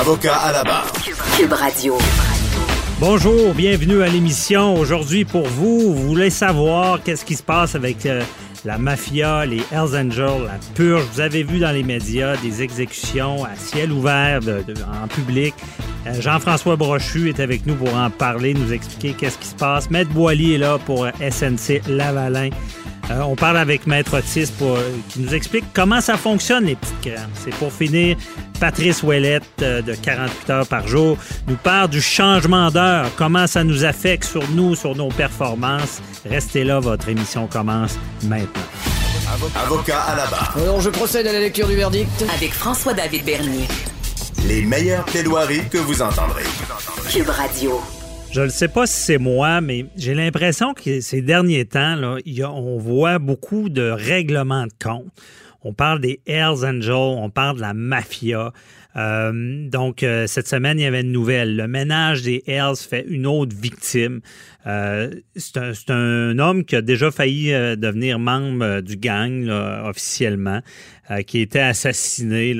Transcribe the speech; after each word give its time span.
Avocat 0.00 0.36
à 0.36 0.52
la 0.52 0.64
barre. 0.64 0.92
Cube 1.36 1.52
Radio. 1.52 1.96
Bonjour, 2.98 3.54
bienvenue 3.54 4.02
à 4.02 4.08
l'émission. 4.08 4.74
Aujourd'hui, 4.74 5.24
pour 5.24 5.46
vous, 5.46 5.94
vous 5.94 6.08
voulez 6.08 6.30
savoir 6.30 7.02
qu'est-ce 7.02 7.24
qui 7.24 7.36
se 7.36 7.42
passe 7.42 7.74
avec 7.74 8.04
euh, 8.04 8.22
la 8.64 8.76
mafia, 8.76 9.46
les 9.46 9.62
Hells 9.70 9.96
Angels, 9.96 10.44
la 10.46 10.58
purge. 10.74 11.04
Vous 11.12 11.20
avez 11.20 11.44
vu 11.44 11.60
dans 11.60 11.70
les 11.70 11.84
médias 11.84 12.36
des 12.38 12.62
exécutions 12.62 13.44
à 13.44 13.54
ciel 13.56 13.92
ouvert 13.92 14.40
en 15.02 15.06
public. 15.06 15.54
Euh, 16.06 16.20
Jean-François 16.20 16.76
Brochu 16.76 17.28
est 17.28 17.40
avec 17.40 17.64
nous 17.64 17.76
pour 17.76 17.94
en 17.94 18.10
parler, 18.10 18.52
nous 18.52 18.72
expliquer 18.72 19.12
qu'est-ce 19.12 19.38
qui 19.38 19.48
se 19.48 19.54
passe. 19.54 19.90
Maître 19.90 20.10
Boily 20.10 20.54
est 20.54 20.58
là 20.58 20.78
pour 20.78 21.06
SNC 21.06 21.82
Lavalin. 21.88 22.50
Euh, 23.10 23.20
on 23.20 23.36
parle 23.36 23.58
avec 23.58 23.86
Maître 23.86 24.18
Otis 24.18 24.50
pour, 24.58 24.78
qui 25.08 25.20
nous 25.20 25.34
explique 25.34 25.64
comment 25.72 26.00
ça 26.00 26.16
fonctionne, 26.16 26.64
les 26.64 26.76
petites 26.76 27.00
crèmes. 27.00 27.30
C'est 27.34 27.54
pour 27.56 27.72
finir, 27.72 28.16
Patrice 28.60 29.02
Ouellette 29.02 29.44
euh, 29.62 29.82
de 29.82 29.94
48 29.94 30.50
heures 30.50 30.66
par 30.66 30.88
jour 30.88 31.18
nous 31.46 31.56
parle 31.56 31.90
du 31.90 32.00
changement 32.00 32.70
d'heure, 32.70 33.10
comment 33.16 33.46
ça 33.46 33.64
nous 33.64 33.84
affecte 33.84 34.24
sur 34.24 34.48
nous, 34.50 34.74
sur 34.74 34.96
nos 34.96 35.08
performances. 35.08 36.00
Restez 36.24 36.64
là, 36.64 36.80
votre 36.80 37.08
émission 37.08 37.46
commence 37.46 37.98
maintenant. 38.24 38.62
Avocat 39.56 40.00
à 40.00 40.16
la 40.16 40.26
barre. 40.26 40.54
Alors, 40.56 40.80
je 40.80 40.90
procède 40.90 41.26
à 41.26 41.32
la 41.32 41.40
lecture 41.40 41.66
du 41.66 41.74
verdict. 41.74 42.24
Avec 42.34 42.52
François-David 42.52 43.24
Bernier. 43.24 43.66
Les 44.46 44.62
meilleures 44.62 45.04
plaidoiries 45.04 45.68
que 45.70 45.78
vous 45.78 46.02
entendrez. 46.02 46.44
Cube 47.10 47.28
Radio. 47.28 47.80
Je 48.34 48.40
ne 48.40 48.48
sais 48.48 48.66
pas 48.66 48.84
si 48.88 49.00
c'est 49.00 49.18
moi, 49.18 49.60
mais 49.60 49.86
j'ai 49.96 50.12
l'impression 50.12 50.74
que 50.74 51.00
ces 51.00 51.22
derniers 51.22 51.66
temps, 51.66 51.94
là, 51.94 52.18
on 52.50 52.78
voit 52.78 53.20
beaucoup 53.20 53.68
de 53.68 53.90
règlements 53.90 54.66
de 54.66 54.72
compte. 54.82 55.06
On 55.62 55.72
parle 55.72 56.00
des 56.00 56.20
Hells 56.26 56.66
Angels, 56.66 56.90
on 56.90 57.30
parle 57.30 57.58
de 57.58 57.60
la 57.60 57.74
mafia. 57.74 58.52
Euh, 58.96 59.68
donc, 59.68 60.02
euh, 60.02 60.26
cette 60.26 60.48
semaine, 60.48 60.80
il 60.80 60.82
y 60.82 60.86
avait 60.86 61.02
une 61.02 61.12
nouvelle. 61.12 61.54
Le 61.56 61.68
ménage 61.68 62.22
des 62.22 62.42
Hells 62.48 62.76
fait 62.76 63.04
une 63.08 63.26
autre 63.26 63.54
victime. 63.56 64.20
Euh, 64.66 65.10
c'est 65.36 65.90
un, 65.90 66.36
homme 66.40 66.64
qui 66.64 66.74
a 66.74 66.82
déjà 66.82 67.12
failli 67.12 67.52
devenir 67.76 68.18
membre 68.18 68.80
du 68.80 68.96
gang 68.96 69.48
officiellement, 69.84 70.60
qui 71.26 71.38
a 71.38 71.42
été 71.42 71.60
assassiné. 71.60 72.56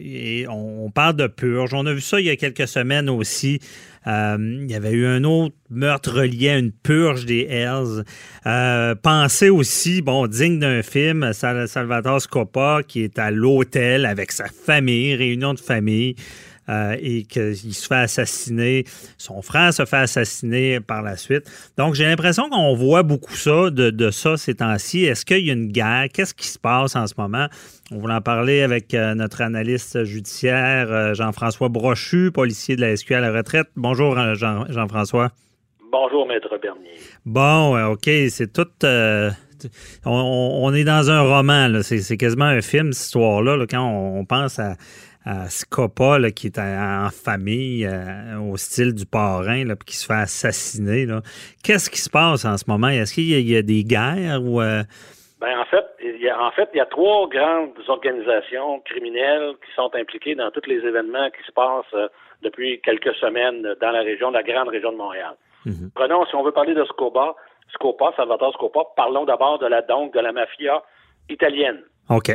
Et 0.00 0.46
on, 0.48 0.86
on 0.86 0.90
parle 0.90 1.14
de 1.14 1.28
purge. 1.28 1.72
On 1.72 1.86
a 1.86 1.92
vu 1.92 2.00
ça 2.00 2.18
il 2.20 2.26
y 2.26 2.30
a 2.30 2.36
quelques 2.36 2.66
semaines 2.66 3.08
aussi. 3.08 3.60
Euh, 4.06 4.36
il 4.62 4.70
y 4.70 4.74
avait 4.74 4.92
eu 4.92 5.06
un 5.06 5.24
autre 5.24 5.54
meurtre 5.70 6.12
relié 6.12 6.50
à 6.50 6.58
une 6.58 6.72
purge 6.72 7.24
des 7.24 7.46
Hells. 7.48 8.04
Euh, 8.46 8.94
pensez 8.94 9.48
aussi, 9.50 10.02
bon, 10.02 10.26
digne 10.26 10.58
d'un 10.58 10.82
film, 10.82 11.32
Sal- 11.32 11.68
Salvatore 11.68 12.20
Scopa, 12.20 12.80
qui 12.86 13.02
est 13.02 13.18
à 13.18 13.30
l'hôtel 13.30 14.04
avec 14.06 14.32
sa 14.32 14.46
famille, 14.46 15.14
réunion 15.14 15.54
de 15.54 15.60
famille, 15.60 16.16
euh, 16.68 16.96
et 17.00 17.22
qu'il 17.24 17.54
se 17.74 17.86
fait 17.86 17.94
assassiner. 17.94 18.84
Son 19.18 19.42
frère 19.42 19.72
se 19.74 19.84
fait 19.84 19.96
assassiner 19.98 20.80
par 20.80 21.02
la 21.02 21.16
suite. 21.16 21.44
Donc, 21.76 21.94
j'ai 21.94 22.04
l'impression 22.04 22.48
qu'on 22.48 22.74
voit 22.74 23.02
beaucoup 23.02 23.34
ça, 23.34 23.70
de, 23.70 23.90
de 23.90 24.10
ça 24.10 24.36
ces 24.36 24.54
temps-ci. 24.54 25.04
Est-ce 25.04 25.24
qu'il 25.24 25.44
y 25.46 25.50
a 25.50 25.52
une 25.52 25.72
guerre? 25.72 26.06
Qu'est-ce 26.12 26.34
qui 26.34 26.48
se 26.48 26.58
passe 26.58 26.96
en 26.96 27.06
ce 27.06 27.14
moment? 27.18 27.46
On 27.92 27.98
voulait 27.98 28.14
en 28.14 28.20
parler 28.22 28.62
avec 28.62 28.94
euh, 28.94 29.14
notre 29.14 29.42
analyste 29.42 30.04
judiciaire, 30.04 30.90
euh, 30.90 31.14
Jean-François 31.14 31.68
Brochu, 31.68 32.30
policier 32.32 32.76
de 32.76 32.80
la 32.80 32.96
SQ 32.96 33.12
à 33.12 33.20
la 33.20 33.32
retraite. 33.32 33.66
Bonjour, 33.76 34.16
Jean- 34.34 34.64
Jean-François. 34.70 35.30
Bonjour, 35.92 36.26
Maître 36.26 36.48
Bernier. 36.60 36.90
Bon, 37.24 37.92
OK, 37.92 38.10
c'est 38.28 38.52
tout. 38.52 38.66
euh, 38.84 39.30
on, 40.04 40.10
on- 40.10 40.64
on 40.66 40.74
est 40.74 40.84
dans 40.84 41.10
un 41.10 41.20
roman, 41.20 41.68
là. 41.68 41.82
C'est, 41.82 42.00
c'est 42.00 42.16
quasiment 42.16 42.46
un 42.46 42.60
film, 42.62 42.92
cette 42.92 43.06
histoire-là, 43.06 43.56
là, 43.56 43.66
quand 43.68 43.82
on, 43.86 44.18
on 44.20 44.24
pense 44.24 44.58
à, 44.58 44.76
Scopa, 45.48 46.18
là, 46.18 46.30
qui 46.30 46.48
est 46.48 46.58
en, 46.58 47.08
famille, 47.10 47.86
euh, 47.86 48.38
au 48.40 48.56
style 48.56 48.94
du 48.94 49.06
parrain, 49.06 49.64
là, 49.64 49.76
puis 49.76 49.86
qui 49.86 49.96
se 49.96 50.06
fait 50.06 50.12
assassiner. 50.20 51.06
Là. 51.06 51.20
Qu'est-ce 51.62 51.88
qui 51.90 51.98
se 52.00 52.10
passe 52.10 52.44
en 52.44 52.56
ce 52.58 52.64
moment? 52.68 52.88
Est-ce 52.88 53.14
qu'il 53.14 53.30
y 53.30 53.34
a, 53.34 53.38
il 53.38 53.48
y 53.50 53.56
a 53.56 53.62
des 53.62 53.84
guerres 53.84 54.42
ou. 54.42 54.60
euh, 54.60 54.82
Ben, 55.40 55.58
en 55.58 55.64
fait, 55.64 55.84
il 56.02 56.20
y 56.20 56.28
a, 56.28 56.42
en 56.42 56.50
fait, 56.52 56.68
il 56.74 56.78
y 56.78 56.80
a 56.80 56.86
trois 56.86 57.28
grandes 57.28 57.72
organisations 57.88 58.80
criminelles 58.80 59.54
qui 59.64 59.74
sont 59.74 59.90
impliquées 59.94 60.34
dans 60.34 60.50
tous 60.50 60.66
les 60.66 60.76
événements 60.76 61.30
qui 61.30 61.44
se 61.46 61.52
passent 61.52 61.84
euh, 61.94 62.08
depuis 62.42 62.80
quelques 62.82 63.14
semaines 63.16 63.62
dans 63.80 63.90
la 63.90 64.00
région, 64.02 64.30
la 64.30 64.42
grande 64.42 64.68
région 64.68 64.92
de 64.92 64.96
Montréal. 64.98 65.34
Mhm. 65.64 65.90
Prenons, 65.94 66.26
si 66.26 66.34
on 66.34 66.42
veut 66.42 66.52
parler 66.52 66.74
de 66.74 66.84
Scopa, 66.84 67.34
Scopa, 67.72 68.12
Salvatore 68.16 68.52
Scopa, 68.52 68.80
parlons 68.96 69.24
d'abord 69.24 69.58
de 69.58 69.66
la 69.66 69.80
donc 69.80 70.12
de 70.12 70.20
la 70.20 70.32
mafia 70.32 70.82
italienne. 71.30 71.80
OK. 72.10 72.30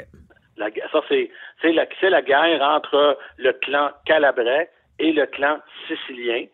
La, 0.59 0.67
ça, 0.91 1.01
c'est, 1.09 1.31
c'est, 1.61 1.71
la, 1.71 1.85
c'est 1.99 2.09
la 2.11 2.21
guerre 2.21 2.61
entre 2.61 3.17
le 3.37 3.53
clan 3.53 3.89
calabrais 4.05 4.69
et 4.99 5.11
le 5.11 5.25
clan 5.25 5.57
sicilien. 5.87 6.45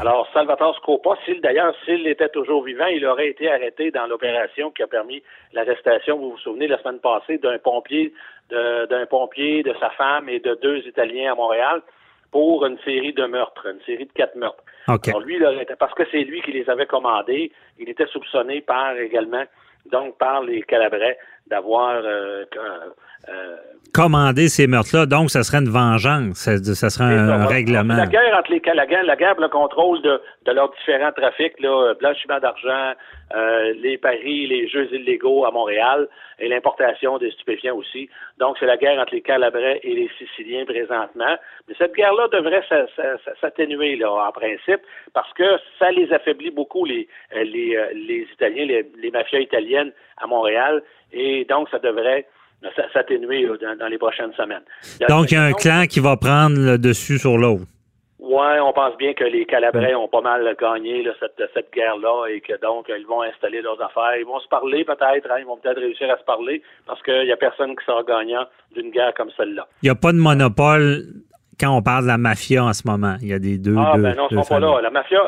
Alors, 0.00 0.28
Salvatore 0.34 0.76
Scopa, 0.76 1.16
s'il, 1.24 1.40
d'ailleurs, 1.40 1.74
s'il 1.84 2.06
était 2.06 2.28
toujours 2.28 2.62
vivant, 2.62 2.86
il 2.86 3.04
aurait 3.06 3.28
été 3.28 3.50
arrêté 3.50 3.90
dans 3.90 4.06
l'opération 4.06 4.70
qui 4.70 4.82
a 4.82 4.86
permis 4.86 5.22
l'arrestation, 5.54 6.18
vous 6.18 6.30
vous 6.32 6.38
souvenez, 6.38 6.68
la 6.68 6.78
semaine 6.78 7.00
passée, 7.00 7.38
d'un 7.38 7.58
pompier, 7.58 8.12
de- 8.50 8.86
d'un 8.86 9.06
pompier, 9.06 9.62
de 9.62 9.74
sa 9.80 9.90
femme 9.90 10.28
et 10.28 10.40
de 10.40 10.54
deux 10.62 10.86
Italiens 10.86 11.32
à 11.32 11.34
Montréal 11.34 11.80
pour 12.30 12.66
une 12.66 12.78
série 12.80 13.14
de 13.14 13.24
meurtres, 13.24 13.66
une 13.66 13.80
série 13.86 14.04
de 14.04 14.12
quatre 14.12 14.36
meurtres. 14.36 14.62
OK. 14.88 15.08
Alors 15.08 15.20
lui, 15.20 15.36
il 15.36 15.44
aurait 15.44 15.62
été- 15.62 15.74
parce 15.76 15.94
que 15.94 16.02
c'est 16.10 16.22
lui 16.22 16.42
qui 16.42 16.52
les 16.52 16.68
avait 16.68 16.86
commandés, 16.86 17.50
il 17.78 17.88
était 17.88 18.06
soupçonné 18.06 18.60
par 18.60 18.94
également, 18.98 19.44
donc 19.90 20.18
par 20.18 20.42
les 20.42 20.62
Calabrais, 20.62 21.16
d'avoir 21.50 21.94
euh, 21.96 22.44
euh, 22.56 22.90
euh, 23.28 23.56
Commander 23.94 24.48
ces 24.48 24.66
meurtres-là, 24.66 25.06
donc, 25.06 25.30
ça 25.30 25.42
serait 25.42 25.58
une 25.58 25.70
vengeance. 25.70 26.36
Ça, 26.36 26.58
ça 26.58 26.90
serait 26.90 27.06
un, 27.06 27.26
ça, 27.26 27.46
règlement. 27.46 27.94
La 27.96 28.06
guerre 28.06 28.36
entre 28.38 28.52
les 28.52 28.60
la 28.74 28.86
guerre, 28.86 29.02
la 29.04 29.16
guerre 29.16 29.32
pour 29.34 29.42
le 29.42 29.48
contrôle 29.48 30.02
de, 30.02 30.20
de 30.44 30.52
leurs 30.52 30.70
différents 30.72 31.12
trafics, 31.12 31.58
là, 31.60 31.94
blanchiment 31.98 32.38
d'argent, 32.38 32.92
euh, 33.34 33.72
les 33.80 33.96
paris, 33.96 34.46
les 34.46 34.68
jeux 34.68 34.92
illégaux 34.94 35.46
à 35.46 35.50
Montréal 35.50 36.06
et 36.38 36.48
l'importation 36.48 37.16
des 37.18 37.30
stupéfiants 37.30 37.76
aussi. 37.76 38.10
Donc, 38.38 38.56
c'est 38.60 38.66
la 38.66 38.76
guerre 38.76 39.00
entre 39.00 39.14
les 39.14 39.22
Calabrais 39.22 39.80
et 39.82 39.94
les 39.94 40.10
Siciliens 40.18 40.66
présentement. 40.66 41.34
Mais 41.66 41.74
cette 41.78 41.94
guerre-là 41.94 42.28
devrait 42.28 42.62
s'a- 42.68 42.86
s'a- 42.94 43.16
s'a- 43.24 43.34
s'atténuer, 43.40 43.96
là, 43.96 44.10
en 44.12 44.32
principe, 44.32 44.80
parce 45.14 45.32
que 45.32 45.48
ça 45.78 45.90
les 45.90 46.12
affaiblit 46.12 46.50
beaucoup, 46.50 46.84
les, 46.84 47.08
euh, 47.34 47.42
les, 47.42 47.74
euh, 47.74 47.86
les 47.94 48.28
Italiens, 48.34 48.66
les, 48.66 48.86
les 48.98 49.10
mafias 49.10 49.40
italiennes 49.40 49.92
à 50.18 50.26
Montréal. 50.26 50.82
Et 51.12 51.44
donc, 51.48 51.68
ça 51.70 51.78
devrait 51.78 52.26
s'atténuer 52.92 53.46
dans, 53.46 53.78
dans 53.78 53.86
les 53.86 53.98
prochaines 53.98 54.32
semaines. 54.34 54.64
Donc, 55.08 55.30
il 55.30 55.34
y 55.34 55.36
a 55.36 55.44
un 55.44 55.52
clan 55.52 55.84
qui 55.88 56.00
va 56.00 56.16
prendre 56.16 56.58
le 56.58 56.78
dessus 56.78 57.18
sur 57.18 57.38
l'autre. 57.38 57.64
Ouais, 58.18 58.58
on 58.60 58.72
pense 58.72 58.96
bien 58.98 59.14
que 59.14 59.24
les 59.24 59.46
Calabrais 59.46 59.94
ont 59.94 60.08
pas 60.08 60.20
mal 60.20 60.54
gagné 60.60 61.02
là, 61.02 61.12
cette, 61.20 61.40
cette 61.54 61.72
guerre-là 61.72 62.26
et 62.28 62.40
que 62.40 62.60
donc 62.60 62.86
ils 62.88 63.06
vont 63.06 63.22
installer 63.22 63.62
leurs 63.62 63.80
affaires. 63.80 64.16
Ils 64.18 64.26
vont 64.26 64.40
se 64.40 64.48
parler 64.48 64.84
peut-être, 64.84 65.30
hein, 65.30 65.36
ils 65.38 65.46
vont 65.46 65.56
peut-être 65.56 65.78
réussir 65.78 66.10
à 66.10 66.18
se 66.18 66.24
parler 66.24 66.60
parce 66.84 67.00
qu'il 67.02 67.24
n'y 67.24 67.32
a 67.32 67.36
personne 67.36 67.76
qui 67.76 67.84
sera 67.86 68.02
gagnant 68.02 68.44
d'une 68.74 68.90
guerre 68.90 69.14
comme 69.14 69.30
celle-là. 69.36 69.66
Il 69.82 69.86
n'y 69.86 69.90
a 69.90 69.94
pas 69.94 70.12
de 70.12 70.18
monopole 70.18 71.04
quand 71.58 71.76
on 71.76 71.82
parle 71.82 72.04
de 72.04 72.08
la 72.08 72.18
mafia 72.18 72.64
en 72.64 72.72
ce 72.72 72.82
moment. 72.86 73.16
Il 73.20 73.28
y 73.28 73.32
a 73.32 73.38
des 73.38 73.58
deux. 73.58 73.74
Ah, 73.78 73.92
deux, 73.96 74.02
ben 74.02 74.14
non, 74.16 74.28
ils 74.30 74.36
sont 74.44 74.54
pas 74.54 74.60
là. 74.60 74.80
La 74.80 74.90
mafia, 74.90 75.20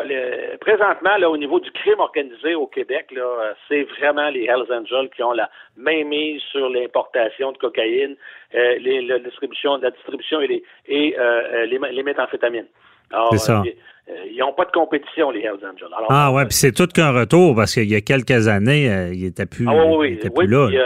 présentement, 0.61 1.17
là, 1.19 1.31
au 1.31 1.37
niveau 1.37 1.61
du 1.61 1.71
crime 1.73 1.99
organisé 2.01 2.55
au 2.55 2.67
Québec, 2.67 3.07
là, 3.15 3.55
c'est 3.69 3.83
vraiment 3.99 4.29
les 4.31 4.45
Hells 4.45 4.73
Angels 4.73 5.11
qui 5.15 5.23
ont 5.23 5.33
la 5.33 5.49
main 5.77 6.05
mise 6.05 6.41
sur 6.53 6.69
l'importation 6.69 7.53
de 7.53 7.59
cocaïne, 7.59 8.17
euh, 8.55 8.79
les, 8.81 9.03
la 9.03 9.19
distribution, 9.19 9.77
la 9.79 9.91
distribution 9.91 10.41
et 10.41 10.47
les, 10.47 10.63
et, 10.89 11.17
euh, 11.19 11.23
euh, 11.23 11.67
les, 11.67 11.79
les 11.93 12.03
méthamphétamines. 12.03 12.67
Alors, 13.13 13.31
C'est 13.33 13.39
ça. 13.39 13.63
euh, 13.63 14.13
ils 14.31 14.39
n'ont 14.39 14.53
pas 14.53 14.65
de 14.67 14.71
compétition, 14.71 15.31
les 15.31 15.41
Hells 15.41 15.55
Angels. 15.65 15.89
Alors, 15.97 16.07
Ah 16.11 16.33
ouais, 16.33 16.45
puis 16.45 16.55
c'est 16.55 16.73
tout 16.73 16.87
qu'un 16.87 17.11
retour 17.13 17.55
parce 17.57 17.75
qu'il 17.75 17.91
y 17.91 17.97
a 17.97 18.01
quelques 18.01 18.47
années, 18.49 18.89
euh, 18.91 19.13
il 19.13 19.25
était 19.27 19.47
plus, 19.47 19.67
Ah 19.69 19.73
oui, 19.75 19.97
oui, 19.97 20.21
oui. 20.23 20.31
plus 20.31 20.47
là. 20.47 20.67
Puis, 20.69 20.79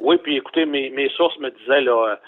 oui, 0.00 0.16
puis 0.22 0.36
écoutez, 0.36 0.64
mes, 0.66 0.90
mes 0.90 1.08
sources 1.10 1.38
me 1.38 1.50
disaient 1.50 1.82
là, 1.82 2.18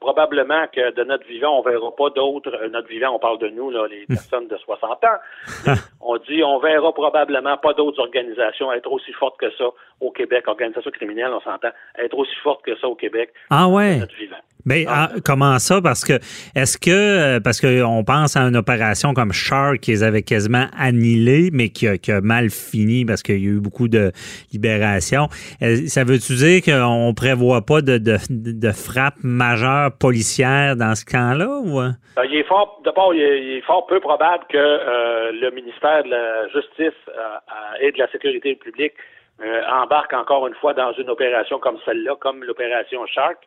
probablement 0.00 0.66
que 0.72 0.94
de 0.94 1.04
notre 1.04 1.26
vivant, 1.26 1.58
on 1.58 1.62
verra 1.62 1.94
pas 1.94 2.10
d'autres. 2.10 2.50
euh, 2.54 2.68
notre 2.68 2.88
vivant, 2.88 3.14
on 3.14 3.18
parle 3.18 3.38
de 3.38 3.48
nous, 3.48 3.70
là, 3.70 3.86
les 3.88 4.06
personnes 4.06 4.48
de 4.48 4.56
60 4.56 5.04
ans. 5.04 5.72
on 6.00 6.16
dit, 6.18 6.42
on 6.44 6.58
verra 6.58 6.92
probablement 6.92 7.56
pas 7.56 7.74
d'autres 7.74 8.00
organisations 8.00 8.72
être 8.72 8.90
aussi 8.90 9.12
fortes 9.12 9.38
que 9.38 9.50
ça 9.56 9.64
au 10.00 10.10
Québec. 10.10 10.46
Organisations 10.46 10.90
criminelles, 10.90 11.32
on 11.32 11.40
s'entend, 11.40 11.70
être 11.98 12.16
aussi 12.16 12.34
fortes 12.42 12.64
que 12.64 12.76
ça 12.78 12.86
au 12.86 12.94
Québec. 12.94 13.32
Ah 13.50 13.66
de 13.66 13.72
ouais. 13.72 13.96
Notre 13.98 14.16
vivant. 14.16 14.36
Mais 14.64 14.84
ah, 14.88 15.10
comment 15.24 15.58
ça? 15.58 15.80
Parce 15.82 16.04
que 16.04 16.14
est-ce 16.54 16.78
que 16.78 16.90
euh, 16.90 17.40
parce 17.40 17.60
qu'on 17.60 18.04
pense 18.04 18.36
à 18.36 18.42
une 18.42 18.56
opération 18.56 19.14
comme 19.14 19.32
Shark 19.32 19.78
qui 19.80 19.90
les 19.92 20.02
avait 20.02 20.22
quasiment 20.22 20.66
annihilés, 20.78 21.50
mais 21.52 21.68
qui 21.70 21.88
a, 21.88 21.98
qui 21.98 22.12
a 22.12 22.20
mal 22.20 22.50
fini 22.50 23.04
parce 23.04 23.22
qu'il 23.22 23.40
y 23.42 23.46
a 23.46 23.50
eu 23.50 23.60
beaucoup 23.60 23.88
de 23.88 24.12
libération. 24.52 25.28
Euh, 25.62 25.86
Ça 25.86 26.04
veut-tu 26.04 26.34
dire 26.34 26.62
qu'on 26.62 27.12
prévoit 27.14 27.62
pas 27.66 27.80
de, 27.82 27.98
de, 27.98 28.16
de 28.30 28.72
frappe 28.72 29.16
majeure 29.22 29.90
policière 29.98 30.76
dans 30.76 30.94
ce 30.94 31.04
camp-là? 31.04 31.48
Ou? 31.64 31.80
euh? 31.80 31.90
Euh, 32.18 32.26
il 32.26 32.36
est 32.36 32.44
fort, 32.46 32.80
d'abord, 32.84 33.14
il 33.14 33.20
il 33.22 33.56
est 33.58 33.62
fort 33.62 33.86
peu 33.86 34.00
probable 34.00 34.44
que 34.48 34.58
euh, 34.58 35.32
le 35.32 35.50
ministère 35.50 36.04
de 36.04 36.10
la 36.10 36.48
Justice 36.48 36.98
euh, 37.08 37.12
euh, 37.18 37.80
et 37.86 37.92
de 37.92 37.98
la 37.98 38.08
Sécurité 38.10 38.54
publique 38.54 38.92
euh, 39.42 39.62
embarque 39.82 40.12
encore 40.12 40.46
une 40.46 40.54
fois 40.54 40.74
dans 40.74 40.92
une 40.92 41.08
opération 41.08 41.58
comme 41.58 41.78
celle-là, 41.84 42.14
comme 42.20 42.44
l'opération 42.44 43.06
Shark, 43.06 43.38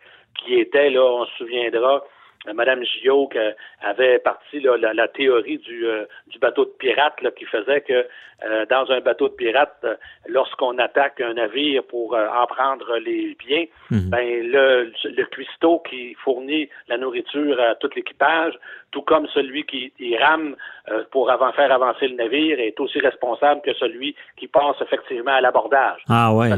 qui 0.43 0.59
était, 0.59 0.89
là, 0.89 1.03
on 1.03 1.25
se 1.25 1.35
souviendra, 1.37 2.03
euh, 2.47 2.53
Madame 2.53 2.83
Gillot 2.83 3.27
qui, 3.27 3.37
avait 3.81 4.19
parti 4.19 4.59
là, 4.59 4.77
la, 4.77 4.93
la 4.93 5.07
théorie 5.07 5.57
du, 5.59 5.87
euh, 5.87 6.05
du 6.27 6.39
bateau 6.39 6.65
de 6.65 6.73
pirate 6.77 7.21
là, 7.21 7.31
qui 7.31 7.45
faisait 7.45 7.81
que 7.81 8.05
euh, 8.43 8.65
dans 8.69 8.91
un 8.91 8.99
bateau 8.99 9.29
de 9.29 9.33
pirate, 9.33 9.77
euh, 9.83 9.95
lorsqu'on 10.27 10.77
attaque 10.77 11.21
un 11.21 11.33
navire 11.33 11.83
pour 11.83 12.15
euh, 12.15 12.27
en 12.27 12.45
prendre 12.47 12.97
les 12.97 13.35
biens, 13.35 13.65
ben 13.89 14.51
le, 14.51 14.91
le 15.05 15.23
cuistot 15.25 15.81
qui 15.89 16.15
fournit 16.15 16.69
la 16.87 16.97
nourriture 16.97 17.59
à 17.61 17.75
tout 17.75 17.89
l'équipage, 17.95 18.53
tout 18.91 19.01
comme 19.01 19.27
celui 19.33 19.65
qui 19.65 19.91
qui 19.97 20.17
rame 20.17 20.55
euh, 20.89 21.03
pour 21.11 21.31
avant, 21.31 21.51
faire 21.53 21.71
avancer 21.71 22.07
le 22.07 22.15
navire, 22.15 22.59
est 22.59 22.79
aussi 22.79 22.99
responsable 22.99 23.61
que 23.61 23.73
celui 23.75 24.15
qui 24.37 24.47
passe 24.47 24.75
effectivement 24.81 25.33
à 25.33 25.41
l'abordage. 25.41 26.01
Ah 26.09 26.33
ouais. 26.33 26.49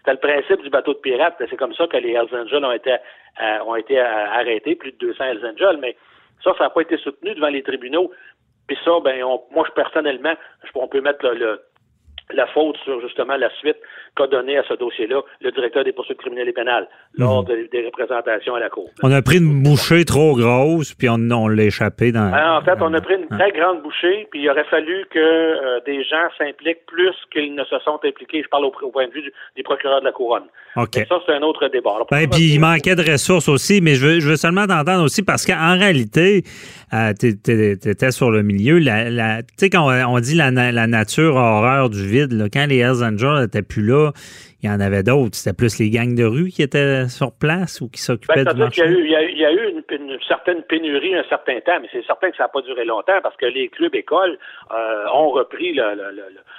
C'était 0.00 0.12
le 0.12 0.18
principe 0.18 0.62
du 0.62 0.70
bateau 0.70 0.94
de 0.94 0.98
pirate. 0.98 1.36
C'est 1.38 1.56
comme 1.56 1.74
ça 1.74 1.86
que 1.86 1.96
les 1.98 2.12
Hells 2.12 2.34
Angels 2.34 2.64
ont 2.64 2.72
été, 2.72 2.92
euh, 2.92 3.58
ont 3.66 3.76
été 3.76 4.00
euh, 4.00 4.04
arrêtés, 4.30 4.74
plus 4.74 4.92
de 4.92 4.96
200 4.98 5.24
Hells 5.24 5.46
Angels, 5.46 5.78
mais 5.80 5.96
ça, 6.42 6.54
ça 6.56 6.64
n'a 6.64 6.70
pas 6.70 6.80
été 6.80 6.96
soutenu 6.98 7.34
devant 7.34 7.48
les 7.48 7.62
tribunaux. 7.62 8.10
Puis 8.66 8.78
ça, 8.84 8.92
ben, 9.04 9.22
on- 9.24 9.42
moi, 9.50 9.64
je 9.68 9.72
personnellement, 9.72 10.34
je, 10.64 10.70
on 10.74 10.88
peut 10.88 11.00
mettre 11.00 11.24
le, 11.26 11.34
le- 11.34 11.60
la 12.34 12.46
faute 12.48 12.76
sur 12.84 13.00
justement 13.00 13.36
la 13.36 13.50
suite 13.58 13.76
qu'a 14.16 14.26
donné 14.26 14.58
à 14.58 14.62
ce 14.68 14.74
dossier-là 14.74 15.20
le 15.40 15.50
directeur 15.52 15.84
des 15.84 15.92
poursuites 15.92 16.18
criminelles 16.18 16.48
et 16.48 16.52
pénales 16.52 16.88
lors 17.16 17.44
de- 17.44 17.68
des 17.70 17.84
représentations 17.86 18.54
à 18.54 18.60
la 18.60 18.68
Cour. 18.68 18.88
On 19.02 19.12
a 19.12 19.22
pris 19.22 19.38
une 19.38 19.62
bouchée 19.62 20.04
trop 20.04 20.34
grosse, 20.36 20.94
puis 20.94 21.08
on, 21.08 21.18
on 21.30 21.48
l'a 21.48 21.64
échappé 21.64 22.12
dans. 22.12 22.32
Alors, 22.32 22.60
en 22.60 22.64
fait, 22.64 22.76
on 22.80 22.92
a 22.94 23.00
pris 23.00 23.14
une 23.14 23.28
très 23.28 23.52
grande 23.52 23.82
bouchée, 23.82 24.26
puis 24.30 24.42
il 24.42 24.50
aurait 24.50 24.64
fallu 24.64 25.04
que 25.10 25.18
euh, 25.18 25.80
des 25.86 26.02
gens 26.04 26.26
s'impliquent 26.38 26.84
plus 26.86 27.14
qu'ils 27.32 27.54
ne 27.54 27.64
se 27.64 27.78
sont 27.80 27.98
impliqués. 28.04 28.42
Je 28.42 28.48
parle 28.48 28.64
au, 28.64 28.72
au 28.82 28.90
point 28.90 29.06
de 29.08 29.12
vue 29.12 29.22
du- 29.22 29.32
des 29.56 29.62
procureurs 29.62 30.00
de 30.00 30.06
la 30.06 30.12
couronne. 30.12 30.44
OK. 30.76 30.94
Ça, 31.08 31.16
c'est 31.26 31.32
un 31.34 31.42
autre 31.42 31.66
débat. 31.68 31.90
Alors, 31.94 32.06
Ben, 32.10 32.28
puis 32.28 32.54
il 32.54 32.60
manquait 32.60 32.94
de 32.94 33.10
ressources 33.10 33.48
aussi, 33.48 33.80
mais 33.80 33.94
je 33.94 34.06
veux, 34.06 34.20
je 34.20 34.28
veux 34.28 34.36
seulement 34.36 34.66
t'entendre 34.66 35.04
aussi 35.04 35.22
parce 35.22 35.44
qu'en 35.46 35.76
réalité, 35.78 36.42
euh, 36.92 37.12
tu 37.18 37.28
étais 37.28 38.10
sur 38.10 38.30
le 38.30 38.42
milieu. 38.42 38.78
La, 38.78 39.08
la- 39.10 39.42
tu 39.42 39.48
sais, 39.56 39.70
quand 39.70 39.86
on, 39.90 40.14
on 40.16 40.20
dit 40.20 40.34
la, 40.36 40.50
la 40.50 40.86
nature 40.86 41.36
a 41.38 41.58
horreur 41.58 41.90
du 41.90 42.06
vide, 42.06 42.19
là, 42.30 42.46
quand 42.52 42.66
les 42.68 42.78
Hells 42.78 43.02
Angels 43.04 43.40
n'étaient 43.42 43.62
plus 43.62 43.86
là, 43.86 44.10
il 44.62 44.68
y 44.68 44.72
en 44.72 44.78
avait 44.80 45.02
d'autres. 45.02 45.34
C'était 45.36 45.56
plus 45.56 45.78
les 45.78 45.88
gangs 45.90 46.14
de 46.14 46.24
rue 46.24 46.48
qui 46.50 46.62
étaient 46.62 47.08
sur 47.08 47.32
place 47.32 47.80
ou 47.80 47.88
qui 47.88 47.98
Ben, 48.00 48.04
s'occupaient 48.04 48.34
du 48.34 48.42
c'est-à-dire 48.44 48.68
qu'il 48.70 48.84
marché. 48.84 48.94
y 48.94 48.96
a 48.96 48.98
eu, 49.00 49.04
il 49.04 49.10
y 49.10 49.16
a, 49.16 49.22
eu- 49.22 49.30
il 49.32 49.38
y 49.38 49.44
a 49.46 49.52
eu 49.52 49.70
une, 49.70 50.10
une 50.12 50.18
certaine 50.28 50.62
pénurie 50.62 51.14
un 51.14 51.24
certain 51.30 51.58
temps, 51.60 51.78
mais 51.80 51.88
c'est 51.92 52.04
certain 52.04 52.30
que 52.30 52.36
ça 52.36 52.44
n'a 52.44 52.48
pas 52.48 52.60
duré 52.62 52.84
longtemps 52.84 53.20
parce 53.22 53.36
que 53.36 53.46
les 53.46 53.68
clubs 53.68 53.94
écoles 53.94 54.38
euh, 54.70 55.04
ont 55.14 55.30
repris 55.30 55.72
le, 55.72 55.94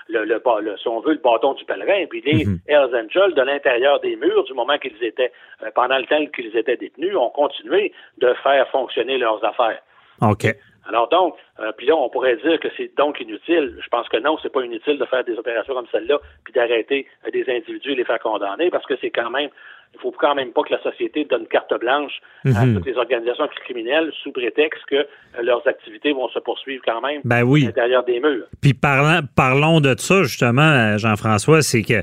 le, 0.09 0.77
si 0.81 0.87
on 0.87 0.99
veut, 1.01 1.13
le 1.13 1.21
bâton 1.23 1.53
du 1.53 1.63
pèlerin. 1.65 2.05
Puis 2.09 2.21
les 2.25 2.45
Mhm. 2.45 2.59
Hells 2.67 2.95
Angels, 2.95 3.33
de 3.35 3.41
l'intérieur 3.43 3.99
des 4.01 4.15
murs, 4.15 4.43
du 4.45 4.53
moment 4.53 4.77
qu'ils 4.79 5.01
étaient, 5.03 5.31
euh, 5.63 5.69
pendant 5.75 5.97
le 5.97 6.05
temps 6.05 6.25
qu'ils 6.35 6.55
étaient 6.57 6.77
détenus, 6.77 7.15
ont 7.15 7.29
continué 7.29 7.91
de 8.19 8.33
faire 8.43 8.67
fonctionner 8.71 9.17
leurs 9.19 9.43
affaires. 9.45 9.79
OK. 10.21 10.47
Alors 10.87 11.09
donc, 11.09 11.35
euh, 11.59 11.71
puis 11.77 11.85
là, 11.87 11.95
on 11.95 12.09
pourrait 12.09 12.37
dire 12.37 12.59
que 12.59 12.67
c'est 12.75 12.91
donc 12.97 13.19
inutile. 13.21 13.77
Je 13.83 13.87
pense 13.89 14.09
que 14.09 14.17
non, 14.17 14.37
c'est 14.41 14.51
pas 14.51 14.63
inutile 14.63 14.97
de 14.97 15.05
faire 15.05 15.23
des 15.23 15.37
opérations 15.37 15.73
comme 15.75 15.85
celle-là, 15.91 16.19
puis 16.43 16.53
d'arrêter 16.53 17.05
euh, 17.27 17.31
des 17.31 17.45
individus 17.47 17.91
et 17.91 17.95
les 17.95 18.03
faire 18.05 18.19
condamner, 18.19 18.69
parce 18.71 18.85
que 18.87 18.95
c'est 18.99 19.11
quand 19.11 19.29
même, 19.29 19.49
il 19.93 19.99
faut 19.99 20.11
quand 20.11 20.33
même 20.35 20.51
pas 20.53 20.63
que 20.63 20.73
la 20.73 20.81
société 20.81 21.25
donne 21.25 21.45
carte 21.47 21.73
blanche 21.79 22.13
à 22.45 22.65
Mhm. 22.65 22.75
toutes 22.77 22.85
les 22.87 22.95
organisations 22.97 23.47
criminelles 23.63 24.11
sous 24.23 24.31
prétexte 24.31 24.81
que 24.89 24.95
euh, 24.95 25.05
leurs 25.43 25.65
activités 25.67 26.13
vont 26.13 26.29
se 26.29 26.39
poursuivre 26.39 26.81
quand 26.85 27.01
même 27.01 27.21
Ben 27.25 27.37
à 27.41 27.43
oui. 27.45 27.61
l'intérieur 27.65 28.03
des 28.03 28.19
murs. 28.19 28.45
Puis 28.61 28.73
parlant, 28.73 29.19
parlons 29.35 29.81
de 29.81 29.93
ça, 29.97 30.23
justement, 30.23 30.61
euh, 30.61 30.97
Jean-François, 30.97 31.61
c'est 31.61 31.83
que 31.83 32.01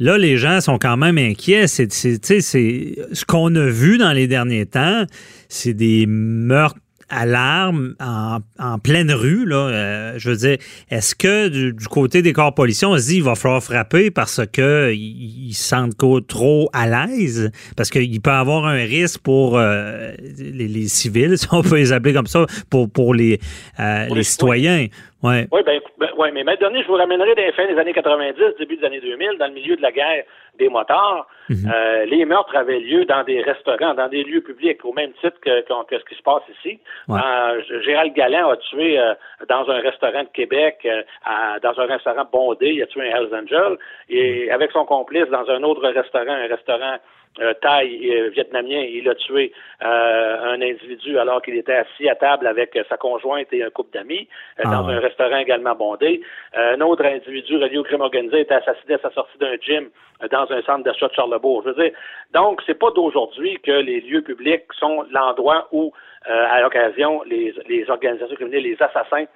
là, 0.00 0.18
les 0.18 0.36
gens 0.36 0.60
sont 0.60 0.78
quand 0.78 0.96
même 0.96 1.16
inquiets. 1.18 1.68
C'est, 1.68 1.92
c'est, 1.92 2.18
tu 2.18 2.26
sais, 2.26 2.40
c'est 2.40 3.14
ce 3.14 3.24
qu'on 3.24 3.54
a 3.54 3.66
vu 3.66 3.98
dans 3.98 4.12
les 4.12 4.26
derniers 4.26 4.66
temps, 4.66 5.04
c'est 5.48 5.74
des 5.74 6.06
meurtres 6.08 6.80
à 7.08 7.26
l'arme 7.26 7.94
en, 8.00 8.38
en 8.58 8.78
pleine 8.78 9.12
rue. 9.12 9.46
Là. 9.46 9.56
Euh, 9.56 10.14
je 10.18 10.30
veux 10.30 10.36
dire, 10.36 10.58
est-ce 10.90 11.14
que 11.14 11.48
du, 11.48 11.72
du 11.72 11.86
côté 11.88 12.22
des 12.22 12.32
corps 12.32 12.54
policiers, 12.54 12.86
on 12.86 12.98
se 12.98 13.06
dit 13.06 13.16
il 13.16 13.22
va 13.22 13.34
falloir 13.34 13.62
frapper 13.62 14.10
parce 14.10 14.40
que 14.52 14.92
ils 14.92 15.48
ils 15.48 15.54
se 15.54 15.68
sentent 15.68 15.96
trop 16.26 16.68
à 16.72 16.86
l'aise? 16.86 17.50
Parce 17.76 17.90
qu'il 17.90 18.20
peut 18.20 18.30
y 18.30 18.34
avoir 18.34 18.66
un 18.66 18.84
risque 18.84 19.20
pour 19.20 19.58
euh, 19.58 20.12
les, 20.38 20.68
les 20.68 20.88
civils, 20.88 21.38
si 21.38 21.46
on 21.52 21.62
peut 21.62 21.76
les 21.76 21.92
appeler 21.92 22.12
comme 22.12 22.26
ça, 22.26 22.46
pour, 22.70 22.90
pour 22.90 23.14
les, 23.14 23.40
euh, 23.78 24.06
Pour 24.06 24.16
les 24.16 24.20
les 24.20 24.24
citoyens. 24.24 24.86
Ouais. 25.26 25.46
Oui, 25.52 25.60
ben, 25.64 25.80
ben, 25.98 26.08
ouais, 26.16 26.30
mais 26.32 26.44
maintenant 26.44 26.68
donné, 26.68 26.82
je 26.82 26.88
vous 26.88 26.94
ramènerai 26.94 27.34
des 27.34 27.52
fins 27.52 27.66
des 27.66 27.78
années 27.78 27.92
90, 27.92 28.34
début 28.58 28.76
des 28.76 28.84
années 28.86 29.00
2000, 29.00 29.38
dans 29.38 29.46
le 29.46 29.52
milieu 29.52 29.76
de 29.76 29.82
la 29.82 29.92
guerre 29.92 30.24
des 30.58 30.68
motards. 30.68 31.26
Euh, 31.50 32.04
les 32.06 32.24
meurtres 32.24 32.56
avaient 32.56 32.80
lieu 32.80 33.04
dans 33.04 33.22
des 33.24 33.42
restaurants, 33.42 33.94
dans 33.94 34.08
des 34.08 34.24
lieux 34.24 34.40
publics, 34.40 34.84
au 34.84 34.92
même 34.92 35.12
titre 35.20 35.38
que, 35.40 35.60
que- 35.62 35.84
que 35.86 35.98
ce 35.98 36.04
qui 36.04 36.14
se 36.14 36.22
passe 36.22 36.42
ici. 36.58 36.80
Ouais. 37.08 37.20
Euh, 37.22 37.82
Gérald 37.82 38.14
Galland 38.14 38.50
a 38.50 38.56
tué 38.56 38.98
euh, 38.98 39.14
dans 39.48 39.68
un 39.70 39.80
restaurant 39.80 40.22
de 40.22 40.28
Québec, 40.32 40.78
euh, 40.86 41.02
à- 41.24 41.58
dans 41.60 41.78
un 41.78 41.86
restaurant 41.86 42.24
bondé, 42.32 42.70
il 42.70 42.82
a 42.82 42.86
tué 42.86 43.02
un 43.12 43.16
Hells 43.16 43.34
Angel, 43.34 43.76
et 44.08 44.50
avec 44.50 44.70
son 44.72 44.84
complice 44.86 45.26
dans 45.28 45.48
un 45.50 45.62
autre 45.62 45.86
restaurant, 45.88 46.32
un 46.32 46.46
restaurant 46.48 46.96
euh, 47.40 47.54
thaï 47.54 48.10
euh, 48.10 48.28
vietnamien, 48.30 48.80
il 48.80 49.08
a 49.08 49.14
tué 49.14 49.52
euh, 49.82 50.54
un 50.54 50.60
individu 50.60 51.18
alors 51.18 51.42
qu'il 51.42 51.56
était 51.56 51.74
assis 51.74 52.08
à 52.08 52.14
table 52.14 52.46
avec 52.46 52.74
euh, 52.76 52.84
sa 52.88 52.96
conjointe 52.96 53.52
et 53.52 53.62
un 53.62 53.70
couple 53.70 53.92
d'amis 53.92 54.28
euh, 54.58 54.62
Ah 54.64 54.70
dans 54.70 54.86
ouais. 54.86 54.94
un 54.94 55.00
restaurant 55.00 55.36
également 55.36 55.74
bondé. 55.74 56.22
Euh, 56.56 56.76
un 56.76 56.80
autre 56.80 57.04
individu 57.04 57.56
relié 57.56 57.78
au 57.78 57.82
crime 57.82 58.00
organisé 58.00 58.36
a 58.36 58.40
été 58.40 58.54
assassiné 58.54 58.94
à 58.94 58.98
sa 58.98 59.10
sortie 59.10 59.38
d'un 59.38 59.56
gym 59.60 59.90
euh, 60.22 60.28
dans 60.28 60.50
un 60.50 60.62
centre 60.62 60.84
d'achat 60.84 61.08
de 61.08 61.14
Charlebourg. 61.14 61.62
Je 61.64 61.70
veux 61.70 61.82
dire, 61.84 61.92
donc 62.32 62.62
c'est 62.66 62.78
pas 62.78 62.90
d'aujourd'hui 62.90 63.58
que 63.60 63.72
les 63.72 64.00
lieux 64.00 64.22
publics 64.22 64.64
sont 64.78 65.04
l'endroit 65.10 65.68
où, 65.72 65.92
euh, 66.28 66.46
à 66.50 66.60
l'occasion, 66.62 67.22
les, 67.26 67.54
les 67.68 67.88
organisations 67.90 68.36
criminelles, 68.36 68.62
les 68.62 68.82
assassins 68.82 69.26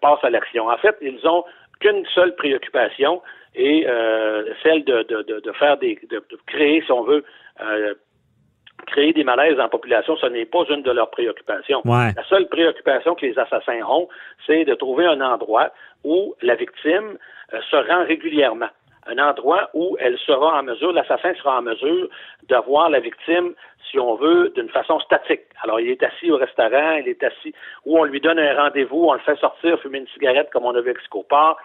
passent 0.00 0.22
à 0.22 0.30
l'action. 0.30 0.68
En 0.68 0.76
fait, 0.76 0.96
ils 1.00 1.26
ont 1.26 1.44
qu'une 1.80 2.04
seule 2.14 2.34
préoccupation 2.34 3.22
et 3.54 3.86
euh, 3.86 4.44
celle 4.62 4.84
de, 4.84 5.02
de, 5.02 5.22
de, 5.22 5.40
de 5.40 5.52
faire 5.52 5.76
des, 5.78 5.98
de, 6.10 6.22
créer, 6.46 6.82
si 6.82 6.92
on 6.92 7.02
veut, 7.02 7.24
euh, 7.60 7.94
créer 8.86 9.12
des 9.12 9.24
malaises 9.24 9.58
en 9.58 9.68
population, 9.68 10.16
ce 10.16 10.26
n'est 10.26 10.44
pas 10.46 10.64
une 10.70 10.82
de 10.82 10.90
leurs 10.90 11.10
préoccupations. 11.10 11.82
Ouais. 11.84 12.12
La 12.16 12.24
seule 12.28 12.48
préoccupation 12.48 13.14
que 13.14 13.26
les 13.26 13.38
assassins 13.38 13.80
ont, 13.88 14.08
c'est 14.46 14.64
de 14.64 14.74
trouver 14.74 15.06
un 15.06 15.20
endroit 15.20 15.72
où 16.04 16.34
la 16.42 16.54
victime 16.54 17.18
euh, 17.52 17.60
se 17.70 17.76
rend 17.76 18.04
régulièrement. 18.04 18.68
Un 19.10 19.18
endroit 19.18 19.70
où 19.74 19.96
elle 20.00 20.18
sera 20.18 20.58
en 20.58 20.62
mesure, 20.62 20.92
l'assassin 20.92 21.32
sera 21.34 21.58
en 21.58 21.62
mesure 21.62 22.08
de 22.48 22.56
voir 22.66 22.90
la 22.90 23.00
victime, 23.00 23.54
si 23.90 23.98
on 23.98 24.16
veut, 24.16 24.52
d'une 24.54 24.68
façon 24.68 25.00
statique. 25.00 25.40
Alors, 25.62 25.80
il 25.80 25.88
est 25.88 26.02
assis 26.02 26.30
au 26.30 26.36
restaurant, 26.36 26.92
il 27.02 27.08
est 27.08 27.22
assis, 27.22 27.54
où 27.86 27.98
on 27.98 28.04
lui 28.04 28.20
donne 28.20 28.38
un 28.38 28.54
rendez-vous, 28.62 29.04
on 29.08 29.14
le 29.14 29.20
fait 29.20 29.36
sortir, 29.38 29.80
fumer 29.80 29.98
une 29.98 30.08
cigarette 30.08 30.48
comme 30.52 30.64
on 30.66 30.74
a 30.74 30.80
vu 30.82 30.90
avec 30.90 31.00
Scopar. 31.02 31.56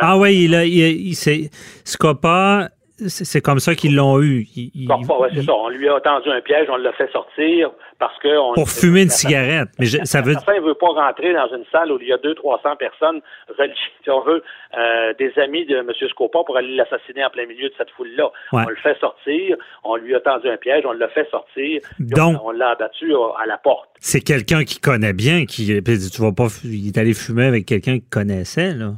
Ah 0.00 0.18
oui, 0.18 0.44
il, 0.44 0.54
a- 0.54 0.64
il, 0.64 1.08
il- 1.08 1.50
Scopa, 1.84 2.68
c'est 3.08 3.40
comme 3.40 3.58
ça 3.60 3.74
qu'ils 3.74 3.94
l'ont 3.94 4.20
eu. 4.20 4.46
Ils, 4.56 4.88
c'est 5.34 5.42
ça. 5.42 5.54
On 5.54 5.68
lui 5.68 5.88
a 5.88 6.00
tendu 6.00 6.30
un 6.30 6.40
piège, 6.40 6.68
on 6.70 6.76
l'a 6.76 6.92
fait 6.92 7.10
sortir 7.12 7.70
parce 7.98 8.18
que... 8.18 8.28
On, 8.38 8.54
pour 8.54 8.68
fumer 8.68 9.02
une 9.02 9.10
cigarette. 9.10 9.68
Mais 9.78 9.86
ça 9.86 10.22
veut... 10.22 10.34
ne 10.34 10.66
veut 10.66 10.74
pas 10.74 10.88
rentrer 10.88 11.32
dans 11.32 11.48
une 11.54 11.64
salle 11.70 11.92
où 11.92 11.98
il 12.00 12.08
y 12.08 12.12
a 12.12 12.16
200-300 12.16 12.76
personnes, 12.78 13.20
si 14.02 14.10
on 14.10 14.22
veut, 14.22 14.42
euh, 14.76 15.12
des 15.18 15.32
amis 15.38 15.66
de 15.66 15.76
M. 15.76 15.90
Scopa 16.08 16.40
pour 16.44 16.56
aller 16.56 16.74
l'assassiner 16.74 17.24
en 17.24 17.30
plein 17.30 17.46
milieu 17.46 17.68
de 17.68 17.74
cette 17.76 17.90
foule-là. 17.90 18.30
On 18.52 18.68
le 18.68 18.76
fait 18.76 18.98
sortir, 18.98 19.56
on 19.84 19.96
lui 19.96 20.14
a 20.14 20.20
tendu 20.20 20.48
un 20.48 20.56
piège, 20.56 20.84
on 20.86 20.92
l'a 20.92 21.08
fait 21.08 21.28
sortir, 21.30 21.80
Donc, 21.98 22.40
on, 22.42 22.50
l'a 22.50 22.70
abattu 22.70 23.12
à 23.38 23.46
la 23.46 23.58
porte. 23.58 23.90
C'est 24.00 24.20
quelqu'un 24.20 24.64
qui 24.64 24.80
connaît 24.80 25.12
bien, 25.12 25.44
qui 25.44 25.66
tu 25.66 26.22
vas 26.22 26.32
pas, 26.32 26.46
il 26.64 26.88
est 26.88 26.98
allé 26.98 27.14
fumer 27.14 27.46
avec 27.46 27.66
quelqu'un 27.66 27.98
qu'il 27.98 28.08
connaissait, 28.08 28.74
là. 28.74 28.92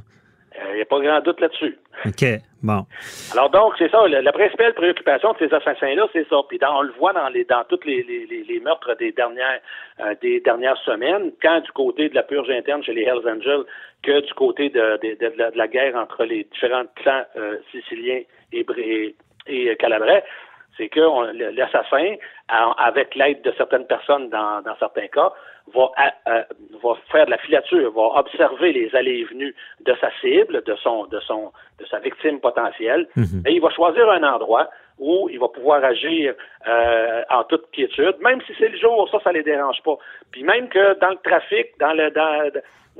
Il 0.72 0.76
n'y 0.76 0.82
a 0.82 0.86
pas 0.86 1.00
grand 1.00 1.20
doute 1.20 1.40
là-dessus. 1.40 1.78
OK. 2.06 2.24
Bon. 2.62 2.86
Alors 3.32 3.50
donc, 3.50 3.74
c'est 3.78 3.90
ça. 3.90 4.06
La, 4.08 4.32
principale 4.32 4.74
préoccupation 4.74 5.32
de 5.32 5.38
ces 5.38 5.54
assassins-là, 5.54 6.06
c'est 6.12 6.28
ça. 6.28 6.36
Puis 6.48 6.58
on 6.62 6.82
le 6.82 6.92
voit 6.98 7.12
dans 7.12 7.28
les 7.28 7.44
dans 7.44 7.64
tous 7.64 7.80
les, 7.84 8.02
les, 8.02 8.60
meurtres 8.60 8.94
des 8.96 9.12
dernières 9.12 9.60
euh, 10.00 10.14
des 10.22 10.40
dernières 10.40 10.78
semaines, 10.78 11.32
quand 11.42 11.60
du 11.60 11.70
côté 11.72 12.08
de 12.08 12.14
la 12.14 12.22
purge 12.22 12.50
interne 12.50 12.82
chez 12.82 12.94
les 12.94 13.02
Hells 13.02 13.28
Angels, 13.28 13.64
que 14.02 14.20
du 14.20 14.34
côté 14.34 14.68
de, 14.68 14.98
de, 15.02 15.56
la, 15.56 15.68
guerre 15.68 15.96
entre 15.96 16.24
les 16.24 16.44
différents 16.44 16.84
clans 16.96 17.24
euh, 17.36 17.58
siciliens 17.70 18.22
et, 18.52 18.66
et, 18.78 19.16
et 19.46 19.76
calabrais, 19.76 20.24
c'est 20.82 20.88
que 20.88 21.54
l'assassin, 21.56 22.16
avec 22.48 23.14
l'aide 23.14 23.42
de 23.42 23.52
certaines 23.56 23.86
personnes 23.86 24.28
dans, 24.30 24.62
dans 24.62 24.76
certains 24.78 25.06
cas, 25.06 25.32
va, 25.72 25.90
euh, 26.28 26.42
va 26.82 26.94
faire 27.12 27.26
de 27.26 27.30
la 27.30 27.38
filature, 27.38 27.92
va 27.92 28.18
observer 28.18 28.72
les 28.72 28.94
allées 28.96 29.20
et 29.20 29.24
venues 29.24 29.54
de 29.86 29.94
sa 30.00 30.10
cible, 30.20 30.62
de 30.64 30.74
son, 30.76 31.06
de 31.06 31.20
son, 31.20 31.52
de 31.78 31.86
sa 31.86 32.00
victime 32.00 32.40
potentielle, 32.40 33.06
mhm. 33.14 33.44
et 33.46 33.52
il 33.52 33.60
va 33.60 33.70
choisir 33.70 34.10
un 34.10 34.24
endroit 34.24 34.68
où 34.98 35.28
il 35.30 35.38
va 35.38 35.48
pouvoir 35.48 35.84
agir 35.84 36.34
euh, 36.66 37.22
en 37.30 37.44
toute 37.44 37.70
quiétude, 37.70 38.16
même 38.20 38.40
si 38.46 38.52
c'est 38.58 38.68
le 38.68 38.78
jour, 38.78 39.08
ça, 39.10 39.20
ça 39.22 39.32
les 39.32 39.42
dérange 39.42 39.80
pas. 39.84 39.96
Puis 40.32 40.42
même 40.42 40.68
que 40.68 40.98
dans 40.98 41.10
le 41.10 41.18
trafic, 41.22 41.68
dans 41.78 41.92
le, 41.92 42.10
dans, 42.10 42.50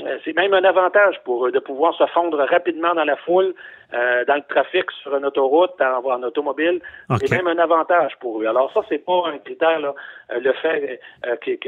euh, 0.01 0.19
c'est 0.25 0.35
même 0.35 0.55
un 0.55 0.65
avantage 0.65 1.21
pour 1.25 1.47
eux 1.47 1.53
de 1.53 1.59
pouvoir 1.59 1.95
se 1.95 2.07
fondre 2.07 2.39
rapidement 2.39 2.95
dans 2.95 3.05
la 3.05 3.17
foule, 3.17 3.55
euh, 3.95 4.25
dans 4.27 4.37
le 4.37 4.43
trafic 4.49 4.85
sur 5.03 5.15
une 5.17 5.25
autoroute, 5.25 5.71
en, 5.81 6.11
en 6.11 6.23
automobile. 6.23 6.81
C'est 7.19 7.31
même 7.31 7.47
un 7.47 7.59
avantage 7.59 8.13
pour 8.21 8.41
eux. 8.41 8.47
Alors 8.47 8.71
ça, 8.73 8.81
c'est 8.89 9.05
pas 9.05 9.25
un 9.33 9.39
critère. 9.39 9.81
Là. 9.81 9.95
Euh, 10.33 10.41
le 10.41 10.53
fait 10.63 11.01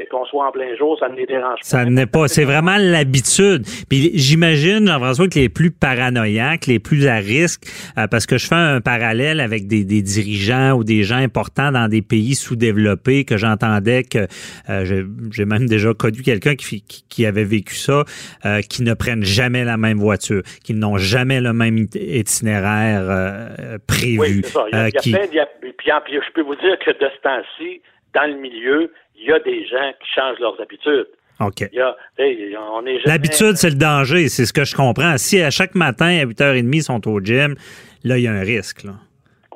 qu'on 0.09 0.25
soit 0.25 0.47
en 0.47 0.51
plein 0.51 0.75
jour, 0.75 0.97
ça 0.99 1.09
ne 1.09 1.15
les 1.15 1.25
dérange 1.25 1.59
pas. 1.59 1.65
Ça 1.65 1.85
n'est 1.85 2.05
pas. 2.05 2.27
C'est 2.27 2.45
vraiment 2.45 2.77
l'habitude. 2.77 3.65
Puis 3.89 4.11
j'imagine, 4.13 4.87
Jean-François, 4.87 5.27
que 5.27 5.39
les 5.39 5.49
plus 5.49 5.71
paranoïaques, 5.71 6.67
les 6.67 6.79
plus 6.79 7.07
à 7.07 7.15
risque, 7.15 7.63
parce 8.09 8.25
que 8.25 8.37
je 8.37 8.47
fais 8.47 8.55
un 8.55 8.81
parallèle 8.81 9.39
avec 9.39 9.67
des, 9.67 9.83
des, 9.83 10.01
dirigeants 10.01 10.73
ou 10.73 10.83
des 10.83 11.03
gens 11.03 11.17
importants 11.17 11.71
dans 11.71 11.87
des 11.87 12.01
pays 12.01 12.35
sous-développés 12.35 13.25
que 13.25 13.37
j'entendais 13.37 14.03
que 14.03 14.27
j'ai 14.67 15.45
même 15.45 15.67
déjà 15.67 15.93
connu 15.93 16.21
quelqu'un 16.21 16.55
qui, 16.55 16.81
qui, 16.81 17.03
qui 17.07 17.25
avait 17.25 17.43
vécu 17.43 17.75
ça 17.75 18.03
euh, 18.45 18.61
qui 18.61 18.83
ne 18.83 18.93
prennent 18.93 19.23
jamais 19.23 19.63
la 19.63 19.77
même 19.77 19.97
voiture, 19.97 20.41
qui 20.63 20.73
n'ont 20.73 20.97
jamais 20.97 21.41
le 21.41 21.53
même 21.53 21.87
itinéraire 22.19 23.09
euh, 23.09 23.77
prévu. 23.87 24.19
Oui, 24.19 24.41
c'est 24.43 24.51
ça. 24.51 24.65
Il 24.71 24.77
y 24.77 24.81
a, 24.81 24.91
qui... 24.91 25.11
puis, 25.11 25.89
je 25.89 26.31
peux 26.33 26.41
vous 26.41 26.55
dire 26.55 26.77
que 26.79 26.91
de 26.91 27.09
ce 27.09 27.21
temps-ci, 27.21 27.81
dans 28.13 28.29
le 28.29 28.35
milieu, 28.35 28.91
il 29.15 29.25
y 29.25 29.31
a 29.31 29.39
des 29.39 29.65
gens 29.65 29.91
qui 30.01 30.09
changent 30.13 30.39
leurs 30.39 30.59
habitudes. 30.59 31.07
OK. 31.41 31.69
L'habitude, 33.05 33.55
c'est 33.55 33.69
le 33.69 33.75
danger, 33.75 34.29
c'est 34.29 34.45
ce 34.45 34.53
que 34.53 34.63
je 34.63 34.75
comprends. 34.75 35.17
Si 35.17 35.41
à 35.41 35.49
chaque 35.49 35.75
matin, 35.75 36.07
à 36.07 36.25
8h30, 36.25 36.69
ils 36.73 36.83
sont 36.83 37.07
au 37.09 37.19
gym, 37.19 37.55
là, 38.03 38.17
il 38.17 38.23
y 38.23 38.27
a 38.27 38.31
un 38.31 38.41
risque. 38.41 38.83
Là. 38.83 38.93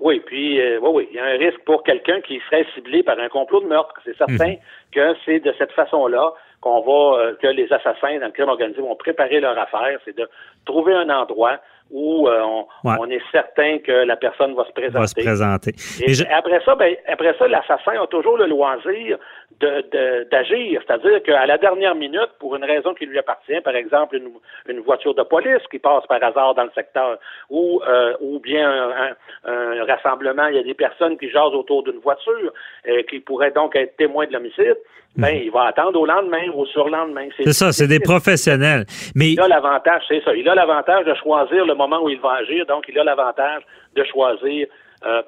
Oui, 0.02 0.22
puis 0.26 0.60
euh, 0.62 0.80
oui, 0.82 0.90
oui, 0.94 1.08
il 1.12 1.18
y 1.18 1.20
a 1.20 1.26
un 1.26 1.38
risque 1.38 1.60
pour 1.66 1.84
quelqu'un 1.84 2.22
qui 2.22 2.40
serait 2.50 2.66
ciblé 2.74 3.04
par 3.04 3.20
un 3.20 3.30
complot 3.30 3.62
de 3.62 3.68
meurtre. 3.68 3.94
C'est 4.06 4.18
certain 4.18 4.52
mhm. 4.52 4.58
que 4.94 5.16
c'est 5.26 5.40
de 5.40 5.54
cette 5.58 5.72
façon-là 5.74 6.34
qu'on 6.62 6.82
va, 6.82 7.20
euh, 7.20 7.36
que 7.42 7.48
les 7.48 7.72
assassins 7.72 8.20
dans 8.20 8.28
le 8.28 8.32
crime 8.32 8.50
organisé 8.50 8.82
vont 8.82 8.96
préparer 8.96 9.40
leur 9.40 9.58
affaire, 9.58 10.00
c'est 10.06 10.18
de 10.18 10.30
trouver 10.66 10.94
un 10.94 11.10
endroit 11.10 11.60
où 11.92 12.28
euh, 12.28 12.64
on, 12.84 13.06
est 13.10 13.22
certain 13.32 13.80
que 13.80 13.92
la 13.92 14.16
personne 14.16 14.54
va 14.56 14.66
se 14.66 14.72
présenter. 14.72 15.00
Va 15.00 15.08
se 15.08 15.16
présenter. 15.16 15.72
Et, 16.06 16.14
après 16.32 16.62
ça, 16.64 16.76
ben, 16.76 16.96
après 17.08 17.36
ça, 17.38 17.48
l'assassin 17.48 18.02
a 18.02 18.08
toujours 18.08 18.38
le 18.38 18.46
loisir 18.46 19.18
d'agir, 19.60 20.82
c'est-à-dire 20.86 21.22
qu'à 21.24 21.46
la 21.46 21.58
dernière 21.58 21.96
minute, 21.96 22.30
pour 22.40 22.56
une 22.56 22.64
raison 22.64 22.94
qui 22.94 23.06
lui 23.06 23.20
appartient, 23.20 23.60
par 23.62 23.76
exemple 23.76 24.16
une, 24.16 24.30
une 24.68 24.80
voiture 24.82 25.14
de 25.14 25.24
police 25.24 25.62
qui 25.70 25.80
passe 25.80 26.06
par 26.08 26.24
hasard 26.24 26.56
dans 26.56 26.64
le 26.64 26.72
secteur, 26.74 27.18
ou 27.50 27.82
euh, 27.88 28.14
ou 28.22 28.40
bien 28.40 28.70
un, 28.70 29.16
un, 29.46 29.86
rassemblement, 29.86 30.48
il 30.48 30.56
y 30.56 30.60
a 30.60 30.64
des 30.64 30.74
personnes 30.74 31.18
qui 31.18 31.30
jasent 31.30 31.54
autour 31.54 31.84
d'une 31.84 32.00
voiture, 32.00 32.54
et 32.86 33.04
qui 33.06 33.20
pourraient 33.20 33.52
donc 33.52 33.76
être 33.76 33.98
témoins 33.98 34.28
de 34.28 34.34
l'homicide, 34.34 34.78
ben, 35.18 35.36
mhm. 35.36 35.42
il 35.44 35.52
va 35.52 35.64
attendre 35.66 36.00
au 36.00 36.06
lendemain 36.06 36.48
ou 36.54 36.62
au 36.62 36.66
surlendemain. 36.68 37.28
C'est 37.36 37.52
ça, 37.52 37.72
c'est 37.72 37.88
des 37.88 38.00
professionnels. 38.00 38.86
Mais 39.16 39.32
il 39.32 39.42
a 39.42 39.48
l'avantage, 39.48 40.04
c'est 40.08 40.24
ça. 40.24 40.36
Il 40.36 40.48
a 40.48 40.56
l'avantage 40.56 41.06
de 41.06 41.14
choisir 41.16 41.66
le 41.66 41.74
moment 41.74 42.02
où 42.02 42.10
il 42.10 42.20
va 42.20 42.34
agir, 42.34 42.66
donc 42.66 42.86
il 42.88 42.98
a 42.98 43.04
l'avantage 43.04 43.64
de 43.96 44.04
choisir 44.04 44.68
euh, 45.06 45.22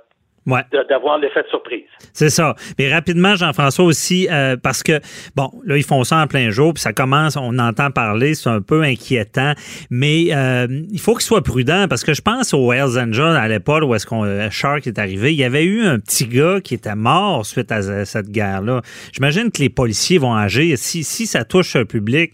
d'avoir 0.45 1.19
l'effet 1.19 1.43
de 1.43 1.47
surprise. 1.49 1.83
C'est 2.13 2.29
ça. 2.29 2.55
Mais 2.79 2.91
rapidement, 2.91 3.35
Jean-François 3.35 3.85
aussi, 3.85 4.27
euh, 4.31 4.57
parce 4.57 4.81
que, 4.81 4.99
bon, 5.35 5.51
là, 5.65 5.77
ils 5.77 5.83
font 5.83 6.03
ça 6.03 6.17
en 6.17 6.27
plein 6.27 6.49
jour, 6.49 6.73
puis 6.73 6.81
ça 6.81 6.93
commence, 6.93 7.37
on 7.37 7.59
entend 7.59 7.91
parler, 7.91 8.33
c'est 8.33 8.49
un 8.49 8.61
peu 8.61 8.81
inquiétant, 8.81 9.53
mais 9.89 10.27
euh, 10.31 10.67
il 10.91 10.99
faut 10.99 11.13
qu'ils 11.13 11.23
soient 11.23 11.43
prudents, 11.43 11.87
parce 11.87 12.03
que 12.03 12.13
je 12.13 12.21
pense 12.21 12.53
aux 12.53 12.73
Hells 12.73 12.99
Angels 12.99 13.37
à 13.37 13.47
l'époque 13.47 13.83
où 13.83 13.93
est-ce 13.93 14.05
qu'on 14.05 14.25
euh, 14.25 14.49
Shark 14.49 14.87
est 14.87 14.99
arrivé, 14.99 15.33
il 15.33 15.39
y 15.39 15.43
avait 15.43 15.63
eu 15.63 15.83
un 15.83 15.99
petit 15.99 16.25
gars 16.25 16.59
qui 16.61 16.73
était 16.73 16.95
mort 16.95 17.45
suite 17.45 17.71
à 17.71 18.05
cette 18.05 18.29
guerre-là. 18.29 18.81
J'imagine 19.13 19.51
que 19.51 19.61
les 19.61 19.69
policiers 19.69 20.17
vont 20.17 20.33
agir. 20.33 20.77
Si, 20.77 21.03
si 21.03 21.27
ça 21.27 21.43
touche 21.45 21.75
le 21.75 21.85
public, 21.85 22.33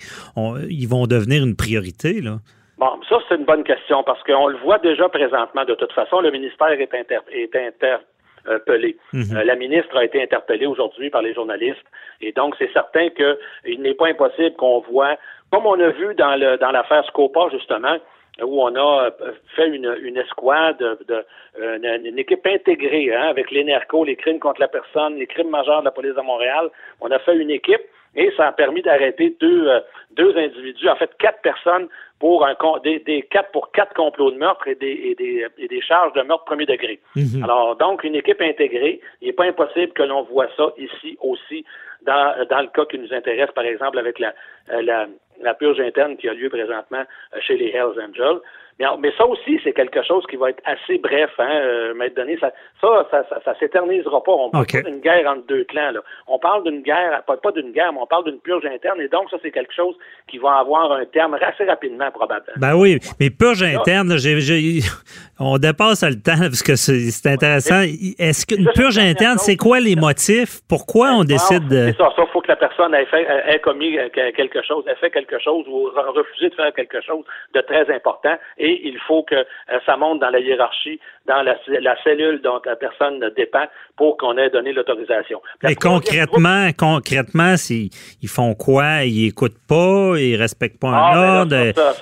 ils 0.69 0.87
vont 0.87 1.07
devenir 1.07 1.43
une 1.43 1.55
priorité, 1.55 2.21
là. 2.21 2.39
Bon, 2.77 2.99
ça, 3.09 3.17
c'est 3.27 3.35
une 3.35 3.45
bonne 3.45 3.63
question 3.63 4.03
parce 4.03 4.21
qu'on 4.23 4.47
le 4.47 4.57
voit 4.57 4.77
déjà 4.77 5.09
présentement. 5.09 5.65
De 5.65 5.73
toute 5.73 5.93
façon, 5.93 6.21
le 6.21 6.29
ministère 6.29 6.71
est, 6.71 6.93
inter 6.93 7.19
est 7.31 7.55
interpellé. 7.55 8.97
Mhm. 9.13 9.35
Euh, 9.35 9.43
la 9.43 9.55
ministre 9.55 9.97
a 9.97 10.05
été 10.05 10.21
interpellée 10.21 10.67
aujourd'hui 10.67 11.09
par 11.09 11.23
les 11.23 11.33
journalistes. 11.33 11.85
Et 12.21 12.31
donc, 12.33 12.55
c'est 12.59 12.71
certain 12.73 13.09
qu'il 13.09 13.81
n'est 13.81 13.95
pas 13.95 14.07
impossible 14.07 14.55
qu'on 14.57 14.79
voit, 14.79 15.17
comme 15.51 15.65
on 15.65 15.79
a 15.79 15.89
vu 15.89 16.13
dans 16.15 16.35
le 16.35 16.57
dans 16.57 16.71
l'affaire 16.71 17.03
Scopa, 17.05 17.49
justement, 17.51 17.97
où 18.43 18.61
on 18.61 18.75
a 18.75 19.05
euh, 19.05 19.31
fait 19.55 19.67
une, 19.67 19.95
une 20.03 20.17
escouade, 20.17 20.77
de, 20.77 21.25
une, 21.59 22.19
équipe 22.19 22.45
intégrée 22.45 23.13
hein, 23.15 23.27
avec 23.29 23.49
les 23.49 23.63
NERCO, 23.63 24.03
les 24.03 24.15
crimes 24.15 24.39
contre 24.39 24.61
la 24.61 24.67
personne, 24.67 25.15
les 25.15 25.25
crimes 25.25 25.49
majeurs 25.49 25.79
de 25.79 25.85
la 25.85 25.91
police 25.91 26.13
de 26.13 26.21
Montréal. 26.21 26.69
On 27.01 27.09
a 27.09 27.17
fait 27.19 27.35
une 27.35 27.49
équipe 27.49 27.81
et 28.15 28.31
ça 28.37 28.47
a 28.47 28.51
permis 28.51 28.81
d'arrêter 28.81 29.35
deux, 29.39 29.67
euh, 29.67 29.79
deux 30.11 30.35
individus, 30.37 30.89
en 30.89 30.95
fait 30.95 31.11
quatre 31.17 31.41
personnes 31.41 31.87
pour 32.19 32.45
un 32.45 32.55
des, 32.83 32.99
des 32.99 33.21
quatre 33.23 33.51
pour 33.51 33.71
quatre 33.71 33.93
complots 33.93 34.31
de 34.31 34.37
meurtre 34.37 34.67
et 34.67 34.75
des, 34.75 34.87
et 34.87 35.15
des, 35.15 35.45
et 35.57 35.67
des 35.67 35.81
charges 35.81 36.13
de 36.13 36.21
meurtre 36.23 36.45
premier 36.45 36.65
degré. 36.65 36.99
Mhm. 37.15 37.43
Alors 37.43 37.75
donc 37.75 38.03
une 38.03 38.15
équipe 38.15 38.41
intégrée, 38.41 38.99
il 39.21 39.27
n'est 39.27 39.33
pas 39.33 39.45
impossible 39.45 39.93
que 39.93 40.03
l'on 40.03 40.23
voit 40.23 40.47
ça 40.57 40.73
ici 40.77 41.17
aussi 41.21 41.63
dans, 42.01 42.35
dans 42.49 42.61
le 42.61 42.67
cas 42.67 42.85
qui 42.85 42.97
nous 42.97 43.13
intéresse, 43.13 43.51
par 43.53 43.65
exemple 43.65 43.99
avec 43.99 44.19
la, 44.19 44.33
euh, 44.71 44.81
la, 44.81 45.07
la 45.41 45.53
purge 45.53 45.79
interne 45.79 46.17
qui 46.17 46.27
a 46.27 46.33
lieu 46.33 46.49
présentement 46.49 47.03
euh, 47.35 47.39
chez 47.41 47.57
les 47.57 47.69
Hells 47.69 47.99
Angels. 48.01 48.39
Mais, 48.79 49.11
ça 49.17 49.25
aussi, 49.25 49.59
c'est 49.63 49.73
quelque 49.73 50.03
chose 50.03 50.23
qui 50.29 50.35
va 50.35 50.51
être 50.51 50.61
assez 50.63 50.99
bref, 50.99 51.31
hein, 51.39 51.49
euh, 51.49 51.93
Maître 51.95 52.15
Denis. 52.15 52.37
Ça, 52.39 52.51
ça, 52.79 53.07
ça, 53.09 53.39
ça, 53.43 53.55
s'éternisera 53.59 54.23
pas. 54.23 54.31
On 54.31 54.51
parle 54.51 54.67
pas 54.67 54.81
d'une 54.81 54.99
guerre 54.99 55.27
entre 55.27 55.47
deux 55.47 55.63
clans. 55.63 55.91
Là. 55.91 56.01
On 56.27 56.37
parle 56.37 56.63
d'une 56.63 56.83
guerre, 56.83 57.23
pas, 57.25 57.37
pas 57.37 57.51
d'une 57.51 57.71
guerre, 57.71 57.91
mais 57.93 57.99
on 58.01 58.05
parle 58.05 58.25
d'une 58.25 58.39
purge 58.39 58.65
interne. 58.65 59.01
Et 59.01 59.07
donc, 59.07 59.31
ça, 59.31 59.37
c'est 59.41 59.51
quelque 59.51 59.73
chose 59.73 59.95
qui 60.27 60.37
va 60.37 60.57
avoir 60.59 60.91
un 60.91 61.05
terme 61.05 61.35
assez 61.41 61.63
rapidement, 61.63 62.11
probablement. 62.11 62.57
Ben 62.57 62.75
oui, 62.75 62.99
mais 63.19 63.31
purge 63.31 63.63
interne, 63.63 64.09
on 65.39 65.57
dépasse 65.57 66.03
le 66.03 66.21
temps 66.21 66.37
parce 66.39 66.61
que 66.61 66.75
c'est 66.75 67.29
intéressant. 67.29 67.81
Est-ce 68.19 68.45
qu'une 68.45 68.69
purge 68.75 68.99
interne, 68.99 69.37
c'est 69.39 69.57
quoi 69.57 69.79
les 69.79 69.95
motifs? 69.95 70.61
Pourquoi 70.69 71.13
on 71.13 71.23
décide 71.23 71.67
de... 71.67 71.87
C'est 71.91 71.97
ça. 71.97 72.09
Il 72.17 72.25
faut 72.33 72.41
que 72.41 72.49
la 72.49 72.55
personne 72.57 72.93
ait, 72.93 73.05
fait, 73.05 73.25
ait 73.47 73.59
commis 73.59 73.97
euh, 73.97 74.09
quelque 74.09 74.61
chose, 74.61 74.83
ait 74.87 74.95
fait 74.95 75.09
quelque 75.09 75.39
chose 75.39 75.65
ou 75.67 75.89
refusé 76.13 76.49
de 76.49 76.55
faire 76.55 76.73
quelque 76.73 77.01
chose 77.01 77.23
de 77.55 77.61
très 77.61 77.89
important. 77.93 78.35
Et 78.57 78.66
et 78.67 78.87
il 78.87 78.97
faut 78.99 79.23
que 79.23 79.35
euh, 79.35 79.79
ça 79.85 79.97
monte 79.97 80.19
dans 80.19 80.29
la 80.29 80.39
hiérarchie, 80.39 80.99
dans 81.25 81.41
la, 81.41 81.55
cellule 82.03 82.41
dont 82.41 82.61
la 82.65 82.75
personne 82.75 83.19
dépend 83.35 83.65
pour 83.95 84.17
qu'on 84.17 84.37
ait 84.37 84.49
donné 84.49 84.73
l'autorisation. 84.73 85.41
Et 85.67 85.75
concrètement, 85.75 86.69
concrètement, 86.77 87.55
ils 87.69 88.29
font 88.29 88.53
quoi? 88.53 89.03
Ils 89.03 89.27
écoutent 89.27 89.61
pas, 89.67 90.13
ils 90.17 90.35
respectent 90.35 90.79
pas 90.79 90.89
un 90.89 90.93
ah, 90.95 91.39
ordre, 91.39 91.55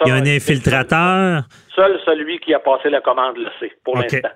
il 0.06 0.08
y 0.08 0.12
a 0.12 0.16
un 0.16 0.26
infiltrateur? 0.26 1.44
Seul 1.76 2.00
celui 2.06 2.40
qui 2.40 2.54
a 2.54 2.60
passé 2.60 2.90
la 2.90 3.02
commande 3.02 3.38
le 3.38 3.50
sait, 3.60 3.74
pour 3.84 3.98
l'instant. 3.98 4.30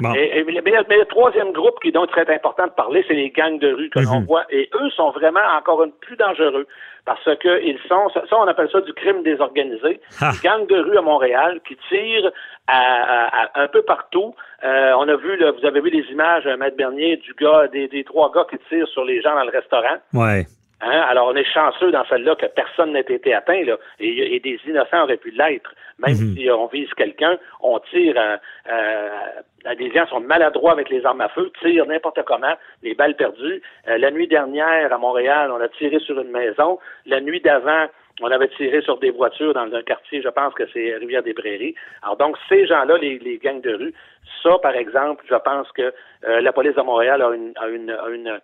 Bon. 0.00 0.14
Et, 0.14 0.38
et- 0.38 0.44
mais, 0.44 0.60
mais 0.64 0.98
le 0.98 1.04
troisième 1.04 1.52
groupe 1.52 1.78
qui 1.80 1.92
donc 1.92 2.10
très 2.10 2.28
important 2.34 2.66
de 2.66 2.72
parler, 2.72 3.04
c'est 3.06 3.14
les 3.14 3.30
gangs 3.30 3.58
de 3.58 3.72
rue 3.72 3.90
que 3.90 4.00
l'on 4.00 4.20
Mhm. 4.20 4.26
voit. 4.26 4.44
Et 4.50 4.68
eux 4.74 4.90
sont 4.90 5.10
vraiment 5.10 5.46
encore 5.56 5.84
une 5.84 5.92
plus 5.92 6.16
dangereux 6.16 6.66
parce 7.04 7.24
que 7.38 7.62
ils 7.64 7.78
sont, 7.88 8.08
ça, 8.14 8.22
ça, 8.30 8.36
on 8.38 8.46
appelle 8.46 8.68
ça 8.70 8.80
du 8.80 8.92
crime 8.92 9.22
désorganisé. 9.22 10.00
Ah. 10.20 10.30
Des 10.32 10.48
gangs 10.48 10.66
de 10.66 10.78
rue 10.78 10.96
à 10.96 11.02
Montréal 11.02 11.60
qui 11.66 11.76
tirent 11.88 12.30
à, 12.68 12.78
à- 12.78 13.42
à- 13.44 13.62
un 13.64 13.68
peu 13.68 13.82
partout. 13.82 14.34
Euh, 14.64 14.92
on 14.98 15.08
a 15.08 15.16
vu, 15.16 15.36
là, 15.36 15.50
vous 15.50 15.66
avez 15.66 15.80
vu 15.80 15.90
les 15.90 16.04
images, 16.12 16.46
euh, 16.46 16.56
Maître 16.56 16.76
Bernier, 16.76 17.16
du 17.16 17.34
gars, 17.34 17.66
des, 17.68 17.88
des 17.88 18.04
trois 18.04 18.30
gars 18.32 18.46
qui 18.48 18.58
tirent 18.68 18.86
sur 18.88 19.04
les 19.04 19.20
gens 19.20 19.34
dans 19.34 19.44
le 19.44 19.50
restaurant. 19.50 19.96
Ouais. 20.14 20.46
Hein? 20.82 21.00
Alors, 21.08 21.28
on 21.28 21.36
est 21.36 21.44
chanceux 21.44 21.90
dans 21.92 22.04
celle-là 22.06 22.34
que 22.34 22.46
personne 22.46 22.92
n'ait 22.92 23.00
été 23.08 23.32
atteint, 23.32 23.62
là, 23.64 23.76
et, 24.00 24.34
et 24.36 24.40
des 24.40 24.58
innocents 24.66 25.04
auraient 25.04 25.16
pu 25.16 25.30
l'être. 25.30 25.72
Même 25.98 26.16
Mhm. 26.16 26.34
si 26.36 26.48
euh, 26.50 26.56
on 26.56 26.66
vise 26.66 26.92
quelqu'un, 26.94 27.38
on 27.60 27.78
tire 27.90 28.16
à, 28.18 28.38
à- 28.68 29.70
à 29.70 29.74
des 29.76 29.92
gens 29.92 30.06
sont 30.08 30.18
maladroits 30.20 30.72
avec 30.72 30.90
les 30.90 31.06
armes 31.06 31.20
à 31.20 31.28
feu, 31.28 31.52
tirent 31.60 31.86
n'importe 31.86 32.20
comment, 32.24 32.54
les 32.82 32.94
balles 32.94 33.14
perdues. 33.14 33.62
Euh, 33.88 33.96
la 33.98 34.10
nuit 34.10 34.26
dernière, 34.26 34.92
à 34.92 34.98
Montréal, 34.98 35.52
on 35.52 35.60
a 35.60 35.68
tiré 35.68 36.00
sur 36.00 36.20
une 36.20 36.30
maison. 36.32 36.80
La 37.06 37.20
nuit 37.20 37.40
d'avant, 37.40 37.86
on 38.20 38.30
avait 38.32 38.48
tiré 38.48 38.82
sur 38.82 38.98
des 38.98 39.10
voitures 39.10 39.54
dans 39.54 39.72
un 39.72 39.82
quartier, 39.82 40.20
je 40.20 40.28
pense 40.28 40.52
que 40.54 40.64
c'est 40.72 40.96
Rivière-des-Prairies. 40.96 41.76
Alors 42.02 42.16
donc, 42.16 42.36
ces 42.48 42.66
gens-là, 42.66 42.98
les, 42.98 43.18
les 43.20 43.38
gangs 43.38 43.60
de 43.60 43.74
rue, 43.74 43.94
ça, 44.42 44.58
par 44.60 44.74
exemple, 44.74 45.24
je 45.30 45.34
pense 45.36 45.70
que 45.72 45.92
euh, 46.26 46.40
la 46.40 46.52
police 46.52 46.74
de 46.74 46.82
Montréal 46.82 47.22
a 47.22 47.30
une, 47.30 47.52
a 47.56 47.68
une, 47.68 47.90
a 47.90 48.08
une, 48.08 48.40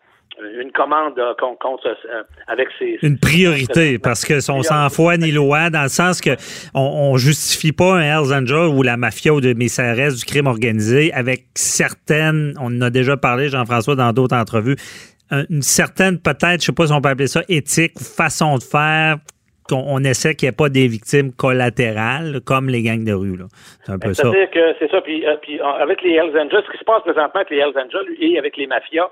une 0.61 0.73
commande 0.73 1.19
euh, 1.19 1.33
con- 1.39 1.57
contre, 1.61 1.87
euh, 1.89 2.23
avec 2.47 2.69
ses... 2.79 2.99
Une 3.03 3.19
priorité, 3.19 3.99
parce 3.99 4.25
que 4.25 4.41
son 4.41 4.63
sans 4.63 4.89
foi 4.91 5.17
ni 5.17 5.31
loi, 5.33 5.71
dans 5.71 5.83
le 5.83 5.89
sens 5.89 6.21
que 6.21 6.31
on, 6.75 6.81
on 7.13 7.17
justifie 7.17 7.73
pas 7.73 7.95
un 7.97 8.01
Hells 8.03 8.33
Angel 8.35 8.69
ou 8.77 8.83
la 8.83 8.97
mafia 8.97 9.33
ou 9.33 9.41
de 9.41 9.55
ça 9.69 9.93
reste 9.93 10.19
du 10.19 10.25
crime 10.25 10.47
organisé 10.47 11.13
avec 11.13 11.47
certaines, 11.55 12.55
on 12.61 12.67
en 12.77 12.81
a 12.83 12.91
déjà 12.91 13.17
parlé, 13.17 13.49
Jean-François, 13.49 13.95
dans 13.97 14.13
d'autres 14.13 14.37
entrevues, 14.37 14.77
un- 15.31 15.45
une 15.51 15.63
certaine, 15.63 16.19
peut-être, 16.19 16.61
je 16.61 16.67
sais 16.67 16.73
pas 16.73 16.87
si 16.87 16.93
on 16.93 17.01
peut 17.01 17.09
appeler 17.11 17.27
ça 17.27 17.43
éthique 17.49 17.93
ou 18.01 18.05
façon 18.05 18.57
de 18.59 18.63
faire 18.63 19.17
qu'on 19.69 19.85
on 19.87 20.03
essaie 20.03 20.35
qu'il 20.35 20.47
n'y 20.47 20.51
ait 20.51 20.57
pas 20.57 20.71
des 20.71 20.89
victimes 20.89 21.31
collatérales 21.33 22.41
comme 22.45 22.69
les 22.71 22.83
gangs 22.83 23.05
de 23.05 23.13
rue. 23.13 23.37
là. 23.37 23.45
C'est 23.85 23.93
un 23.93 23.99
peu 23.99 24.15
ça. 24.15 24.23
C'est-à-dire 24.23 24.51
que 24.51 24.75
c'est 24.79 24.91
ça. 24.91 25.01
Puis, 25.03 25.27
euh, 25.27 25.37
puis 25.43 25.61
euh, 25.61 25.65
avec 25.65 26.01
les 26.03 26.13
Hells 26.13 26.33
Angels, 26.39 26.63
ce 26.67 26.73
qui 26.73 26.79
se 26.79 26.85
passe 26.85 27.03
présentement 27.03 27.41
avec 27.41 27.51
les 27.51 27.59
Hells 27.59 27.77
Angels 27.77 28.07
et 28.19 28.39
avec 28.39 28.57
les 28.57 28.67
mafias, 28.67 29.11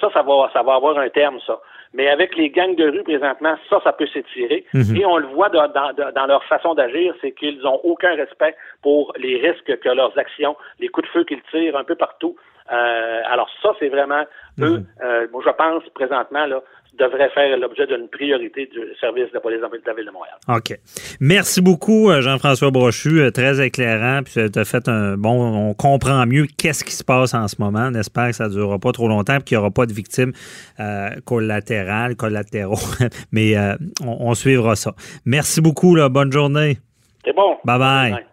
ça, 0.00 0.10
ça, 0.12 0.22
va, 0.22 0.50
ça 0.52 0.62
va 0.62 0.74
avoir 0.74 0.98
un 0.98 1.08
terme, 1.08 1.38
ça. 1.46 1.58
Mais 1.94 2.08
avec 2.08 2.36
les 2.36 2.50
gangs 2.50 2.74
de 2.74 2.88
rue 2.90 3.02
présentement, 3.04 3.56
ça, 3.70 3.80
ça 3.84 3.92
peut 3.92 4.06
s'étirer. 4.08 4.64
Mhm. 4.74 4.96
Et 4.96 5.06
on 5.06 5.16
le 5.18 5.26
voit 5.28 5.48
dans, 5.48 5.68
dans- 5.68 5.92
dans 6.12 6.26
leur 6.26 6.44
façon 6.44 6.74
d'agir, 6.74 7.14
c'est 7.20 7.32
qu'ils 7.32 7.58
n'ont 7.60 7.80
aucun 7.84 8.14
respect 8.14 8.54
pour 8.82 9.12
les 9.16 9.36
risques 9.38 9.78
que 9.80 9.88
leurs 9.88 10.16
actions, 10.18 10.56
les 10.80 10.88
coups 10.88 11.06
de 11.06 11.12
feu 11.12 11.24
qu'ils 11.24 11.42
tirent 11.50 11.76
un 11.76 11.84
peu 11.84 11.94
partout. 11.94 12.36
Euh, 12.72 13.20
alors 13.30 13.48
ça, 13.62 13.70
c'est 13.78 13.88
vraiment 13.88 14.24
eux. 14.60 14.82
euh, 15.04 15.26
moi, 15.32 15.42
je 15.44 15.50
pense 15.52 15.82
présentement 15.94 16.46
là 16.46 16.60
devraient 16.98 17.28
faire 17.34 17.56
l'objet 17.58 17.86
d'une 17.86 18.08
priorité 18.08 18.66
du 18.72 18.80
service 18.98 19.28
de 19.28 19.34
la 19.34 19.40
police 19.40 19.58
de 19.58 19.64
la 19.86 19.92
ville 19.94 20.06
de 20.06 20.10
Montréal. 20.10 20.36
OK. 20.48 20.78
Merci 21.20 21.60
beaucoup, 21.60 22.10
euh, 22.10 22.22
Jean-François 22.22 22.70
Brochu. 22.70 23.30
Très 23.32 23.64
éclairant. 23.64 24.22
Puis 24.24 24.50
tu 24.50 24.58
as 24.58 24.64
fait 24.64 24.88
un 24.88 25.16
bon. 25.18 25.68
On 25.68 25.74
comprend 25.74 26.24
mieux 26.26 26.46
qu'est-ce 26.56 26.84
qui 26.84 26.92
se 26.92 27.04
passe 27.04 27.34
en 27.34 27.48
ce 27.48 27.56
moment. 27.58 27.88
On 27.90 27.94
espère 27.94 28.28
que 28.28 28.32
ça 28.32 28.48
ne 28.48 28.52
durera 28.54 28.78
pas 28.78 28.92
trop 28.92 29.08
longtemps 29.08 29.36
et 29.36 29.42
qu'il 29.42 29.58
n'y 29.58 29.60
aura 29.60 29.70
pas 29.70 29.84
de 29.86 29.92
victimes 29.92 30.32
euh, 30.80 31.10
collatérales, 31.26 32.16
collatéraux. 32.16 32.76
Mais 33.32 33.56
euh, 33.58 33.74
on, 34.02 34.28
on 34.30 34.34
suivra 34.34 34.74
ça. 34.74 34.94
Merci 35.26 35.60
beaucoup. 35.60 35.94
Là. 35.96 36.08
Bonne 36.08 36.32
journée. 36.32 36.78
C'est 37.26 37.34
bon. 37.34 37.58
Bye 37.64 37.78
bye. 37.78 38.26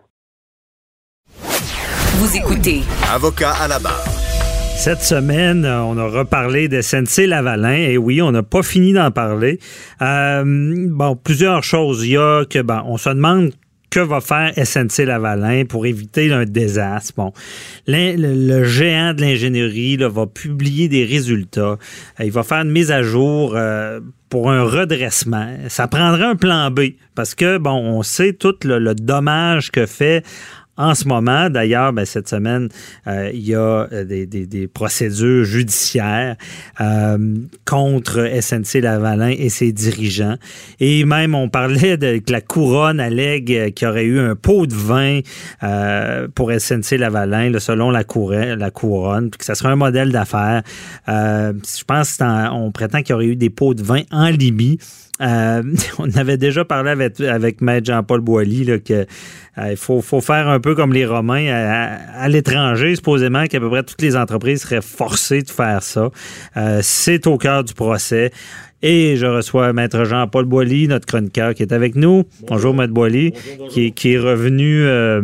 Vous 2.15 2.37
écoutez 2.37 2.81
Avocat 3.13 3.51
à 3.61 3.67
la 3.67 3.79
barre. 3.79 4.22
Cette 4.83 5.01
semaine, 5.01 5.63
euh, 5.63 5.81
on 5.83 5.97
a 5.97 6.09
reparlé 6.09 6.67
de 6.67 6.81
SNC 6.81 7.25
Lavalin. 7.25 7.71
Et 7.71 7.97
oui, 7.97 8.21
on 8.21 8.33
n'a 8.33 8.43
pas 8.43 8.63
fini 8.63 8.91
d'en 8.91 9.11
parler. 9.11 9.57
Euh, 10.01 10.43
bon, 10.45 11.15
plusieurs 11.15 11.63
choses. 11.63 12.05
Il 12.05 12.11
y 12.11 12.17
a 12.17 12.43
que, 12.43 12.61
bon, 12.61 12.81
on 12.87 12.97
se 12.97 13.07
demande 13.07 13.51
que 13.89 14.01
va 14.01 14.19
faire 14.19 14.51
SNC 14.57 15.05
Lavalin 15.05 15.63
pour 15.63 15.85
éviter 15.85 16.33
un 16.33 16.43
désastre. 16.43 17.13
Bon, 17.15 17.31
le, 17.87 18.63
géant 18.65 19.13
de 19.13 19.21
l'ingénierie 19.21 19.95
va 19.95 20.27
publier 20.27 20.89
des 20.89 21.05
résultats. 21.05 21.77
Euh, 22.19 22.25
Il 22.25 22.33
va 22.33 22.43
faire 22.43 22.59
une 22.63 22.71
mise 22.71 22.91
à 22.91 23.03
jour 23.03 23.57
pour 24.27 24.51
un 24.51 24.63
redressement. 24.63 25.47
Ça 25.69 25.87
prendrait 25.87 26.25
un 26.25 26.35
plan 26.35 26.69
B 26.71 26.95
parce 27.15 27.35
que, 27.35 27.57
bon, 27.57 27.71
on 27.71 28.03
sait 28.03 28.33
tout 28.33 28.55
le 28.65 28.93
dommage 28.95 29.71
que 29.71 29.85
fait 29.85 30.25
en 30.75 30.95
ce 30.95 31.07
moment, 31.07 31.51
d'ailleurs, 31.51 31.93
ben, 31.93 32.03
cette 32.03 32.27
semaine, 32.27 32.69
euh, 33.07 33.29
il 33.31 33.47
y 33.47 33.53
a 33.53 33.87
euh, 33.91 34.03
des, 34.05 34.67
procédures 34.67 35.43
judiciaires 35.43 36.35
euh, 36.81 37.35
contre 37.65 38.27
SNC 38.41 38.81
Lavalin 38.81 39.29
et 39.29 39.49
ses 39.49 39.71
dirigeants. 39.71 40.35
Et 40.79 41.05
même, 41.05 41.35
on 41.35 41.47
parlait 41.47 41.97
de 41.97 42.17
que 42.17 42.31
la 42.31 42.41
couronne 42.41 42.99
allègue 42.99 43.73
qu'il 43.73 43.87
y 43.87 43.89
aurait 43.89 44.05
eu 44.05 44.19
un 44.19 44.35
pot 44.35 44.65
de 44.65 44.73
vin 44.73 45.19
pour 46.33 46.51
SNC 46.51 46.97
Lavalin, 46.97 47.51
selon 47.59 47.91
la, 47.91 48.03
couronne, 48.03 48.55
la 48.55 48.71
couronne, 48.71 49.29
puis 49.29 49.39
que 49.39 49.45
ça 49.45 49.55
serait 49.55 49.69
un 49.69 49.75
modèle 49.75 50.11
d'affaires. 50.11 50.63
Je 51.07 51.83
pense 51.85 52.17
qu'on 52.17 52.71
prétend 52.71 53.01
qu'il 53.01 53.11
y 53.11 53.13
aurait 53.13 53.27
eu 53.27 53.35
des 53.35 53.49
pots 53.49 53.73
de 53.73 53.83
vin 53.83 54.01
en 54.11 54.29
Libye. 54.29 54.79
Euh, 55.23 55.63
on 55.99 56.09
avait 56.17 56.37
déjà 56.37 56.65
parlé 56.65 56.89
avec, 56.91 57.19
avec 57.21 57.61
Maître 57.61 57.87
Jean-Paul 57.87 58.19
Boilly 58.21 58.65
là, 58.65 58.79
que 58.79 59.05
euh, 59.57 59.75
faut, 59.75 60.01
faut 60.01 60.21
faire 60.21 60.49
un 60.49 60.59
peu 60.59 60.75
comme 60.75 60.91
les 60.93 61.05
Romains 61.05 61.47
à, 61.47 61.83
à- 61.83 62.23
à 62.23 62.27
l'étranger, 62.29 62.95
supposément 62.95 63.45
qu'à 63.45 63.59
peu 63.59 63.69
près 63.69 63.83
toutes 63.83 64.01
les 64.01 64.15
entreprises 64.17 64.61
seraient 64.63 64.81
forcées 64.81 65.41
de 65.41 65.49
faire 65.49 65.81
ça. 65.83 66.09
Euh, 66.57 66.79
c'est 66.81 67.25
au 67.27 67.37
cœur 67.37 67.63
du 67.63 67.73
procès. 67.73 68.31
Et 68.85 69.15
je 69.15 69.25
reçois 69.25 69.71
Maître 69.71 70.03
Jean-Paul 70.03 70.43
Boilly, 70.43 70.89
notre 70.89 71.05
chroniqueur, 71.05 71.53
qui 71.53 71.63
est 71.63 71.71
avec 71.71 71.95
nous. 71.95 72.23
Bonjour, 72.49 72.73
Maître 72.73 72.91
Boilly, 72.93 73.31
qui, 73.69 73.85
est- 73.85 73.91
qui 73.91 74.11
est 74.13 74.19
revenu 74.19 74.83
euh, 74.83 75.21